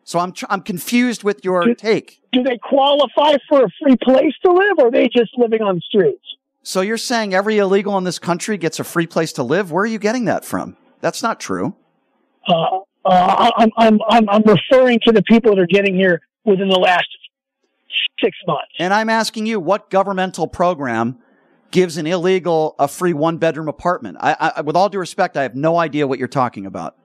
[0.03, 2.21] So I'm tr- I'm confused with your take.
[2.31, 5.75] Do they qualify for a free place to live, or are they just living on
[5.75, 6.23] the streets?
[6.63, 9.71] So you're saying every illegal in this country gets a free place to live?
[9.71, 10.77] Where are you getting that from?
[10.99, 11.75] That's not true.
[12.47, 16.69] Uh, uh, I'm, I'm, I'm, I'm referring to the people that are getting here within
[16.69, 17.07] the last
[18.19, 18.71] six months.
[18.77, 21.17] And I'm asking you, what governmental program
[21.71, 24.17] gives an illegal a free one bedroom apartment?
[24.19, 26.97] I, I, with all due respect, I have no idea what you're talking about.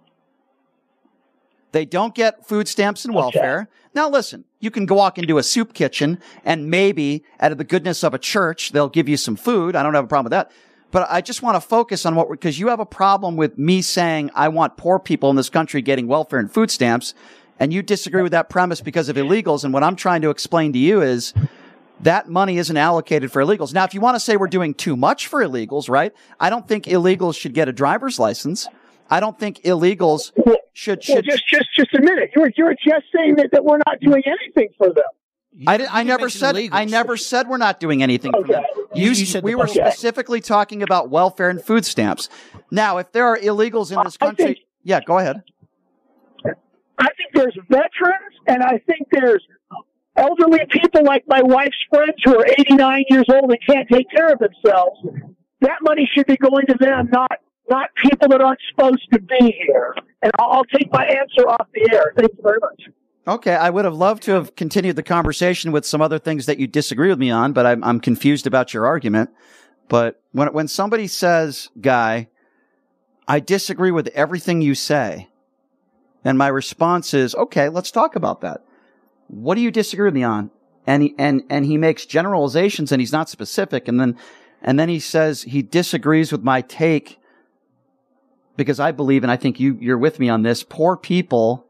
[1.73, 3.69] They don't get food stamps and welfare.
[3.95, 7.65] Now listen, you can go walk into a soup kitchen and maybe out of the
[7.65, 9.77] goodness of a church, they'll give you some food.
[9.77, 10.53] I don't have a problem with that.
[10.91, 13.83] But I just want to focus on what, because you have a problem with me
[13.83, 17.15] saying I want poor people in this country getting welfare and food stamps.
[17.59, 19.65] And you disagree with that premise because of illegals.
[19.65, 21.35] And what I'm trying to explain to you is
[22.01, 23.73] that money isn't allocated for illegals.
[23.73, 26.13] Now, if you want to say we're doing too much for illegals, right?
[26.39, 28.69] I don't think illegals should get a driver's license.
[29.09, 30.33] I don't think illegals
[30.73, 32.31] should, should Well, just, just, just a minute.
[32.35, 35.05] You were, you were just saying that, that we're not doing anything for them.
[35.67, 38.63] I, did, I never said I never said we're not doing anything for them.
[38.95, 39.81] You, You said we the were okay.
[39.81, 42.29] specifically talking about welfare and food stamps.
[42.71, 45.43] Now, if there are illegals in this country, yeah, go ahead.
[46.99, 49.43] I think there's veterans, and I think there's
[50.17, 54.33] elderly people like my wife's friends who are 89 years old and can't take care
[54.33, 55.01] of themselves.
[55.61, 57.33] That money should be going to them, not
[57.69, 59.95] not people that aren't supposed to be here.
[60.23, 62.13] And I'll, take my answer off the air.
[62.17, 62.83] Thank you very much.
[63.29, 66.59] Okay, I would have loved to have continued the conversation with some other things that
[66.59, 69.31] you disagree with me on, but I'm, I'm confused about your argument.
[69.89, 72.29] But when when somebody says, "Guy,
[73.29, 75.29] I disagree with everything you say,"
[76.25, 78.65] and my response is, "Okay, let's talk about that.
[79.29, 80.51] What do you disagree with me on?"
[80.87, 84.17] and he and and he makes generalizations and he's not specific and then
[84.63, 87.19] and then he says he disagrees with my take
[88.57, 91.66] because I believe and I think you you're with me on this poor people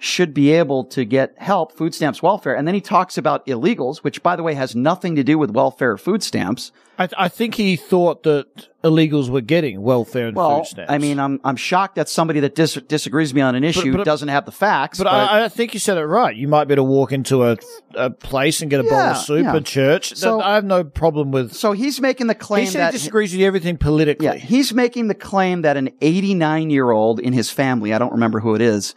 [0.00, 3.98] should be able to get help food stamps welfare and then he talks about illegals
[3.98, 7.28] which by the way has nothing to do with welfare or food stamps I, I
[7.28, 10.92] think he thought that illegals were getting welfare and well food stamps.
[10.92, 13.96] I mean I'm I'm shocked that somebody that dis- disagrees with me on an issue
[13.96, 16.36] but- doesn't have the facts But, I, I think you said it right.
[16.36, 17.56] You might be able to walk into a,
[17.94, 19.56] a place and get a bowl of soup yeah.
[19.56, 20.14] at church.
[20.16, 21.54] So- I have no problem with.
[21.54, 24.26] So he's making the claim he said that he disagrees with everything politically.
[24.26, 28.12] Yeah, he's making the claim that an 89 year old in his family, I don't
[28.12, 28.94] remember who it is,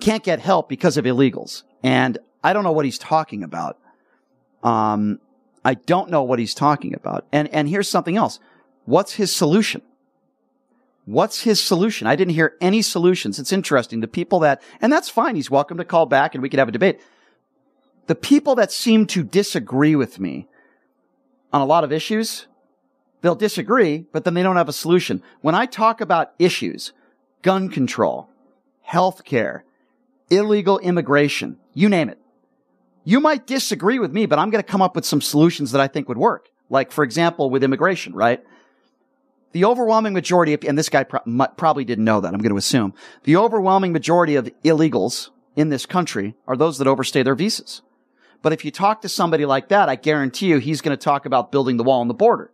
[0.00, 1.62] can't get help because of illegals.
[1.82, 3.78] And I don't know what he's talking about.
[4.62, 5.20] Um,
[5.64, 7.26] I don't know what he's talking about.
[7.32, 8.38] And, and here's something else.
[8.84, 9.82] What's his solution?
[11.06, 12.06] What's his solution?
[12.06, 13.38] I didn't hear any solutions.
[13.38, 14.00] It's interesting.
[14.00, 15.36] The people that, and that's fine.
[15.36, 17.00] He's welcome to call back and we could have a debate.
[18.06, 20.48] The people that seem to disagree with me
[21.52, 22.46] on a lot of issues,
[23.20, 25.22] they'll disagree, but then they don't have a solution.
[25.40, 26.92] When I talk about issues,
[27.42, 28.28] gun control,
[28.88, 29.62] healthcare,
[30.30, 32.18] illegal immigration, you name it.
[33.04, 35.80] You might disagree with me, but I'm going to come up with some solutions that
[35.80, 36.48] I think would work.
[36.68, 38.42] Like, for example, with immigration, right?
[39.52, 42.56] The overwhelming majority of, and this guy pro- probably didn't know that, I'm going to
[42.56, 47.82] assume, the overwhelming majority of illegals in this country are those that overstay their visas.
[48.42, 51.26] But if you talk to somebody like that, I guarantee you he's going to talk
[51.26, 52.50] about building the wall on the border.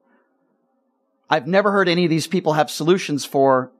[1.28, 3.72] I've never heard any of these people have solutions for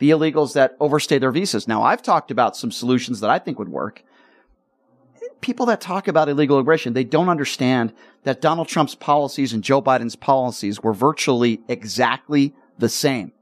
[0.00, 1.68] the illegals that overstay their visas.
[1.68, 4.02] Now, I've talked about some solutions that I think would work.
[5.40, 7.92] People that talk about illegal immigration, they don't understand
[8.24, 13.32] that Donald Trump's policies and Joe Biden's policies were virtually exactly the same.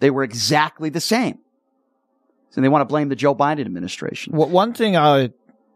[0.00, 1.38] They were exactly the same.
[2.54, 4.34] And they want to blame the Joe Biden administration.
[4.34, 5.30] Well, one thing I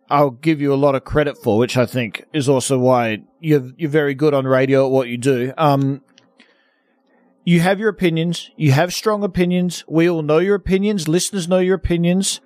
[0.09, 3.71] I'll give you a lot of credit for, which I think is also why you're
[3.77, 5.53] you're very good on radio at what you do.
[5.59, 6.03] Um,
[7.51, 8.49] you have your opinions.
[8.55, 9.83] You have strong opinions.
[9.89, 11.09] We all know your opinions.
[11.09, 12.41] Listeners know your opinions.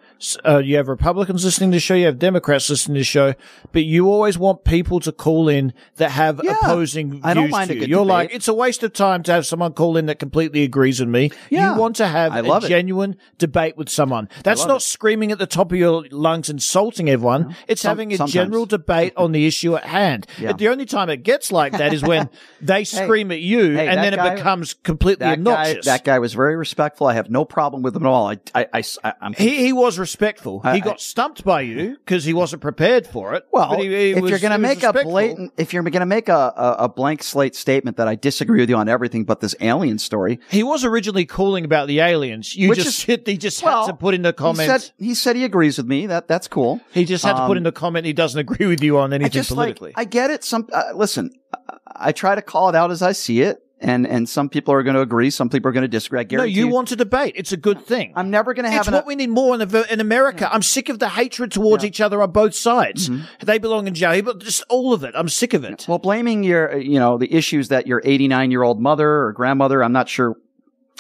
[0.45, 1.95] Uh, you have Republicans listening to the show.
[1.95, 3.35] You have Democrats listening to the show.
[3.73, 7.69] But you always want people to call in that have opposing views I don't mind
[7.71, 7.87] to a you.
[7.87, 8.09] You're debate.
[8.09, 11.09] like, it's a waste of time to have someone call in that completely agrees with
[11.09, 11.31] me.
[11.51, 11.75] Yeah.
[11.75, 12.63] You want to have a it.
[12.69, 14.29] genuine debate with someone.
[14.45, 14.85] That's not it.
[14.85, 17.55] screaming at the top of your lungs, insulting everyone.
[17.69, 18.33] It's Some- having a sometimes.
[18.33, 20.27] general debate on the issue at hand.
[20.39, 20.53] Yeah.
[20.53, 22.29] The only time it gets like that is when
[22.61, 25.87] they scream at you hey, and then guy- it becomes completely that guy, obnoxious.
[25.87, 27.07] that guy was very respectful.
[27.07, 28.29] I have no problem with him at all.
[28.29, 30.61] I, I, I, I am he, he was respectful.
[30.63, 33.45] I- he got stumped by you because he wasn't prepared for it.
[33.51, 35.83] Well, he, he if was- you're going to he was make a blatant, if you're
[35.83, 38.89] going to make a, a, a blank slate statement that I disagree with you on
[38.89, 42.55] everything but this alien story, He was originally calling about the aliens.
[42.55, 45.37] You just is- he just well, had to put in the he said, he said
[45.37, 46.07] he agrees with me.
[46.07, 46.81] That that's cool.
[46.93, 49.13] He just had to put Um, in the comment he doesn't agree with you on
[49.13, 49.91] I anything just politically.
[49.97, 50.45] like I get it.
[50.45, 54.07] Some uh, listen, I, I try to call it out as I see it, and
[54.07, 56.21] and some people are going to agree, some people are going to disagree.
[56.21, 57.35] I no, guarantee you want to debate.
[57.37, 58.13] It's a good thing.
[58.17, 60.53] I'm never going to have It's an, what we need more in, the, in America.
[60.53, 63.09] I'm sick of the hatred towards each other on both sides.
[63.09, 63.45] Mm-hmm.
[63.45, 65.15] They belong in jail, but just all of it.
[65.15, 65.85] I'm sick of it.
[65.87, 69.85] Well, blaming your, you know, the issues that your 89 year old mother or grandmother,
[69.85, 70.37] I'm not sure,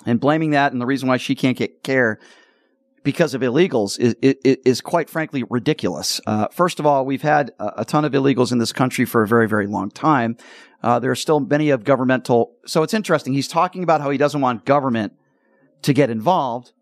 [0.04, 2.18] and blaming that and the reason why she can't get care
[3.04, 6.20] because of illegals is, is, is quite frankly ridiculous.
[6.26, 9.22] Uh, first of all, we've had a, a ton of illegals in this country for
[9.22, 10.36] a very, very long time.
[10.84, 12.54] Uh, there are still many of governmental.
[12.66, 13.32] So it's interesting.
[13.32, 15.14] He's talking about how he doesn't want government
[15.80, 16.72] to get involved.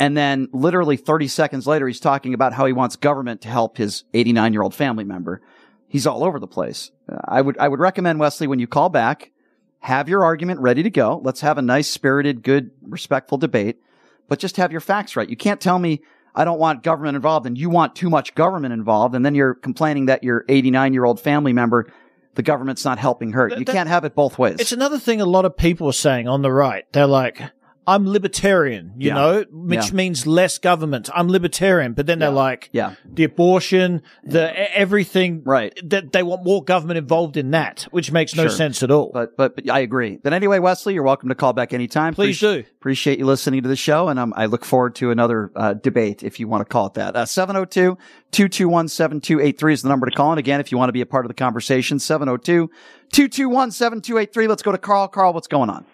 [0.00, 3.76] And then literally 30 seconds later, he's talking about how he wants government to help
[3.76, 5.42] his 89 year old family member.
[5.86, 6.92] He's all over the place.
[7.06, 9.32] Uh, I would, I would recommend Wesley when you call back,
[9.80, 11.20] have your argument ready to go.
[11.22, 13.82] Let's have a nice, spirited, good, respectful debate,
[14.28, 15.28] but just have your facts right.
[15.28, 16.00] You can't tell me
[16.34, 19.14] I don't want government involved and you want too much government involved.
[19.14, 21.92] And then you're complaining that your 89 year old family member,
[22.34, 23.48] the government's not helping her.
[23.48, 24.56] You that- can't have it both ways.
[24.58, 26.84] It's another thing a lot of people are saying on the right.
[26.92, 27.42] They're like,
[27.86, 29.14] I'm libertarian, you Yeah.
[29.14, 29.94] know, which Yeah.
[29.94, 31.10] means less government.
[31.14, 32.92] I'm libertarian, but then they're like, yeah.
[33.12, 35.76] the abortion, the everything, right?
[35.82, 38.50] That they want more government involved in that, which makes no Sure.
[38.50, 39.10] sense at all.
[39.12, 40.18] But, but but I agree.
[40.22, 42.14] But anyway, Wesley, you're welcome to call back anytime.
[42.14, 42.62] Please do.
[42.80, 46.22] Appreciate you listening to the show, and um, I look forward to another uh, debate
[46.22, 47.16] if you want to call it that.
[47.16, 47.98] Uh, 702
[48.30, 50.30] 221 7283 is the number to call.
[50.30, 52.70] And again, if you want to be a part of the conversation, 702
[53.12, 54.46] 221 7283.
[54.46, 55.08] Let's go to Carl.
[55.08, 55.84] Carl, what's going on?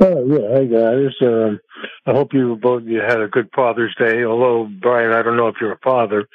[0.00, 1.12] Oh yeah, hey guys.
[1.22, 1.60] Um,
[2.06, 4.24] I hope you both you had a good Father's Day.
[4.24, 6.26] Although Brian, I don't know if you're a father,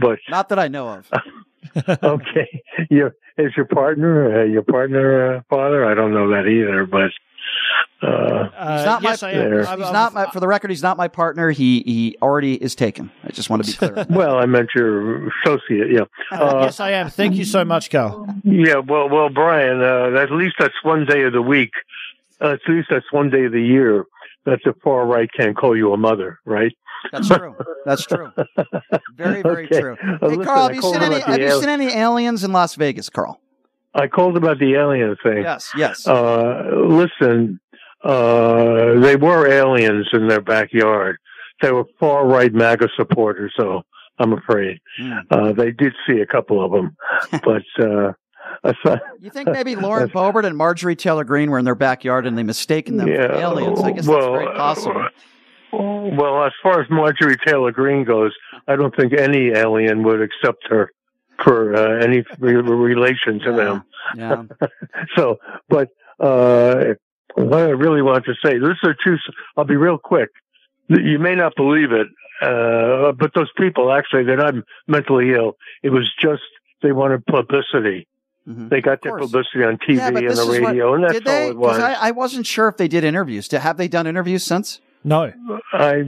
[0.00, 1.10] but Not that I know of.
[2.02, 5.84] okay, your is your partner uh, your partner uh, father?
[5.84, 7.10] I don't know that either, but
[8.02, 8.44] Uh,
[8.76, 9.28] He's not yes, my.
[9.28, 9.52] I am.
[9.58, 10.26] He's I've- I've- not my.
[10.26, 11.50] For the record, he's not my partner.
[11.50, 13.10] He he already is taken.
[13.24, 14.06] I just want to be clear.
[14.10, 15.90] well, I meant your associate.
[15.90, 16.02] Yeah.
[16.30, 17.08] Uh, yes, I am.
[17.10, 18.28] Thank you so much, Carl.
[18.44, 21.72] Yeah, well, well, Brian, uh, at least that's one day of the week.
[22.40, 24.04] Uh, at least that's one day of the year
[24.44, 26.72] that the far right can't call you a mother, right?
[27.12, 27.54] That's true.
[27.84, 28.32] That's true.
[29.14, 29.80] Very, very Okay.
[29.80, 29.96] true.
[30.00, 31.20] Uh, Hey, listen, Carl, have you seen any?
[31.20, 33.40] Have you seen any aliens in Las Vegas, Carl?
[33.94, 35.42] I called about the alien thing.
[35.42, 36.06] Yes, yes.
[36.06, 37.58] Uh, listen,
[38.04, 41.16] uh, they were aliens in their backyard.
[41.62, 43.82] They were far right MAGA supporters, though.
[44.18, 45.12] I'm afraid Hmm.
[45.30, 46.96] uh, they did see a couple of them,
[47.44, 48.12] but uh,
[48.64, 52.36] aside, You think maybe Lauren Boebert and Marjorie Taylor Greene were in their backyard and
[52.36, 53.80] they mistaken them for aliens?
[53.80, 55.08] I guess well, that's very possible.
[55.72, 58.32] Well, as far as Marjorie Taylor Greene goes,
[58.68, 60.92] I don't think any alien would accept her
[61.44, 63.84] for uh, any re- relation to them.
[64.16, 64.44] Yeah.
[65.16, 66.94] so, but uh,
[67.34, 69.18] what I really want to say, this is a true.
[69.56, 70.30] I'll be real quick.
[70.88, 72.06] You may not believe it,
[72.40, 74.54] uh, but those people actually they're not
[74.86, 75.56] mentally ill.
[75.82, 76.42] It was just
[76.82, 78.06] they wanted publicity.
[78.46, 79.98] They got their publicity on TV Mm-hmm.
[79.98, 81.44] yeah, and the is what- radio, and that's did they?
[81.44, 81.78] all it was.
[81.80, 83.50] I, I wasn't sure if they did interviews.
[83.50, 84.80] Have they done interviews since?
[85.04, 85.32] No.
[85.72, 86.02] I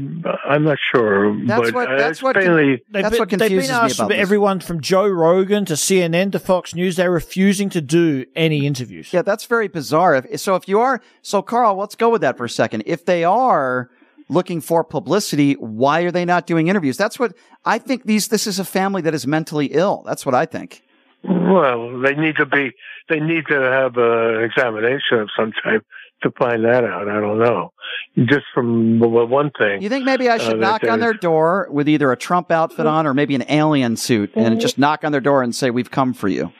[0.44, 3.38] I'm not sure, That's but what- uh, that's what- mainly They've That's been, what they've
[3.40, 4.20] confuses been me asked about from this.
[4.22, 6.96] everyone from Joe Rogan to CNN to Fox News.
[6.96, 9.12] They're refusing to do any interviews.
[9.12, 10.16] Yeah, that's very bizarre.
[10.16, 12.82] If, so if you are, so Carl, let's go with that for a second.
[12.86, 13.88] If they are
[14.28, 16.96] looking for publicity, why are they not doing interviews?
[16.96, 17.34] That's what
[17.64, 18.04] I think.
[18.04, 20.02] These this is a family that is mentally ill.
[20.06, 20.82] That's what I think.
[21.24, 22.72] Well, they need to be.
[23.08, 25.84] They need to have an examination of some type
[26.22, 27.08] to find that out.
[27.08, 27.72] I don't know.
[28.16, 29.82] Just from well, one thing.
[29.82, 32.50] You think maybe I uh, should that knock on their door with either a Trump
[32.50, 35.70] outfit on or maybe an alien suit and just knock on their door and say,
[35.70, 36.52] "We've come for you."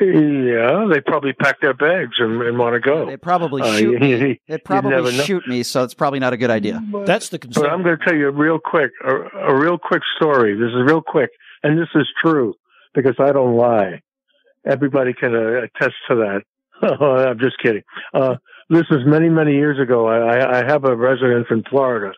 [0.00, 3.06] Yeah, they probably pack their bags and, and want to go.
[3.06, 4.40] They probably Uh, shoot you- me.
[4.46, 5.22] They'd probably never know.
[5.24, 6.80] shoot me, so it's probably not a good idea.
[7.04, 7.64] That's the concern.
[7.64, 9.16] But I'm going to tell you a real quick, a,
[9.48, 10.54] a real quick story.
[10.54, 11.30] This is real quick,
[11.64, 12.54] and this is true
[12.98, 14.00] because I don't lie.
[14.66, 16.42] Everybody can uh, attest to that.
[17.30, 17.82] I'm just kidding.
[18.12, 18.36] Uh,
[18.70, 20.06] this was many, many years ago.
[20.08, 22.12] I, I- I have a residence in Florida,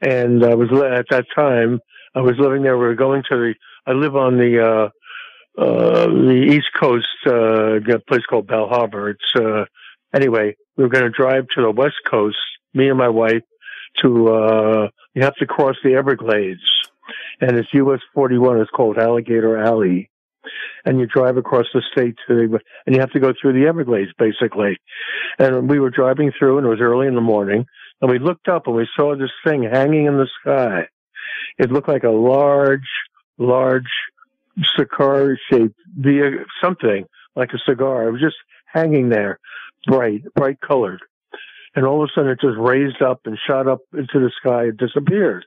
[0.00, 1.80] and I was at that time.
[2.14, 2.76] I was living there.
[2.78, 3.54] We were going to the.
[3.86, 4.88] I live on the uh,
[5.60, 9.10] uh, the East Coast, uh, a place called Bal Harbour.
[9.10, 9.64] It's uh,
[10.14, 10.56] anyway.
[10.76, 12.38] We were going to drive to the West Coast.
[12.74, 13.42] Me and my wife
[14.02, 16.60] to uh you have to cross the Everglades
[17.40, 20.10] and it's US 41 it's called Alligator Alley
[20.88, 23.68] and you drive across the state to the, and you have to go through the
[23.68, 24.78] Everglades basically.
[25.38, 27.66] And we were driving through and it was early in the morning
[28.00, 30.88] and we looked up and we saw this thing hanging in the sky.
[31.58, 32.88] It looked like a large
[33.36, 33.92] large
[34.76, 36.30] cigar shaped via
[36.64, 37.04] something
[37.36, 38.08] like a cigar.
[38.08, 39.40] It was just hanging there
[39.86, 41.02] bright bright colored.
[41.74, 44.64] And all of a sudden it just raised up and shot up into the sky
[44.64, 45.44] and disappeared.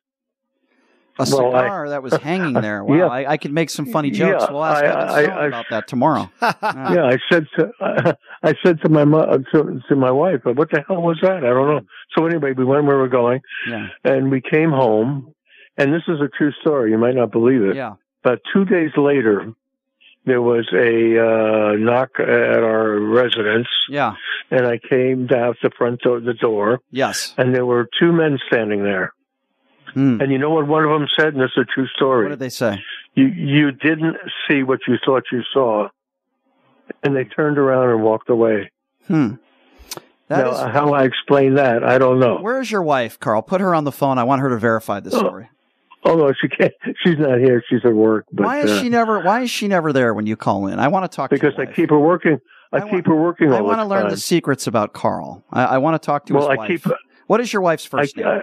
[1.19, 2.83] A Well, I- cigar that was hanging there.
[2.85, 3.05] Wow, Yeah.
[3.07, 4.43] I, I could make some funny jokes.
[4.47, 6.29] Yeah, we'll ask I- I- I- about that tomorrow.
[6.41, 7.71] yeah, I said to
[8.43, 11.49] I said to my mo- to, to my wife, "What the hell was that?" I
[11.49, 11.81] don't know.
[12.17, 13.87] So anyway, we went where we were going, Yeah.
[14.03, 15.33] and we came home,
[15.77, 16.91] and this is a true story.
[16.91, 17.75] You might not believe it.
[17.75, 17.93] Yeah.
[18.23, 19.51] But two days later,
[20.25, 24.13] there was a uh, knock at our residence, Yeah.
[24.49, 27.33] and I came down to the front door, the door, Yes.
[27.37, 29.13] and there were two men standing there.
[29.93, 30.21] Hmm.
[30.21, 31.33] And you know what one of them said?
[31.33, 32.25] And this is a true story.
[32.25, 32.81] What did they say?
[33.15, 35.89] You you didn't see what you thought you saw,
[37.03, 38.71] and they turned around and walked away.
[39.07, 39.35] Hmm.
[40.27, 42.37] That now, is- how I explain that, I don't know.
[42.39, 43.41] Where is your wife, Carl?
[43.41, 44.17] Put her on the phone.
[44.17, 45.49] I want her to verify Oh, this story.
[46.03, 46.73] Although she can't,
[47.03, 47.61] she's not here.
[47.69, 48.25] She's at work.
[48.31, 49.19] But, why is uh, she never?
[49.19, 50.79] Why is she never there when you call in?
[50.79, 52.39] I want to talk Because to I keep her working.
[52.73, 54.11] I, keep her working all I want to learn time.
[54.11, 55.43] the secrets about Carl.
[55.51, 56.67] I, I want to talk to Well, his I wife.
[56.83, 56.93] keep-
[57.27, 58.41] what is your wife's first I- name?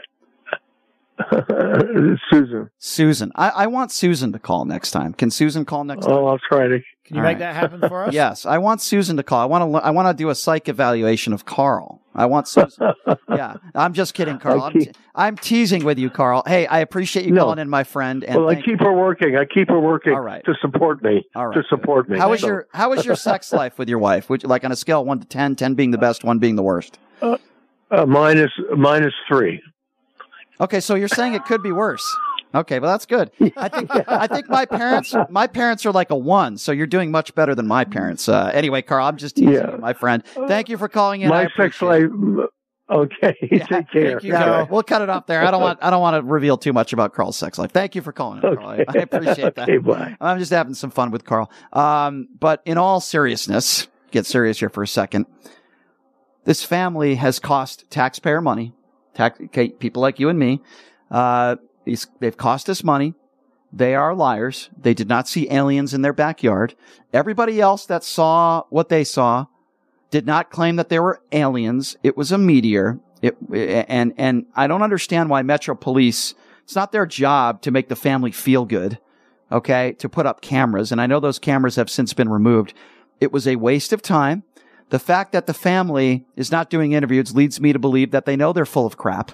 [2.31, 2.71] Susan.
[2.79, 3.33] Susan.
[3.35, 5.13] I, I want Susan to call next time.
[5.13, 6.15] Can Susan call next time?
[6.15, 6.79] Oh, I'll try to.
[7.05, 7.39] Can you All make right.
[7.41, 8.13] that happen for us?
[8.19, 9.41] Yes, I want Susan to call.
[9.41, 9.79] I want to.
[9.79, 12.03] I want to do a psych evaluation of Carl.
[12.15, 12.93] I want Susan.
[13.29, 14.63] yeah, I'm just kidding, Carl.
[14.63, 16.43] I'm, te- I'm teasing with you, Carl.
[16.47, 17.43] Hey, I appreciate you No.
[17.45, 18.25] calling in, my friend.
[18.25, 19.37] And well, I thank- keep her working.
[19.37, 20.45] I keep her working All right.
[20.45, 21.23] to support me.
[21.35, 22.19] All right, To support me.
[22.19, 24.29] how is So- your How is your sex life with your wife?
[24.31, 26.39] Would you, like on a scale of one to 10, 10 being the best, one
[26.39, 26.99] being the worst?
[27.23, 27.37] Uh,
[28.07, 29.63] minus minus three.
[30.61, 32.05] Okay, so you're saying it could be worse.
[32.55, 33.31] Okay, well that's good.
[33.57, 37.11] I think I think my parents my parents are like a one, so you're doing
[37.11, 38.29] much better than my parents.
[38.29, 39.73] Uh, anyway, Carl, I'm just teasing Yeah.
[39.73, 40.25] you, my friend.
[40.47, 41.29] Thank you for calling in.
[41.29, 42.05] My sex life.
[42.91, 43.35] Okay.
[43.69, 44.19] Take care.
[44.23, 45.45] Yeah, we'll cut it off there.
[45.45, 47.71] I don't want I don't want to reveal too much about Carl's sex life.
[47.71, 48.67] Thank you for calling, in, Carl.
[48.67, 49.59] I, I appreciate that.
[49.69, 50.17] Okay, bye.
[50.19, 51.51] I'm just having some fun with Carl.
[51.75, 55.27] Um, but in all seriousness, get serious here for a second.
[56.45, 58.73] This family has cost taxpayer money,
[59.79, 60.61] people like you and me.
[61.11, 61.57] Uh,
[62.21, 63.15] they've cost us money.
[63.73, 64.71] They are liars.
[64.81, 66.75] They did not see aliens in their backyard.
[67.13, 69.47] Everybody else that saw what they saw
[70.11, 71.97] did not claim that there were aliens.
[72.03, 72.99] It was a meteor.
[73.21, 76.35] It, and, and I don't understand why Metro Police,
[76.65, 78.99] it's not their job to make the family feel good.
[79.53, 79.93] Okay.
[79.99, 80.93] To put up cameras.
[80.93, 82.73] And I know those cameras have since been removed.
[83.21, 84.45] It was a waste of time.
[84.91, 88.37] The fact that the family is not doing interviews leads me to believe that they
[88.37, 89.33] know they're full of crap.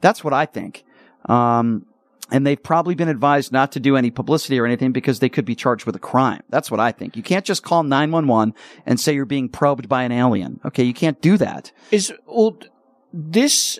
[0.00, 0.84] That's what I think.
[1.26, 1.86] Um,
[2.30, 5.44] and they've probably been advised not to do any publicity or anything because they could
[5.44, 6.42] be charged with a crime.
[6.48, 7.16] That's what I think.
[7.16, 8.54] You can't just call 911
[8.86, 10.60] and say you're being probed by an alien.
[10.64, 10.84] Okay.
[10.84, 11.72] You can't do that.
[11.90, 12.56] Is well,
[13.12, 13.78] this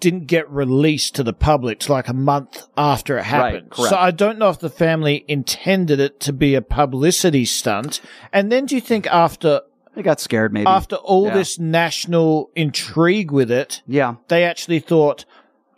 [0.00, 3.70] didn't get released to the public till like a month after it happened.
[3.70, 3.90] correct.
[3.90, 8.00] so I don't know if the family intended it to be a publicity stunt.
[8.32, 9.60] And then do you think after
[9.94, 11.34] they got scared maybe after all Yeah.
[11.34, 15.24] this national intrigue with it, yeah, they actually thought,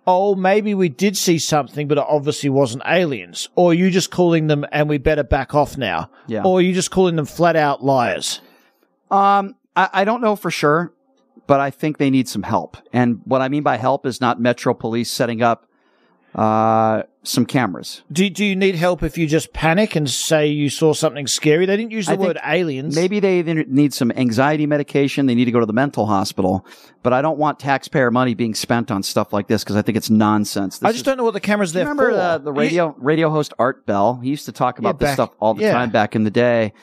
[0.06, 4.46] "Oh, maybe we did see something, but it obviously wasn't aliens." Or you just calling
[4.46, 6.10] them and we better back off now?
[6.26, 6.42] Yeah.
[6.44, 8.40] Or are you just calling them flat out liars?
[9.10, 10.92] Um, I, I don't know for sure,
[11.46, 12.76] but I think they need some help.
[12.92, 15.66] And what I mean by help is not Metro Police setting up
[16.36, 18.02] uh, some cameras.
[18.12, 21.64] Do, do you need help if you just panic and say you saw something scary?
[21.64, 22.94] They didn't use the I word aliens.
[22.94, 25.24] Maybe they need some anxiety medication.
[25.24, 26.66] They need to go to the mental hospital.
[27.02, 29.96] But I don't want taxpayer money being spent on stuff like this because I think
[29.96, 30.82] it's nonsense.
[30.82, 32.18] I just don't know what the camera's there remember for.
[32.18, 34.16] uh, the radio radio host Art Bell?
[34.22, 35.72] He used to talk about this back- stuff all the yeah.
[35.72, 36.74] time back in the day.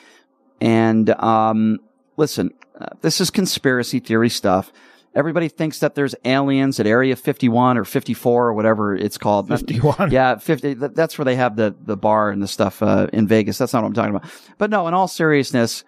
[0.60, 1.78] And um,
[2.16, 4.72] listen, uh, this is conspiracy theory stuff.
[5.14, 9.48] Everybody thinks that there's aliens at Area 51 or 54 or whatever it's called.
[9.48, 10.10] 51.
[10.10, 10.74] Yeah, 50.
[10.74, 13.58] That's where they have the the bar and the stuff uh, in Vegas.
[13.58, 14.30] That's not what I'm talking about.
[14.58, 15.84] But no, in all seriousness,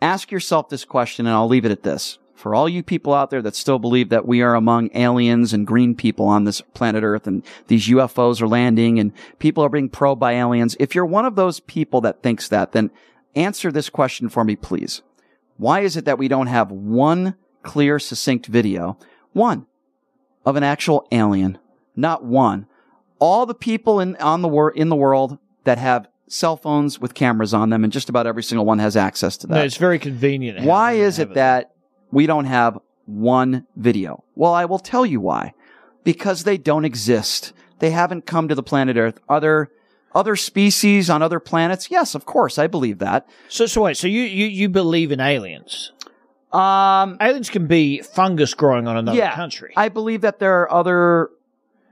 [0.00, 2.18] ask yourself this question, and I'll leave it at this.
[2.40, 5.66] For all you people out there that still believe that we are among aliens and
[5.66, 9.90] green people on this planet Earth and these UFOs are landing and people are being
[9.90, 12.90] probed by aliens, if you're one of those people that thinks that, then
[13.34, 15.02] answer this question for me, please.
[15.58, 18.98] Why is it that we don't have one clear, succinct video?
[19.32, 19.66] One
[20.44, 21.58] of an actual alien.
[21.96, 22.66] Not one.
[23.18, 27.12] All the people in, on the wor- in the world that have cell phones with
[27.14, 29.54] cameras on them and just about every single one has access to that.
[29.54, 30.64] No, it's very convenient.
[30.64, 31.74] Why is have it that
[32.10, 34.24] we don't have one video?
[34.34, 35.52] Well, I will tell you why.
[36.04, 37.52] Because they don't exist.
[37.80, 39.18] They haven't come to the planet Earth.
[39.28, 39.70] Other
[40.12, 41.90] other species on other planets?
[41.90, 43.28] Yes, of course, I believe that.
[43.48, 43.96] So, so wait.
[43.96, 45.92] So you you, you believe in aliens?
[46.52, 49.72] Um, aliens can be fungus growing on another yeah, country.
[49.76, 51.30] I believe that there are other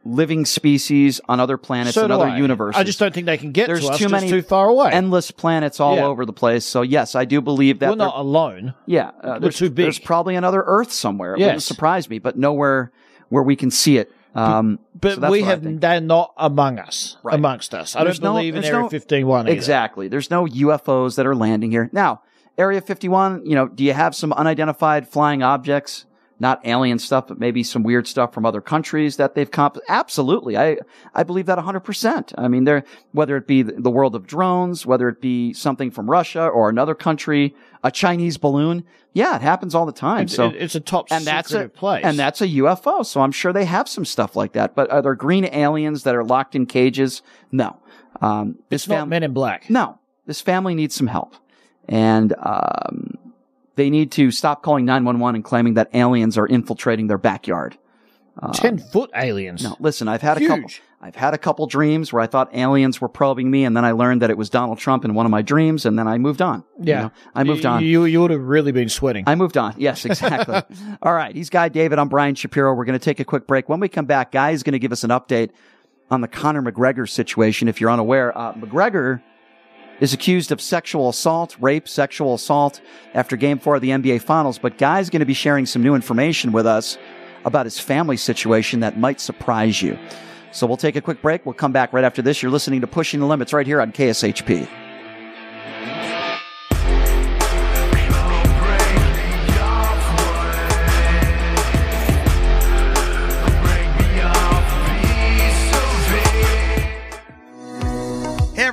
[0.05, 2.37] living species on other planets So and other I.
[2.39, 2.81] universes.
[2.81, 3.99] I just don't think they can get There's to us.
[3.99, 4.91] too many too far away.
[4.91, 6.07] endless planets all Yeah.
[6.07, 6.65] over the place.
[6.65, 8.75] So yes, I do believe that We're not alone.
[8.87, 9.85] Yeah, uh, We're there's, too big.
[9.85, 11.35] there's probably another Earth somewhere.
[11.35, 12.91] It wouldn't surprise me, but nowhere
[13.29, 14.11] where we can see it.
[14.35, 17.35] Um, But so we have they're not among us, Right.
[17.35, 17.95] amongst us.
[17.97, 19.55] I There's don't no- believe in Area no- 51 either.
[19.55, 20.09] Exactly.
[20.09, 21.91] There's no UFOs that are landing here.
[21.93, 22.23] Now,
[22.59, 26.05] Area 51, you know, do you have some unidentified flying objects?
[26.41, 29.77] Not alien stuff, but maybe some weird stuff from other countries that they've comp.
[29.89, 30.57] Absolutely.
[30.57, 30.77] I,
[31.13, 32.33] I believe that 100%.
[32.39, 36.09] I mean, there, whether it be the world of drones, whether it be something from
[36.09, 38.85] Russia or another country, a Chinese balloon.
[39.15, 40.25] Yeah, it happens all the time.
[40.27, 42.05] It's, so it- it's a top and that's a place.
[42.05, 43.05] and that's a UFO.
[43.05, 44.77] So I'm sure they have some stuff like that.
[44.77, 47.21] But are there green aliens that are locked in cages?
[47.51, 47.81] No.
[48.21, 49.69] Um, this it's not Men in Black.
[49.69, 51.35] no, this family needs some help,
[51.89, 53.15] and um,
[53.77, 57.77] they need to stop calling 911 and claiming that aliens are infiltrating their backyard.
[58.41, 59.65] Um, Ten foot aliens.
[59.65, 60.71] no, listen, I've had a couple.
[61.01, 63.93] I've had a couple dreams where I thought aliens were probing me, and then I
[63.93, 66.43] learned that it was Donald Trump in one of my dreams, and then I moved
[66.43, 66.65] on.
[66.79, 67.85] You Yeah, know, I moved on.
[67.85, 69.25] You you would have really been sweating.
[69.27, 69.75] I moved on.
[69.77, 70.61] Yes, exactly.
[71.03, 71.35] All right.
[71.35, 71.99] He's Guy David.
[72.01, 72.75] I'm Brian Shapiro.
[72.75, 73.69] We're going to take a quick break.
[73.69, 75.51] When we come back, Guy is going to give us an update
[76.11, 77.69] on the Conor McGregor situation.
[77.69, 79.21] If you're unaware, uh, McGregor
[80.01, 82.81] is accused of sexual assault, rape, sexual assault
[83.15, 84.59] after game four of the NBA Finals.
[84.59, 86.99] But Guy's going to be sharing some new information with us
[87.45, 89.99] about his family situation that might surprise you.
[90.53, 91.45] So we'll take a quick break.
[91.45, 92.43] We'll come back right after this.
[92.43, 94.69] You're listening to Pushing the Limits right here on KSHP.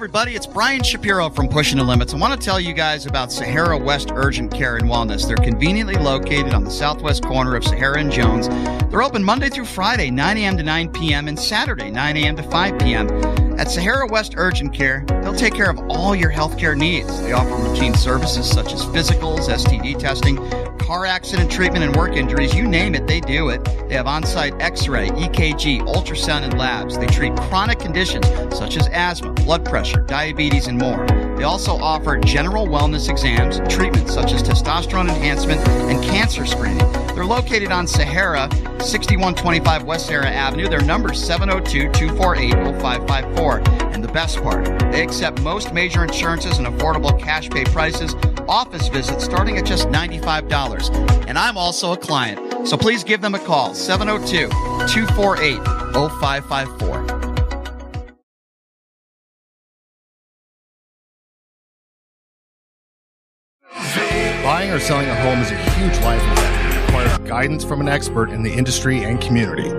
[0.06, 2.14] Everybody, it's Brian Shapiro from Pushing the Limits.
[2.14, 5.26] I want to tell you guys about Sahara West Urgent Care and Wellness.
[5.26, 8.48] They're conveniently located on the southwest corner of Sahara and Jones.
[8.91, 10.57] They're open Monday through Friday, 9 a.m.
[10.57, 12.36] to 9 p.m., and Saturday, 9 a.m.
[12.36, 13.07] to 5 p.m.
[13.57, 17.22] At Sahara West Urgent Care, they'll take care of all your healthcare needs.
[17.22, 20.36] They offer routine services such as physicals, STD testing,
[20.77, 23.64] car accident treatment and work injuries, you name it, they do it.
[23.88, 26.98] They have on site x ray, EKG, ultrasound, and labs.
[26.98, 31.06] They treat chronic conditions such as asthma, blood pressure, diabetes, and more.
[31.36, 36.88] They also offer general wellness exams, treatments such as testosterone enhancement and cancer screening.
[37.14, 38.49] They're located on Sahara,
[38.80, 40.70] 6125 West Sahara Avenue.
[40.70, 43.60] Their number is 702 248 0554.
[43.94, 48.16] And the best part, they accept most major insurances and affordable cash pay prices.
[48.48, 51.28] Office visits starting at just $95.
[51.28, 52.68] And I'm also a client.
[52.68, 54.48] So please give them a call 702
[54.88, 55.57] 248
[55.94, 57.15] 0554.
[64.76, 66.76] Or selling a home is a huge life event.
[66.76, 69.72] It requires guidance from an expert in the industry and community.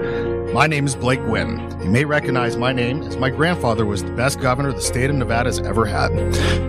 [0.54, 1.58] My name is Blake Guinn.
[1.82, 5.16] You may recognize my name as my grandfather was the best governor the state of
[5.16, 6.12] Nevada has ever had.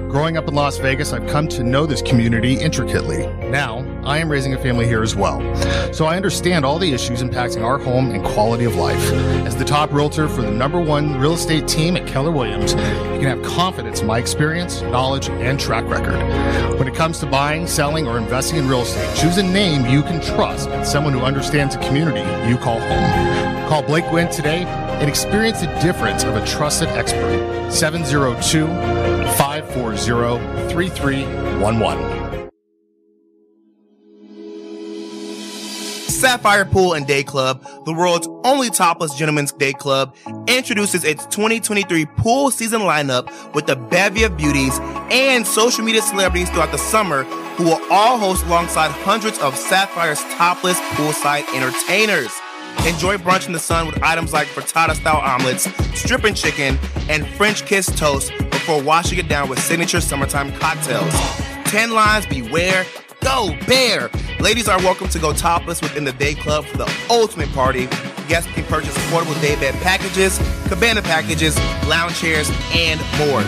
[0.09, 3.27] Growing up in Las Vegas, I've come to know this community intricately.
[3.49, 5.41] Now, I am raising a family here as well.
[5.93, 9.11] So I understand all the issues impacting our home and quality of life.
[9.45, 13.19] As the top realtor for the number one real estate team at Keller Williams, you
[13.19, 16.17] can have confidence in my experience, knowledge, and track record.
[16.79, 20.03] When it comes to buying, selling, or investing in real estate, choose a name you
[20.03, 23.67] can trust and someone who understands the community you call home.
[23.67, 27.69] Call Blake Guinn today and experience the difference of a trusted expert.
[27.69, 32.49] 702 540 3311.
[36.09, 40.15] Sapphire Pool and Day Club, the world's only topless gentlemen's day club,
[40.47, 44.80] introduces its 2023 pool season lineup with a bevy of beauties
[45.11, 47.23] and social media celebrities throughout the summer
[47.57, 52.31] who will all host alongside hundreds of Sapphire's topless poolside entertainers.
[52.88, 55.68] Enjoy brunch in the sun with items like frittata style omelets,
[55.99, 58.31] stripping chicken, and French kiss toast
[58.68, 61.14] before washing it down with signature summertime cocktails.
[61.72, 62.85] 10 lines beware.
[63.22, 64.10] Go Bear!
[64.41, 67.85] Ladies are welcome to go topless within the day club for the ultimate party.
[68.27, 70.38] Guests can purchase affordable day bed packages,
[70.68, 71.57] cabana packages,
[71.88, 73.41] lounge chairs, and more.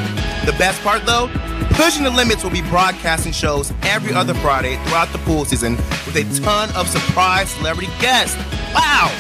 [0.46, 1.28] The best part though,
[1.72, 5.76] Pushing the Limits will be broadcasting shows every other Friday throughout the pool season
[6.06, 8.38] with a ton of surprise celebrity guests.
[8.74, 9.12] Wow!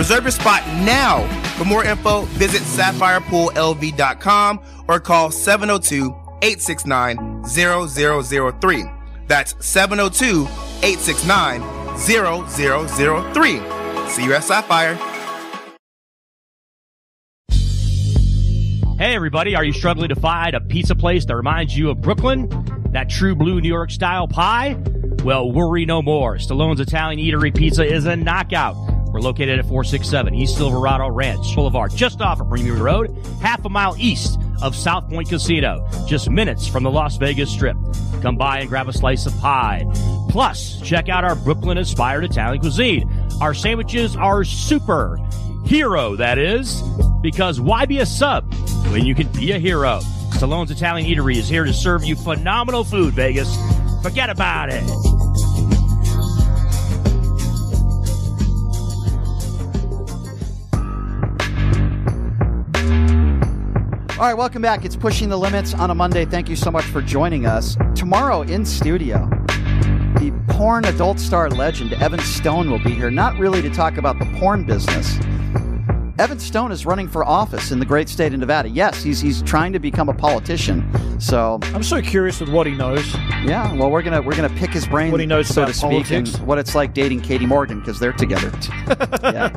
[0.00, 1.28] Reserve your spot now.
[1.58, 8.84] For more info, visit sapphirepoolLV.com or call 702 869 0003.
[9.26, 10.48] That's 702
[10.82, 11.60] 869
[11.98, 13.60] 0003.
[14.08, 14.94] See you at Sapphire.
[18.96, 22.48] Hey, everybody, are you struggling to find a pizza place that reminds you of Brooklyn?
[22.92, 24.82] That true blue New York style pie?
[25.24, 26.36] Well, worry no more.
[26.36, 28.89] Stallone's Italian Eatery Pizza is a knockout.
[29.12, 33.68] We're located at 467 East Silverado Ranch Boulevard, just off of Bermuda Road, half a
[33.68, 37.76] mile east of South Point Casino, just minutes from the Las Vegas Strip.
[38.22, 39.84] Come by and grab a slice of pie.
[40.28, 43.10] Plus, check out our Brooklyn inspired Italian cuisine.
[43.40, 45.18] Our sandwiches are super.
[45.64, 46.80] Hero, that is.
[47.20, 48.52] Because why be a sub
[48.92, 50.00] when you can be a hero?
[50.34, 53.56] Stallone's Italian Eatery is here to serve you phenomenal food, Vegas.
[54.02, 54.84] Forget about it.
[64.20, 64.84] All right, welcome back.
[64.84, 66.26] It's Pushing the Limits on a Monday.
[66.26, 67.74] Thank you so much for joining us.
[67.94, 69.26] Tomorrow in studio,
[70.18, 74.18] the porn adult star legend Evan Stone will be here, not really to talk about
[74.18, 75.18] the porn business.
[76.18, 78.68] Evan Stone is running for office in the great state of Nevada.
[78.68, 80.86] Yes, he's he's trying to become a politician.
[81.18, 83.14] So I'm so curious with what he knows.
[83.42, 85.78] Yeah, well, we're gonna we're gonna pick his brain, What he knows so about to
[85.78, 86.34] speak, politics.
[86.34, 88.52] and what it's like dating Katie Morgan because they're together.
[89.22, 89.48] yeah,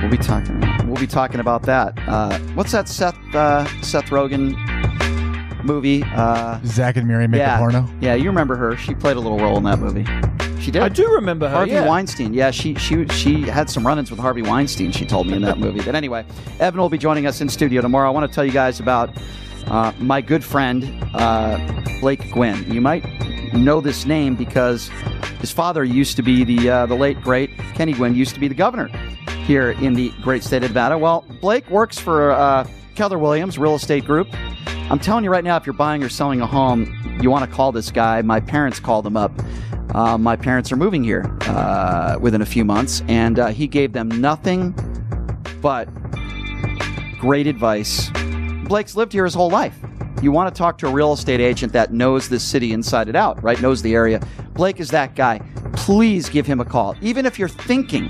[0.00, 0.60] we'll be talking.
[0.86, 1.98] We'll be talking about that.
[2.08, 4.54] Uh, what's that Seth uh, Seth Rogen
[5.64, 6.02] movie?
[6.02, 7.88] Uh, Zack and Miri make yeah, a porno.
[8.00, 8.76] Yeah, you remember her?
[8.76, 10.04] She played a little role in that movie.
[10.60, 10.82] She did.
[10.82, 11.56] I do remember her.
[11.56, 11.86] Harvey yeah.
[11.86, 12.34] Weinstein.
[12.34, 14.92] Yeah, she she she had some run-ins with Harvey Weinstein.
[14.92, 15.80] She told me in that movie.
[15.82, 16.24] But anyway,
[16.58, 18.08] Evan will be joining us in studio tomorrow.
[18.08, 19.10] I want to tell you guys about
[19.66, 21.58] uh, my good friend uh,
[22.00, 22.70] Blake Guinn.
[22.70, 23.04] You might
[23.54, 24.88] know this name because
[25.40, 28.48] his father used to be the uh, the late great Kenny Guinn used to be
[28.48, 28.90] the governor
[29.46, 30.96] here in the great state of Nevada.
[30.96, 34.28] Well, Blake works for uh, Keller Williams Real Estate Group.
[34.90, 37.56] I'm telling you right now, if you're buying or selling a home, you want to
[37.56, 38.22] call this guy.
[38.22, 39.32] My parents called him up.
[39.94, 43.92] Uh, my parents are moving here uh, within a few months, and uh, he gave
[43.92, 44.74] them nothing
[45.60, 45.88] but
[47.18, 48.10] great advice.
[48.64, 49.78] Blake's lived here his whole life.
[50.22, 53.16] You want to talk to a real estate agent that knows this city inside and
[53.16, 53.60] out, right?
[53.60, 54.20] Knows the area.
[54.54, 55.40] Blake is that guy.
[55.72, 56.94] Please give him a call.
[57.00, 58.08] Even if you're thinking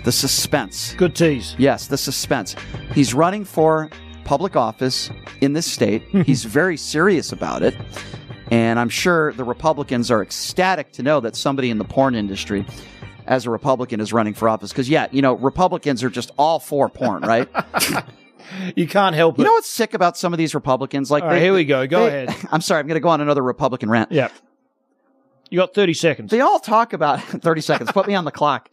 [0.04, 0.94] The suspense.
[0.96, 1.56] Good tease.
[1.58, 2.56] Yes, the suspense.
[2.94, 3.90] He's running for
[4.26, 5.10] public office
[5.42, 6.04] in this state.
[6.26, 7.76] He's very serious about it.
[8.52, 12.66] And I'm sure the Republicans are ecstatic to know that somebody in the porn industry
[13.26, 14.72] as a Republican is running for office.
[14.72, 17.50] Because, yeah, you know, Republicans are just all for porn, right?
[18.76, 19.46] You can't help You it.
[19.46, 21.10] You know what's sick about some of these Republicans?
[21.10, 21.88] Like, All right, here we go.
[21.88, 22.48] Go they- ahead.
[22.52, 24.12] I'm sorry, I'm going to go on another Republican rant.
[24.12, 24.28] Yeah.
[25.50, 26.32] You got 30 seconds.
[26.32, 27.92] They all talk about 30 seconds.
[27.94, 28.70] Put me on the clock.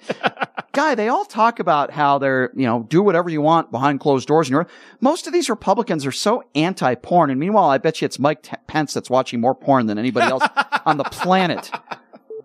[0.78, 4.28] Guy, they all talk about how they're, you know, do whatever you want behind closed
[4.28, 4.46] doors.
[4.46, 4.68] And you're,
[5.00, 7.30] most of these Republicans are so anti-porn.
[7.30, 10.30] And meanwhile, I bet you it's Mike T- Pence that's watching more porn than anybody
[10.30, 10.44] else
[10.86, 11.68] on the planet.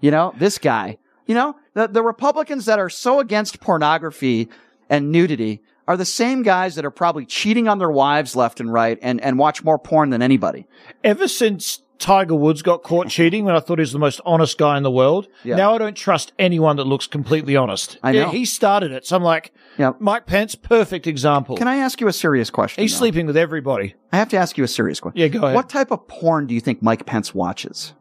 [0.01, 0.97] You know, this guy,
[1.27, 4.49] you know, the, the Republicans that are so against pornography
[4.89, 8.73] and nudity are the same guys that are probably cheating on their wives left and
[8.73, 10.65] right and, and watch more porn than anybody.
[11.03, 14.57] Ever since Tiger Woods got caught cheating when I thought he was the most honest
[14.57, 15.55] guy in the world, Yeah.
[15.55, 17.97] now I don't trust anyone that looks completely honest.
[18.03, 18.19] I know.
[18.19, 19.05] Yeah, he started it.
[19.05, 19.53] So I'm like,
[19.99, 21.55] Mike Pence, perfect example.
[21.55, 22.81] Can I ask you a serious question?
[22.81, 22.97] He's though?
[22.99, 23.95] sleeping with everybody.
[24.11, 25.21] I have to ask you a serious question.
[25.21, 25.55] Yeah, go ahead.
[25.55, 27.93] What type of porn do you think Mike Pence watches?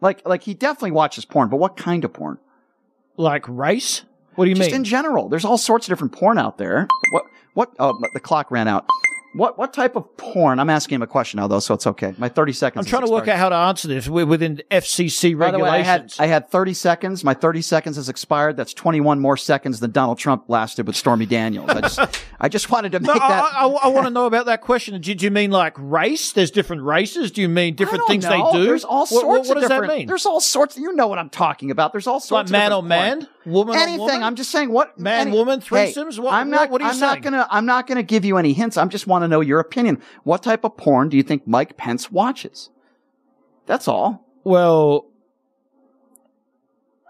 [0.00, 2.38] Like, like he definitely watches porn, but what kind of porn?
[3.18, 4.04] Like race?
[4.36, 4.76] What do you Just mean?
[4.76, 6.86] in general, there's all sorts of different porn out there.
[7.10, 7.24] What?
[7.54, 7.70] What?
[7.78, 8.86] Oh, the clock ran out.
[9.34, 9.58] What?
[9.58, 10.58] What type of porn?
[10.58, 12.14] I'm asking him a question now, though, so it's okay.
[12.18, 12.86] My 30 seconds.
[12.86, 15.68] I'm trying to work out how to answer this We're within FCC By the way,
[15.68, 16.20] I had regulations.
[16.20, 17.24] I had 30 seconds.
[17.24, 18.56] My 30 seconds has expired.
[18.56, 21.68] That's 21 more seconds than Donald Trump lasted with Stormy Daniels.
[21.70, 22.00] I just
[22.40, 23.52] I just wanted to No, make I, that.
[23.54, 25.00] I, want to know about that question.
[25.00, 26.32] Did you mean like race?
[26.32, 27.30] There's different races.
[27.30, 28.52] Do you mean different things know.
[28.52, 28.64] they do?
[28.64, 30.06] There's all sorts what, what of does that mean?
[30.06, 30.76] There's all sorts.
[30.76, 31.92] You know what I'm talking about.
[31.92, 32.50] There's all sorts.
[32.50, 33.28] Like man of on man.
[33.46, 34.00] Woman anything.
[34.00, 34.22] woman?
[34.22, 36.18] I'm just saying what Man, any- woman, Hey, threesomes?
[36.18, 36.70] What- I'm what- not.
[36.70, 37.22] what are you I'm not saying?
[37.22, 37.46] gonna.
[37.50, 38.76] I'm not gonna give you any hints.
[38.76, 40.00] I am just want to know your opinion.
[40.24, 42.70] What type of porn do you think Mike Pence watches?
[43.66, 44.26] That's all.
[44.44, 45.06] Well,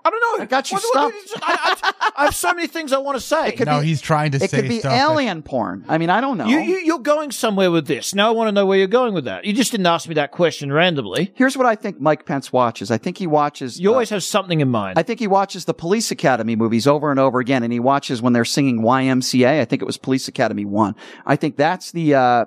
[0.06, 0.42] I don't know.
[0.44, 1.44] I got you What- what- stumped.
[1.44, 3.48] I, I- I have so many things I want to say.
[3.48, 5.84] It could No, be- he's trying to It say could be stuff that- alien porn.
[5.88, 6.46] I mean, I don't know.
[6.46, 8.14] You, you, you're going somewhere with this.
[8.14, 9.44] Now I want to know where you're going with that.
[9.44, 11.32] You just didn't ask me that question randomly.
[11.34, 12.90] Here's what I think Mike Pence watches.
[12.90, 13.78] I think he watches.
[13.80, 14.98] You uh, always have something in mind.
[14.98, 18.22] I think he watches the Police Academy movies over and over again, and he watches
[18.22, 19.60] when they're singing YMCA.
[19.60, 20.94] I think it was Police Academy One.
[21.26, 22.14] I think that's the.
[22.14, 22.44] Uh,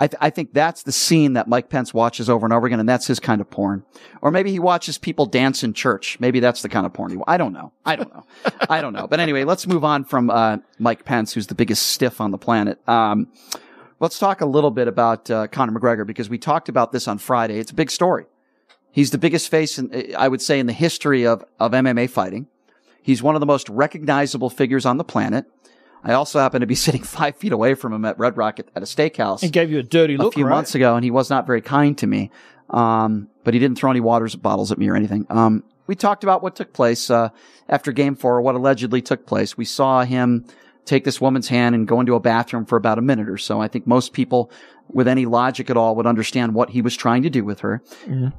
[0.00, 2.80] I, th- I think that's the scene that Mike Pence watches over and over again,
[2.80, 3.84] and that's his kind of porn.
[4.22, 6.18] Or maybe he watches people dance in church.
[6.18, 7.18] Maybe that's the kind of porn he.
[7.26, 7.72] I don't know.
[7.84, 8.24] I don't know.
[8.70, 9.06] I don't know.
[9.06, 12.38] But anyway, let's move on from uh, Mike Pence, who's the biggest stiff on the
[12.38, 12.80] planet.
[12.88, 13.28] Um,
[14.00, 17.18] let's talk a little bit about uh, Conor McGregor because we talked about this on
[17.18, 17.58] Friday.
[17.58, 18.24] It's a big story.
[18.90, 22.48] He's the biggest face, in, I would say, in the history of, of MMA fighting.
[23.02, 25.44] He's one of the most recognizable figures on the planet.
[26.02, 28.68] I also happened to be sitting five feet away from him at Red Rock at,
[28.74, 30.54] a steakhouse It gave you a dirty look a few right?
[30.54, 32.30] months ago, and he was not very kind to me.
[32.70, 35.26] Um, but he didn't throw any waters bottles at me or anything.
[35.28, 37.30] Um, we talked about what took place uh,
[37.68, 39.56] after Game Four, what allegedly took place.
[39.56, 40.44] We saw him
[40.84, 43.60] take this woman's hand and go into a bathroom for about a minute or so.
[43.60, 44.50] I think most people,
[44.88, 47.82] with any logic at all, would understand what he was trying to do with her.
[48.06, 48.32] Mhm.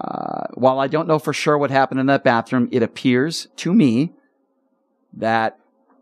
[0.00, 3.72] Uh, while I don't know for sure what happened in that bathroom, it appears to
[3.74, 4.12] me
[5.14, 5.58] that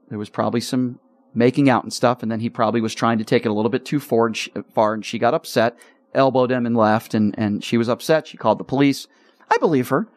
[0.08, 0.98] there was probably some
[1.36, 3.70] making out and stuff, and then he probably was trying to take it a little
[3.70, 5.78] bit too far, and she, far, and she got upset,
[6.14, 8.26] elbowed him, and left, and and she was upset.
[8.26, 9.06] She called the police.
[9.50, 10.08] I believe her.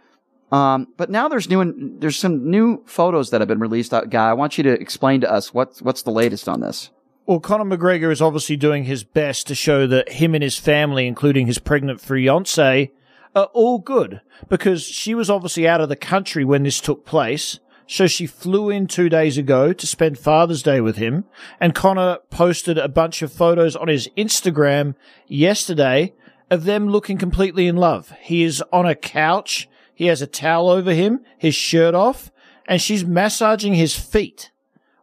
[0.52, 3.94] Um, but now there's new, there's some new photos that have been released.
[3.94, 6.90] Uh, Guy, I want you to explain to us what's what's the latest on this.
[7.26, 11.06] Well, Conor McGregor is obviously doing his best to show that him and his family,
[11.06, 12.92] including his pregnant fiance,
[13.36, 17.60] are all good because she was obviously out of the country when this took place.
[17.92, 21.26] So she flew in two days ago to spend Father's Day with him.
[21.60, 24.94] And Conor posted a bunch of photos on his Instagram
[25.28, 26.14] yesterday
[26.52, 28.14] of them looking completely in love.
[28.22, 29.68] He is on a couch.
[29.96, 32.32] He has a towel over him, his shirt off,
[32.68, 34.52] and she's massaging his feet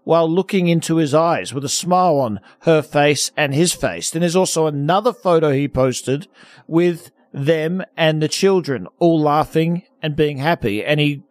[0.04, 4.12] while looking into his eyes with a smile on her face and his face.
[4.12, 6.28] Then there's also another photo he posted
[6.68, 10.84] with them and the children all laughing and being happy.
[10.84, 11.24] And he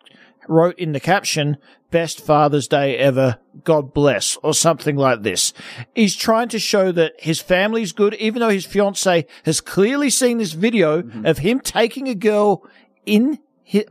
[0.48, 1.58] wrote in the caption,
[1.92, 3.40] best Father's Day ever.
[3.64, 5.54] God bless or something like this.
[5.94, 10.38] He's trying to show that his family's good, even though his fiance has clearly seen
[10.38, 12.68] this video of him taking a girl
[13.06, 13.40] in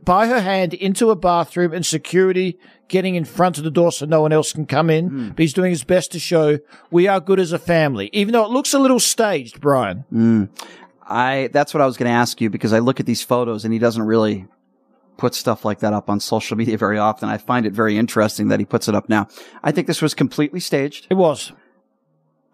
[0.03, 2.57] by her hand into a bathroom and security
[2.87, 5.29] getting in front of the door so no one else can come in.
[5.29, 6.59] But he's doing his best to show
[6.91, 10.05] we are good as a family, even though it looks a little staged, Brian.
[10.13, 10.49] Mm.
[11.07, 13.63] I that's what I was going to ask you because I look at these photos
[13.63, 14.45] and he doesn't really
[15.17, 17.29] put stuff like that up on social media very often.
[17.29, 19.27] I find it very interesting that he puts it up now.
[19.63, 21.07] I think this was completely staged.
[21.09, 21.51] It was.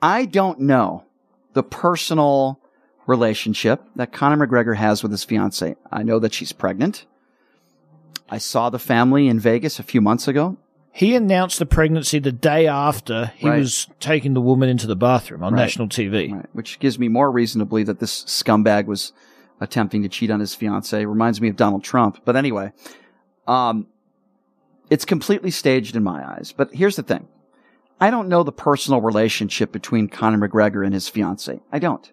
[0.02, 1.06] I don't know
[1.54, 2.60] the personal
[3.08, 5.76] relationship that Conor McGregor has with his fiance.
[5.92, 7.06] I know that she's pregnant.
[8.30, 10.58] I saw the family in Vegas a few months ago.
[10.94, 13.60] He announced the pregnancy the day after he Right.
[13.60, 15.62] was taking the woman into the bathroom on Right.
[15.62, 16.32] national TV.
[16.34, 19.14] Right, which gives me more reason to believe that this scumbag was
[19.62, 21.06] attempting to cheat on his fiance.
[21.06, 22.20] Reminds me of Donald Trump.
[22.26, 22.74] But anyway,
[23.48, 23.88] um,
[24.90, 26.52] it's completely staged in my eyes.
[26.52, 27.28] But here's the thing.
[28.02, 31.62] I don't know the personal relationship between Conor McGregor and his fiance.
[31.72, 32.12] I don't.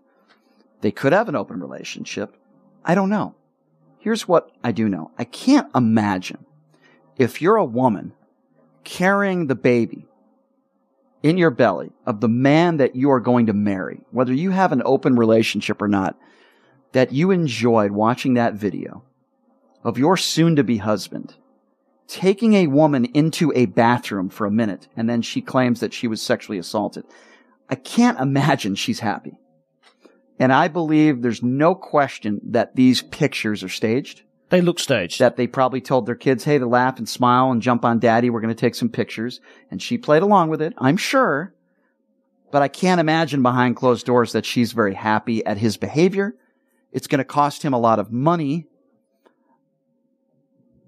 [0.83, 2.37] They could have an open relationship.
[2.85, 3.35] I don't know.
[3.99, 5.11] Here's what I do know.
[5.19, 6.45] I can't imagine
[7.17, 8.13] if you're a woman
[8.85, 10.07] carrying the baby
[11.23, 14.71] in your belly of the man that you are going to marry, whether you have
[14.71, 16.17] an open relationship or not,
[16.99, 19.05] that you enjoyed watching that video
[19.85, 21.37] of your soon to be husband
[22.09, 26.09] taking a woman into a bathroom for a minute and then she claims that she
[26.09, 27.05] was sexually assaulted.
[27.71, 29.39] I can't imagine she's happy.
[30.41, 34.23] And I believe there's no question that these pictures are staged.
[34.49, 35.21] They look staged.
[35.21, 38.29] That they probably told their kids, hey, to laugh and smile and jump on daddy.
[38.29, 39.41] We're going to take some pictures.
[39.71, 41.55] And she played along with it, I'm sure.
[42.51, 46.35] But I can't imagine behind closed doors that she's very happy at his behavior.
[46.93, 48.67] It's going to cost him a lot of money.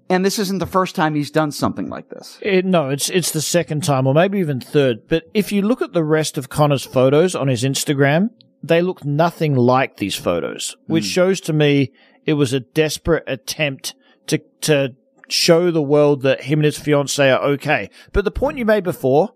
[0.09, 2.37] And this isn't the first time he's done something like this.
[2.41, 5.07] It, no, it's it's the second time, or maybe even third.
[5.07, 8.29] But if you look at the rest of Conor's photos on his Instagram,
[8.61, 11.09] they look nothing like these photos, which Hmm.
[11.09, 11.93] shows to me
[12.25, 13.95] it was a desperate attempt
[14.27, 14.95] to to
[15.29, 17.89] show the world that him and his fiance are okay.
[18.11, 19.29] But the point you made before,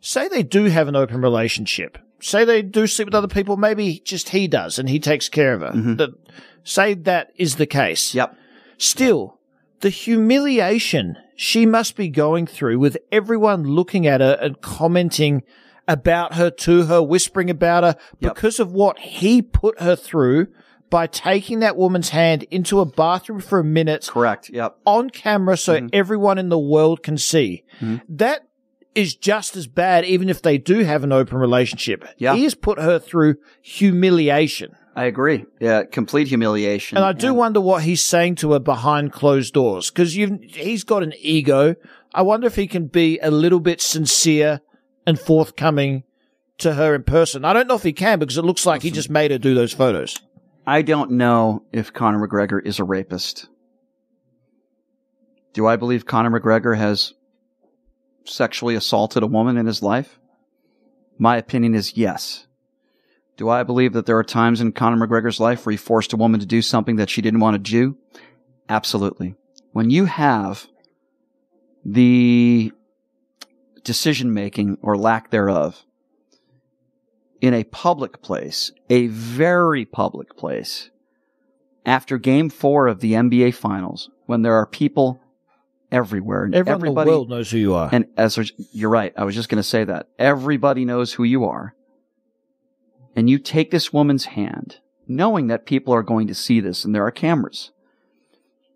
[0.00, 1.96] say they do have an open relationship.
[2.22, 3.56] Say they do sleep with other people.
[3.56, 5.72] Maybe just he does, and he takes care of her.
[5.96, 6.10] That
[6.62, 8.10] say that is the case.
[8.10, 8.18] Mm-hmm.
[8.18, 8.36] Yep.
[8.78, 9.38] Still,
[9.80, 15.42] the humiliation she must be going through with everyone looking at her and commenting
[15.88, 20.46] about her to her, whispering about her because of what he put her through
[20.90, 24.08] by taking that woman's hand into a bathroom for a minute.
[24.08, 24.48] Correct.
[24.50, 24.78] Yep.
[24.86, 27.64] On camera so everyone in the world can see.
[28.08, 28.46] That
[28.94, 32.04] is just as bad, even if they do have an open relationship.
[32.18, 32.34] Yeah.
[32.34, 34.76] He has put her through humiliation.
[34.94, 35.46] I agree.
[35.58, 36.98] Yeah, complete humiliation.
[36.98, 41.02] And I do wonder what he's saying to her behind closed doors because he's got
[41.02, 41.74] an ego.
[42.12, 44.60] I wonder if he can be a little bit sincere
[45.06, 46.04] and forthcoming
[46.58, 47.46] to her in person.
[47.46, 49.54] I don't know if he can because it looks like he just made her do
[49.54, 50.20] those photos.
[50.66, 53.48] I don't know if Conor McGregor is a rapist.
[55.54, 57.14] Do I believe Conor McGregor has
[58.24, 60.18] sexually assaulted a woman in his life?
[61.18, 62.46] My opinion is yes.
[63.36, 66.16] Do I believe that there are times in Conor McGregor's life where he forced a
[66.16, 67.96] woman to do something that she didn't want to do?
[68.68, 69.34] Absolutely.
[69.72, 70.66] When you have
[71.84, 72.72] the
[73.84, 75.84] decision making or lack thereof
[77.40, 80.90] in a public place, a very public place,
[81.84, 85.21] after game four of the NBA finals, when there are people
[85.92, 87.90] everywhere and Everyone in the everybody world knows who you are.
[87.92, 91.44] and as you're right, I was just going to say that everybody knows who you
[91.44, 91.74] are.
[93.14, 96.94] And you take this woman's hand, knowing that people are going to see this and
[96.94, 97.70] there are cameras,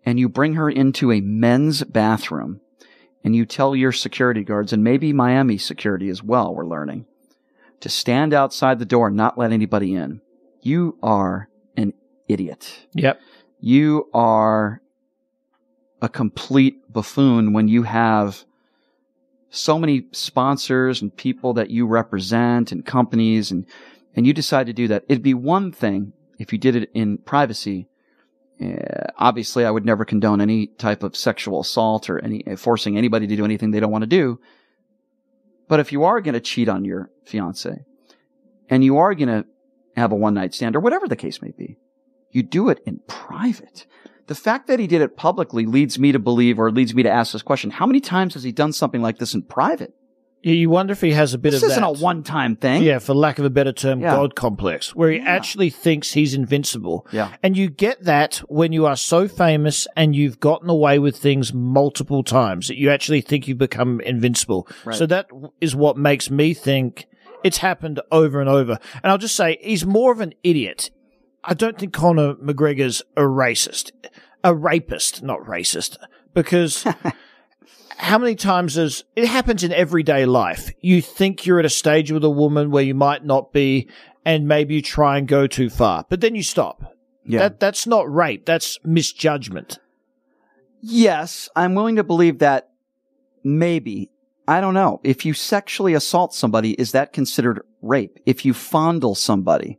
[0.05, 2.61] and you bring her into a men's bathroom
[3.23, 7.05] and you tell your security guards and maybe Miami security as well, we're learning,
[7.81, 10.21] to stand outside the door and not let anybody in.
[10.61, 11.93] You are an
[12.27, 12.87] idiot.
[12.93, 13.19] Yep.
[13.59, 14.81] You are
[16.01, 18.45] a complete buffoon when you have
[19.49, 23.65] so many sponsors and people that you represent and companies and
[24.15, 25.03] and you decide to do that.
[25.07, 27.87] It'd be one thing if you did it in privacy.
[28.59, 33.27] Uh, obviously, I would never condone any type of sexual assault or any forcing anybody
[33.27, 34.39] to do anything they don't want to do.
[35.67, 37.85] But if you are going to cheat on your fiance
[38.69, 39.45] and you are going to
[39.95, 41.77] have a one night stand or whatever the case may be,
[42.31, 43.85] you do it in private.
[44.27, 47.09] The fact that he did it publicly leads me to believe or leads me to
[47.09, 47.71] ask this question.
[47.71, 49.93] How many times has he done something like this in private?
[50.43, 51.99] Yeah, you wonder if he has a bit of This isn't that.
[51.99, 52.83] a one time thing.
[52.83, 54.11] Yeah, for lack of a better term, Yeah.
[54.15, 57.07] God complex, where he actually thinks he's invincible.
[57.11, 57.33] Yeah.
[57.41, 61.53] And you get that when you are so famous and you've gotten away with things
[61.53, 64.67] multiple times that you actually think you've become invincible.
[64.85, 64.95] Right.
[64.95, 65.27] So that
[65.59, 67.07] is what makes me think
[67.43, 68.77] it's happened over and over.
[69.03, 70.91] And I'll just say he's more of an idiot.
[71.43, 73.91] I don't think Conor McGregor's a racist,
[74.43, 75.97] a rapist, not racist,
[76.33, 76.85] because
[77.97, 80.71] how many times does it happens in everyday life?
[80.81, 83.89] You think you're at a stage with a woman where you might not be,
[84.25, 86.93] and maybe you try and go too far, but then you stop.
[87.25, 87.39] Yeah.
[87.39, 88.45] That that's not rape.
[88.45, 89.79] That's misjudgment.
[90.81, 92.69] Yes, I'm willing to believe that
[93.43, 94.09] maybe.
[94.47, 95.01] I don't know.
[95.03, 98.17] If you sexually assault somebody, is that considered rape?
[98.25, 99.77] If you fondle somebody,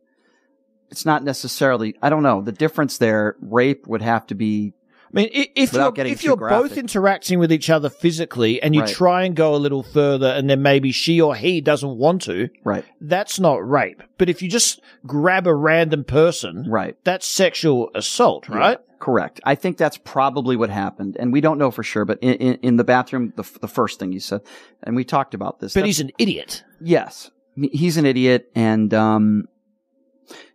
[0.90, 1.94] it's not necessarily.
[2.02, 2.40] I don't know.
[2.43, 4.74] The difference there, rape would have to be.
[5.06, 6.69] I mean, if Without you're, if you're graphic.
[6.70, 8.90] both interacting with each other physically and you Right.
[8.94, 12.51] try and go a little further and then maybe she or he doesn't want to,
[12.62, 12.85] right?
[13.01, 14.02] That's not rape.
[14.19, 18.73] But if you just grab a random person, right, that's sexual assault, right?
[18.78, 19.40] Yeah, correct.
[19.44, 22.05] I think that's probably what happened, and we don't know for sure.
[22.05, 24.43] But in, in, in the bathroom, the, the first thing you said,
[24.82, 25.73] and we talked about this.
[25.73, 26.65] But he's an idiot.
[26.82, 29.48] Yes, he's an idiot, and um,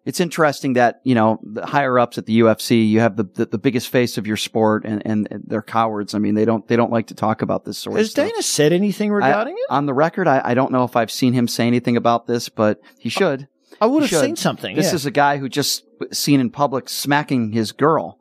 [0.06, 3.46] it's interesting that you know the higher ups at the UFC, you have the, the
[3.46, 6.14] the biggest face of your sport, and, and they're cowards.
[6.14, 8.28] I mean, they don't they don't like to talk about this sort of Has stuff.
[8.28, 9.66] Dana said anything regarding I- it?
[9.70, 12.50] On the record, I, I don't know if I've seen him say anything about this,
[12.50, 13.48] but he should.
[13.82, 14.76] I would have seen something.
[14.76, 14.96] This yeah.
[14.96, 18.20] is a guy who just seen in public smacking his girl.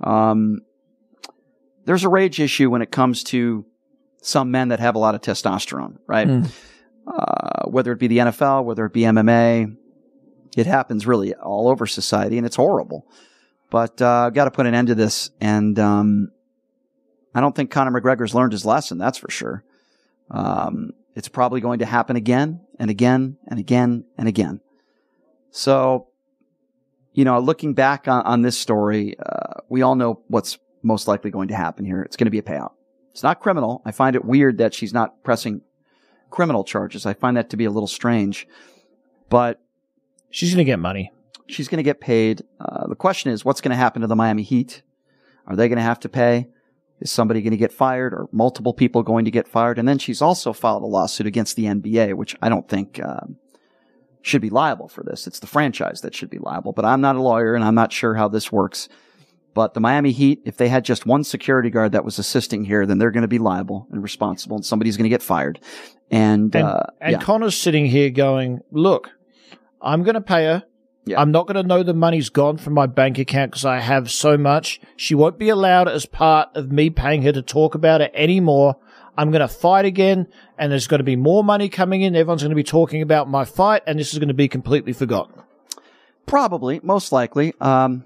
[0.00, 0.62] Um,
[1.84, 3.66] there's a rage issue when it comes to
[4.22, 6.26] some men that have a lot of testosterone, right?
[6.26, 6.44] Hmm.
[7.06, 9.76] Uh, whether it be the NFL, whether it be MMA,
[10.56, 13.06] it happens really all over society, and it's horrible.
[13.70, 16.30] But uh, got to put an end to this, and um,
[17.34, 18.98] I don't think Conor McGregor's learned his lesson.
[18.98, 19.64] That's for sure.
[20.30, 24.60] Um, it's probably going to happen again and again and again and again.
[25.50, 26.08] So,
[27.12, 31.30] you know, looking back on, on this story, uh, we all know what's most likely
[31.30, 32.02] going to happen here.
[32.02, 32.72] It's going to be a payout.
[33.12, 33.80] It's not criminal.
[33.84, 35.62] I find it weird that she's not pressing
[36.30, 37.06] criminal charges.
[37.06, 38.48] I find that to be a little strange,
[39.28, 39.60] but
[40.34, 41.12] she's going to get money.
[41.46, 42.42] She's going to get paid.
[42.58, 44.82] Uh, the question is, what's going to happen to the Miami Heat?
[45.46, 46.48] Are they going to have to pay?
[47.00, 49.78] Is somebody going to get fired or multiple people going to get fired?
[49.78, 53.36] And then she's also filed a lawsuit against the NBA, which I don't think um,
[54.22, 55.26] should be liable for this.
[55.26, 57.92] It's the franchise that should be liable, but I'm not a lawyer and I'm not
[57.92, 58.88] sure how this works.
[59.52, 62.86] But the Miami Heat, if they had just one security guard that was assisting here,
[62.86, 65.60] then they're going to be liable and responsible and somebody's going to get fired.
[66.10, 67.18] And, And, uh, and yeah.
[67.18, 69.10] Conor's sitting here going, look,
[69.84, 70.64] I'm going to pay her.
[71.14, 74.10] I'm not going to know the money's gone from my bank account because I have
[74.10, 74.80] so much.
[74.96, 78.78] She won't be allowed as part of me paying her to talk about it anymore.
[79.16, 80.26] I'm going to fight again,
[80.58, 82.16] and there's going to be more money coming in.
[82.16, 84.92] Everyone's going to be talking about my fight, and this is going to be completely
[84.92, 85.42] forgotten
[86.26, 87.52] Probably, most likely.
[87.60, 88.04] Um,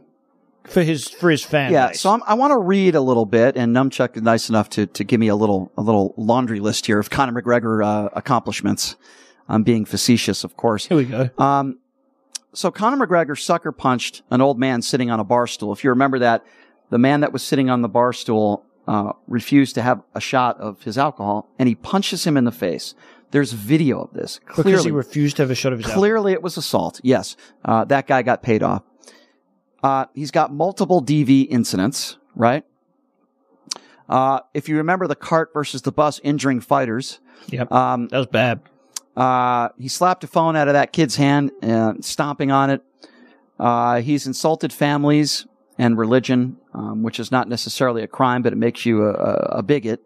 [0.65, 2.01] for his for his fan yeah, base.
[2.01, 4.87] so I'm, I want to read a little bit, and Numchuck is nice enough to
[4.87, 8.97] to give me a little a little laundry list here of Conor McGregor uh, accomplishments.
[9.49, 10.87] I'm being facetious, of course.
[10.87, 11.31] Here we go.
[11.39, 11.79] Um,
[12.53, 15.73] so Conor McGregor sucker punched an old man sitting on a bar stool.
[15.73, 16.45] If you remember that,
[16.91, 20.59] the man that was sitting on the bar stool uh, refused to have a shot
[20.61, 22.95] of his alcohol, and he punches him in the face.
[23.31, 24.39] There's video of this.
[24.39, 26.01] because Clearly, he refused to have a shot of his alcohol.
[26.01, 26.99] Clearly, it was assault.
[27.03, 28.83] Yes, uh, that guy got paid off.
[29.83, 32.65] Uh, he's got multiple DV incidents, right?
[34.09, 37.21] Uh, if you remember the cart versus the bus injuring fighters,
[37.51, 37.71] Yep.
[37.71, 38.61] um, that was bad.
[39.19, 42.83] Uh, he slapped a phone out of that kid's hand, uh, stomping on it.
[43.59, 45.45] Uh, he's insulted families
[45.77, 49.35] and religion, um, which is not necessarily a crime, but it makes you a, a,
[49.59, 50.05] a bigot.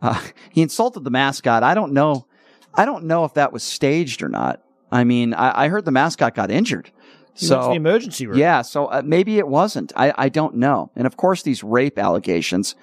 [0.00, 1.64] Uh, he insulted the mascot.
[1.64, 2.26] I don't know.
[2.72, 4.62] I don't know if that was staged or not.
[4.92, 6.92] I mean, I, I heard the mascot got injured.
[7.34, 8.38] He so the emergency room.
[8.38, 9.92] Yeah, so uh, maybe it wasn't.
[9.96, 10.92] I, I don't know.
[10.94, 12.76] And of course, these rape allegations.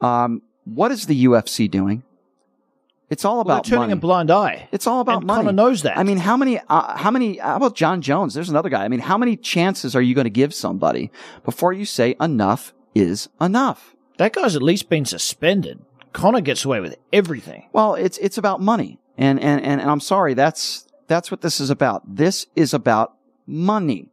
[0.00, 2.04] Um, what is the UFC doing?
[3.10, 3.92] It's all about they're turning money.
[3.94, 4.68] a blind eye.
[4.70, 5.40] It's all about And money.
[5.42, 5.98] Conor knows that.
[5.98, 6.60] I mean, how many?
[6.68, 7.38] Uh, how many?
[7.38, 8.34] How about Jon Jones?
[8.34, 8.84] There's another guy.
[8.84, 11.10] I mean, how many chances are you going to give somebody
[11.44, 13.94] before you say enough is enough?
[14.18, 15.80] That guy's at least been suspended.
[16.12, 17.68] Conor gets away with everything.
[17.72, 20.34] Well, it's it's about money, and and and, and I'm sorry.
[20.34, 22.16] That's that's what this is about.
[22.16, 23.14] This is about
[23.46, 24.08] money,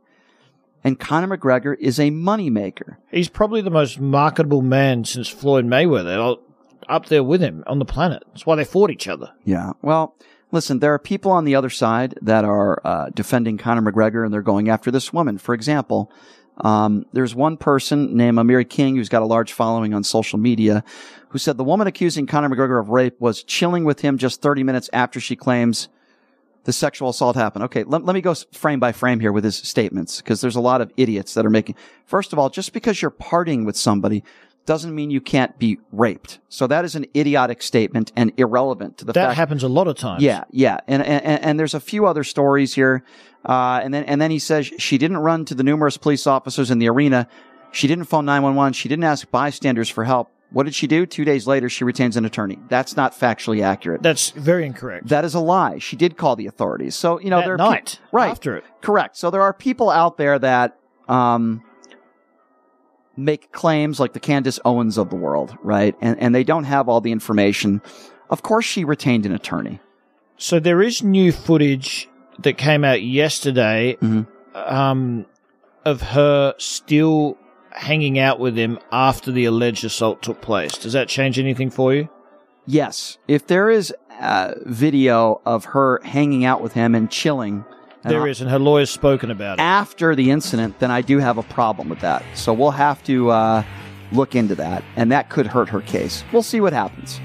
[0.83, 2.97] and Conor McGregor is a money maker.
[3.11, 6.39] He's probably the most marketable man since Floyd Mayweather,
[6.89, 8.23] up there with him on the planet.
[8.27, 9.31] That's why they fought each other.
[9.43, 9.73] Yeah.
[9.81, 10.15] Well,
[10.51, 14.33] listen, there are people on the other side that are uh, defending Conor McGregor and
[14.33, 15.37] they're going after this woman.
[15.37, 16.11] For example,
[16.59, 20.83] um, there's one person named Amiri King who's got a large following on social media
[21.29, 24.63] who said the woman accusing Conor McGregor of rape was chilling with him just 30
[24.63, 25.89] minutes after she claims
[26.63, 27.63] the sexual assault happened.
[27.65, 30.61] Okay, let, let me go frame by frame here with his statements because there's a
[30.61, 31.75] lot of idiots that are making.
[32.05, 34.21] First of all, just because you're partying with somebody
[34.67, 36.37] doesn't mean you can't be raped.
[36.49, 39.67] So that is an idiotic statement and irrelevant to the fact that fact happens a
[39.67, 40.21] lot of times.
[40.21, 43.03] yeah, yeah, and and, and there's a few other stories here,
[43.45, 46.69] uh, and then and then he says she didn't run to the numerous police officers
[46.69, 47.27] in the arena,
[47.71, 50.29] she didn't phone nine one one, she didn't ask bystanders for help.
[50.51, 51.05] What did she do?
[51.05, 52.57] Two days later, she retains an attorney.
[52.69, 54.01] That's not factually accurate.
[54.01, 55.07] That's very incorrect.
[55.09, 55.79] That is a lie.
[55.79, 56.95] She did call the authorities.
[56.95, 58.63] So you know That there are night, right after it.
[58.81, 59.17] correct.
[59.17, 60.77] So there are people out there that
[61.09, 61.63] um,
[63.17, 65.95] make claims like the Candace Owens of the world, right?
[66.01, 67.81] And and they don't have all the information.
[68.29, 69.79] Of course, she retained an attorney.
[70.37, 72.07] So there is new footage
[72.39, 74.23] that came out yesterday Mm-hmm.
[74.57, 75.25] um,
[75.85, 77.37] of her still
[77.71, 80.77] hanging out with him after the alleged assault took place.
[80.77, 82.09] Does that change anything for you?
[82.65, 83.17] Yes.
[83.27, 87.63] If there is uh, video of her hanging out with him and chilling.
[88.03, 89.61] And There is, and her lawyer's spoken about it.
[89.61, 92.23] after the incident, then I do have a problem with that.
[92.35, 93.63] So we'll have to uh,
[94.11, 96.23] look into that, and that could hurt her case.
[96.31, 97.19] We'll see what happens.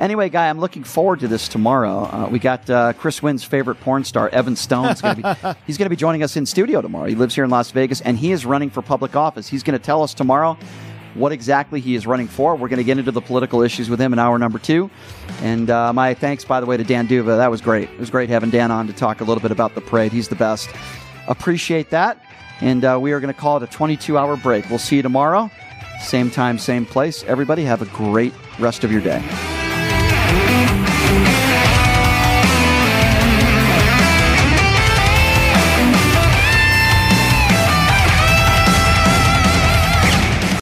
[0.00, 2.04] Anyway, guy, I'm looking forward to this tomorrow.
[2.10, 5.58] Uh, we got uh, Chris Wynn's favorite porn star, Evan Stone's going to be.
[5.66, 7.06] he's going to be joining us in studio tomorrow.
[7.06, 9.46] He lives here in Las Vegas, and he is running for public office.
[9.46, 10.58] He's going to tell us tomorrow
[11.14, 12.54] what exactly he is running for.
[12.56, 14.90] We're going to get into the political issues with him in hour number two.
[15.40, 17.36] And uh, my thanks, by the way, to Dan D'Uva.
[17.36, 17.90] That was great.
[17.90, 20.12] It was great having Dan on to talk a little bit about the parade.
[20.12, 20.70] He's the best.
[21.28, 22.22] Appreciate that.
[22.60, 24.68] And uh, we are going to call it a 22 hour break.
[24.70, 25.50] We'll see you tomorrow.
[26.00, 27.22] Same time, same place.
[27.24, 29.61] Everybody have a great rest of your day.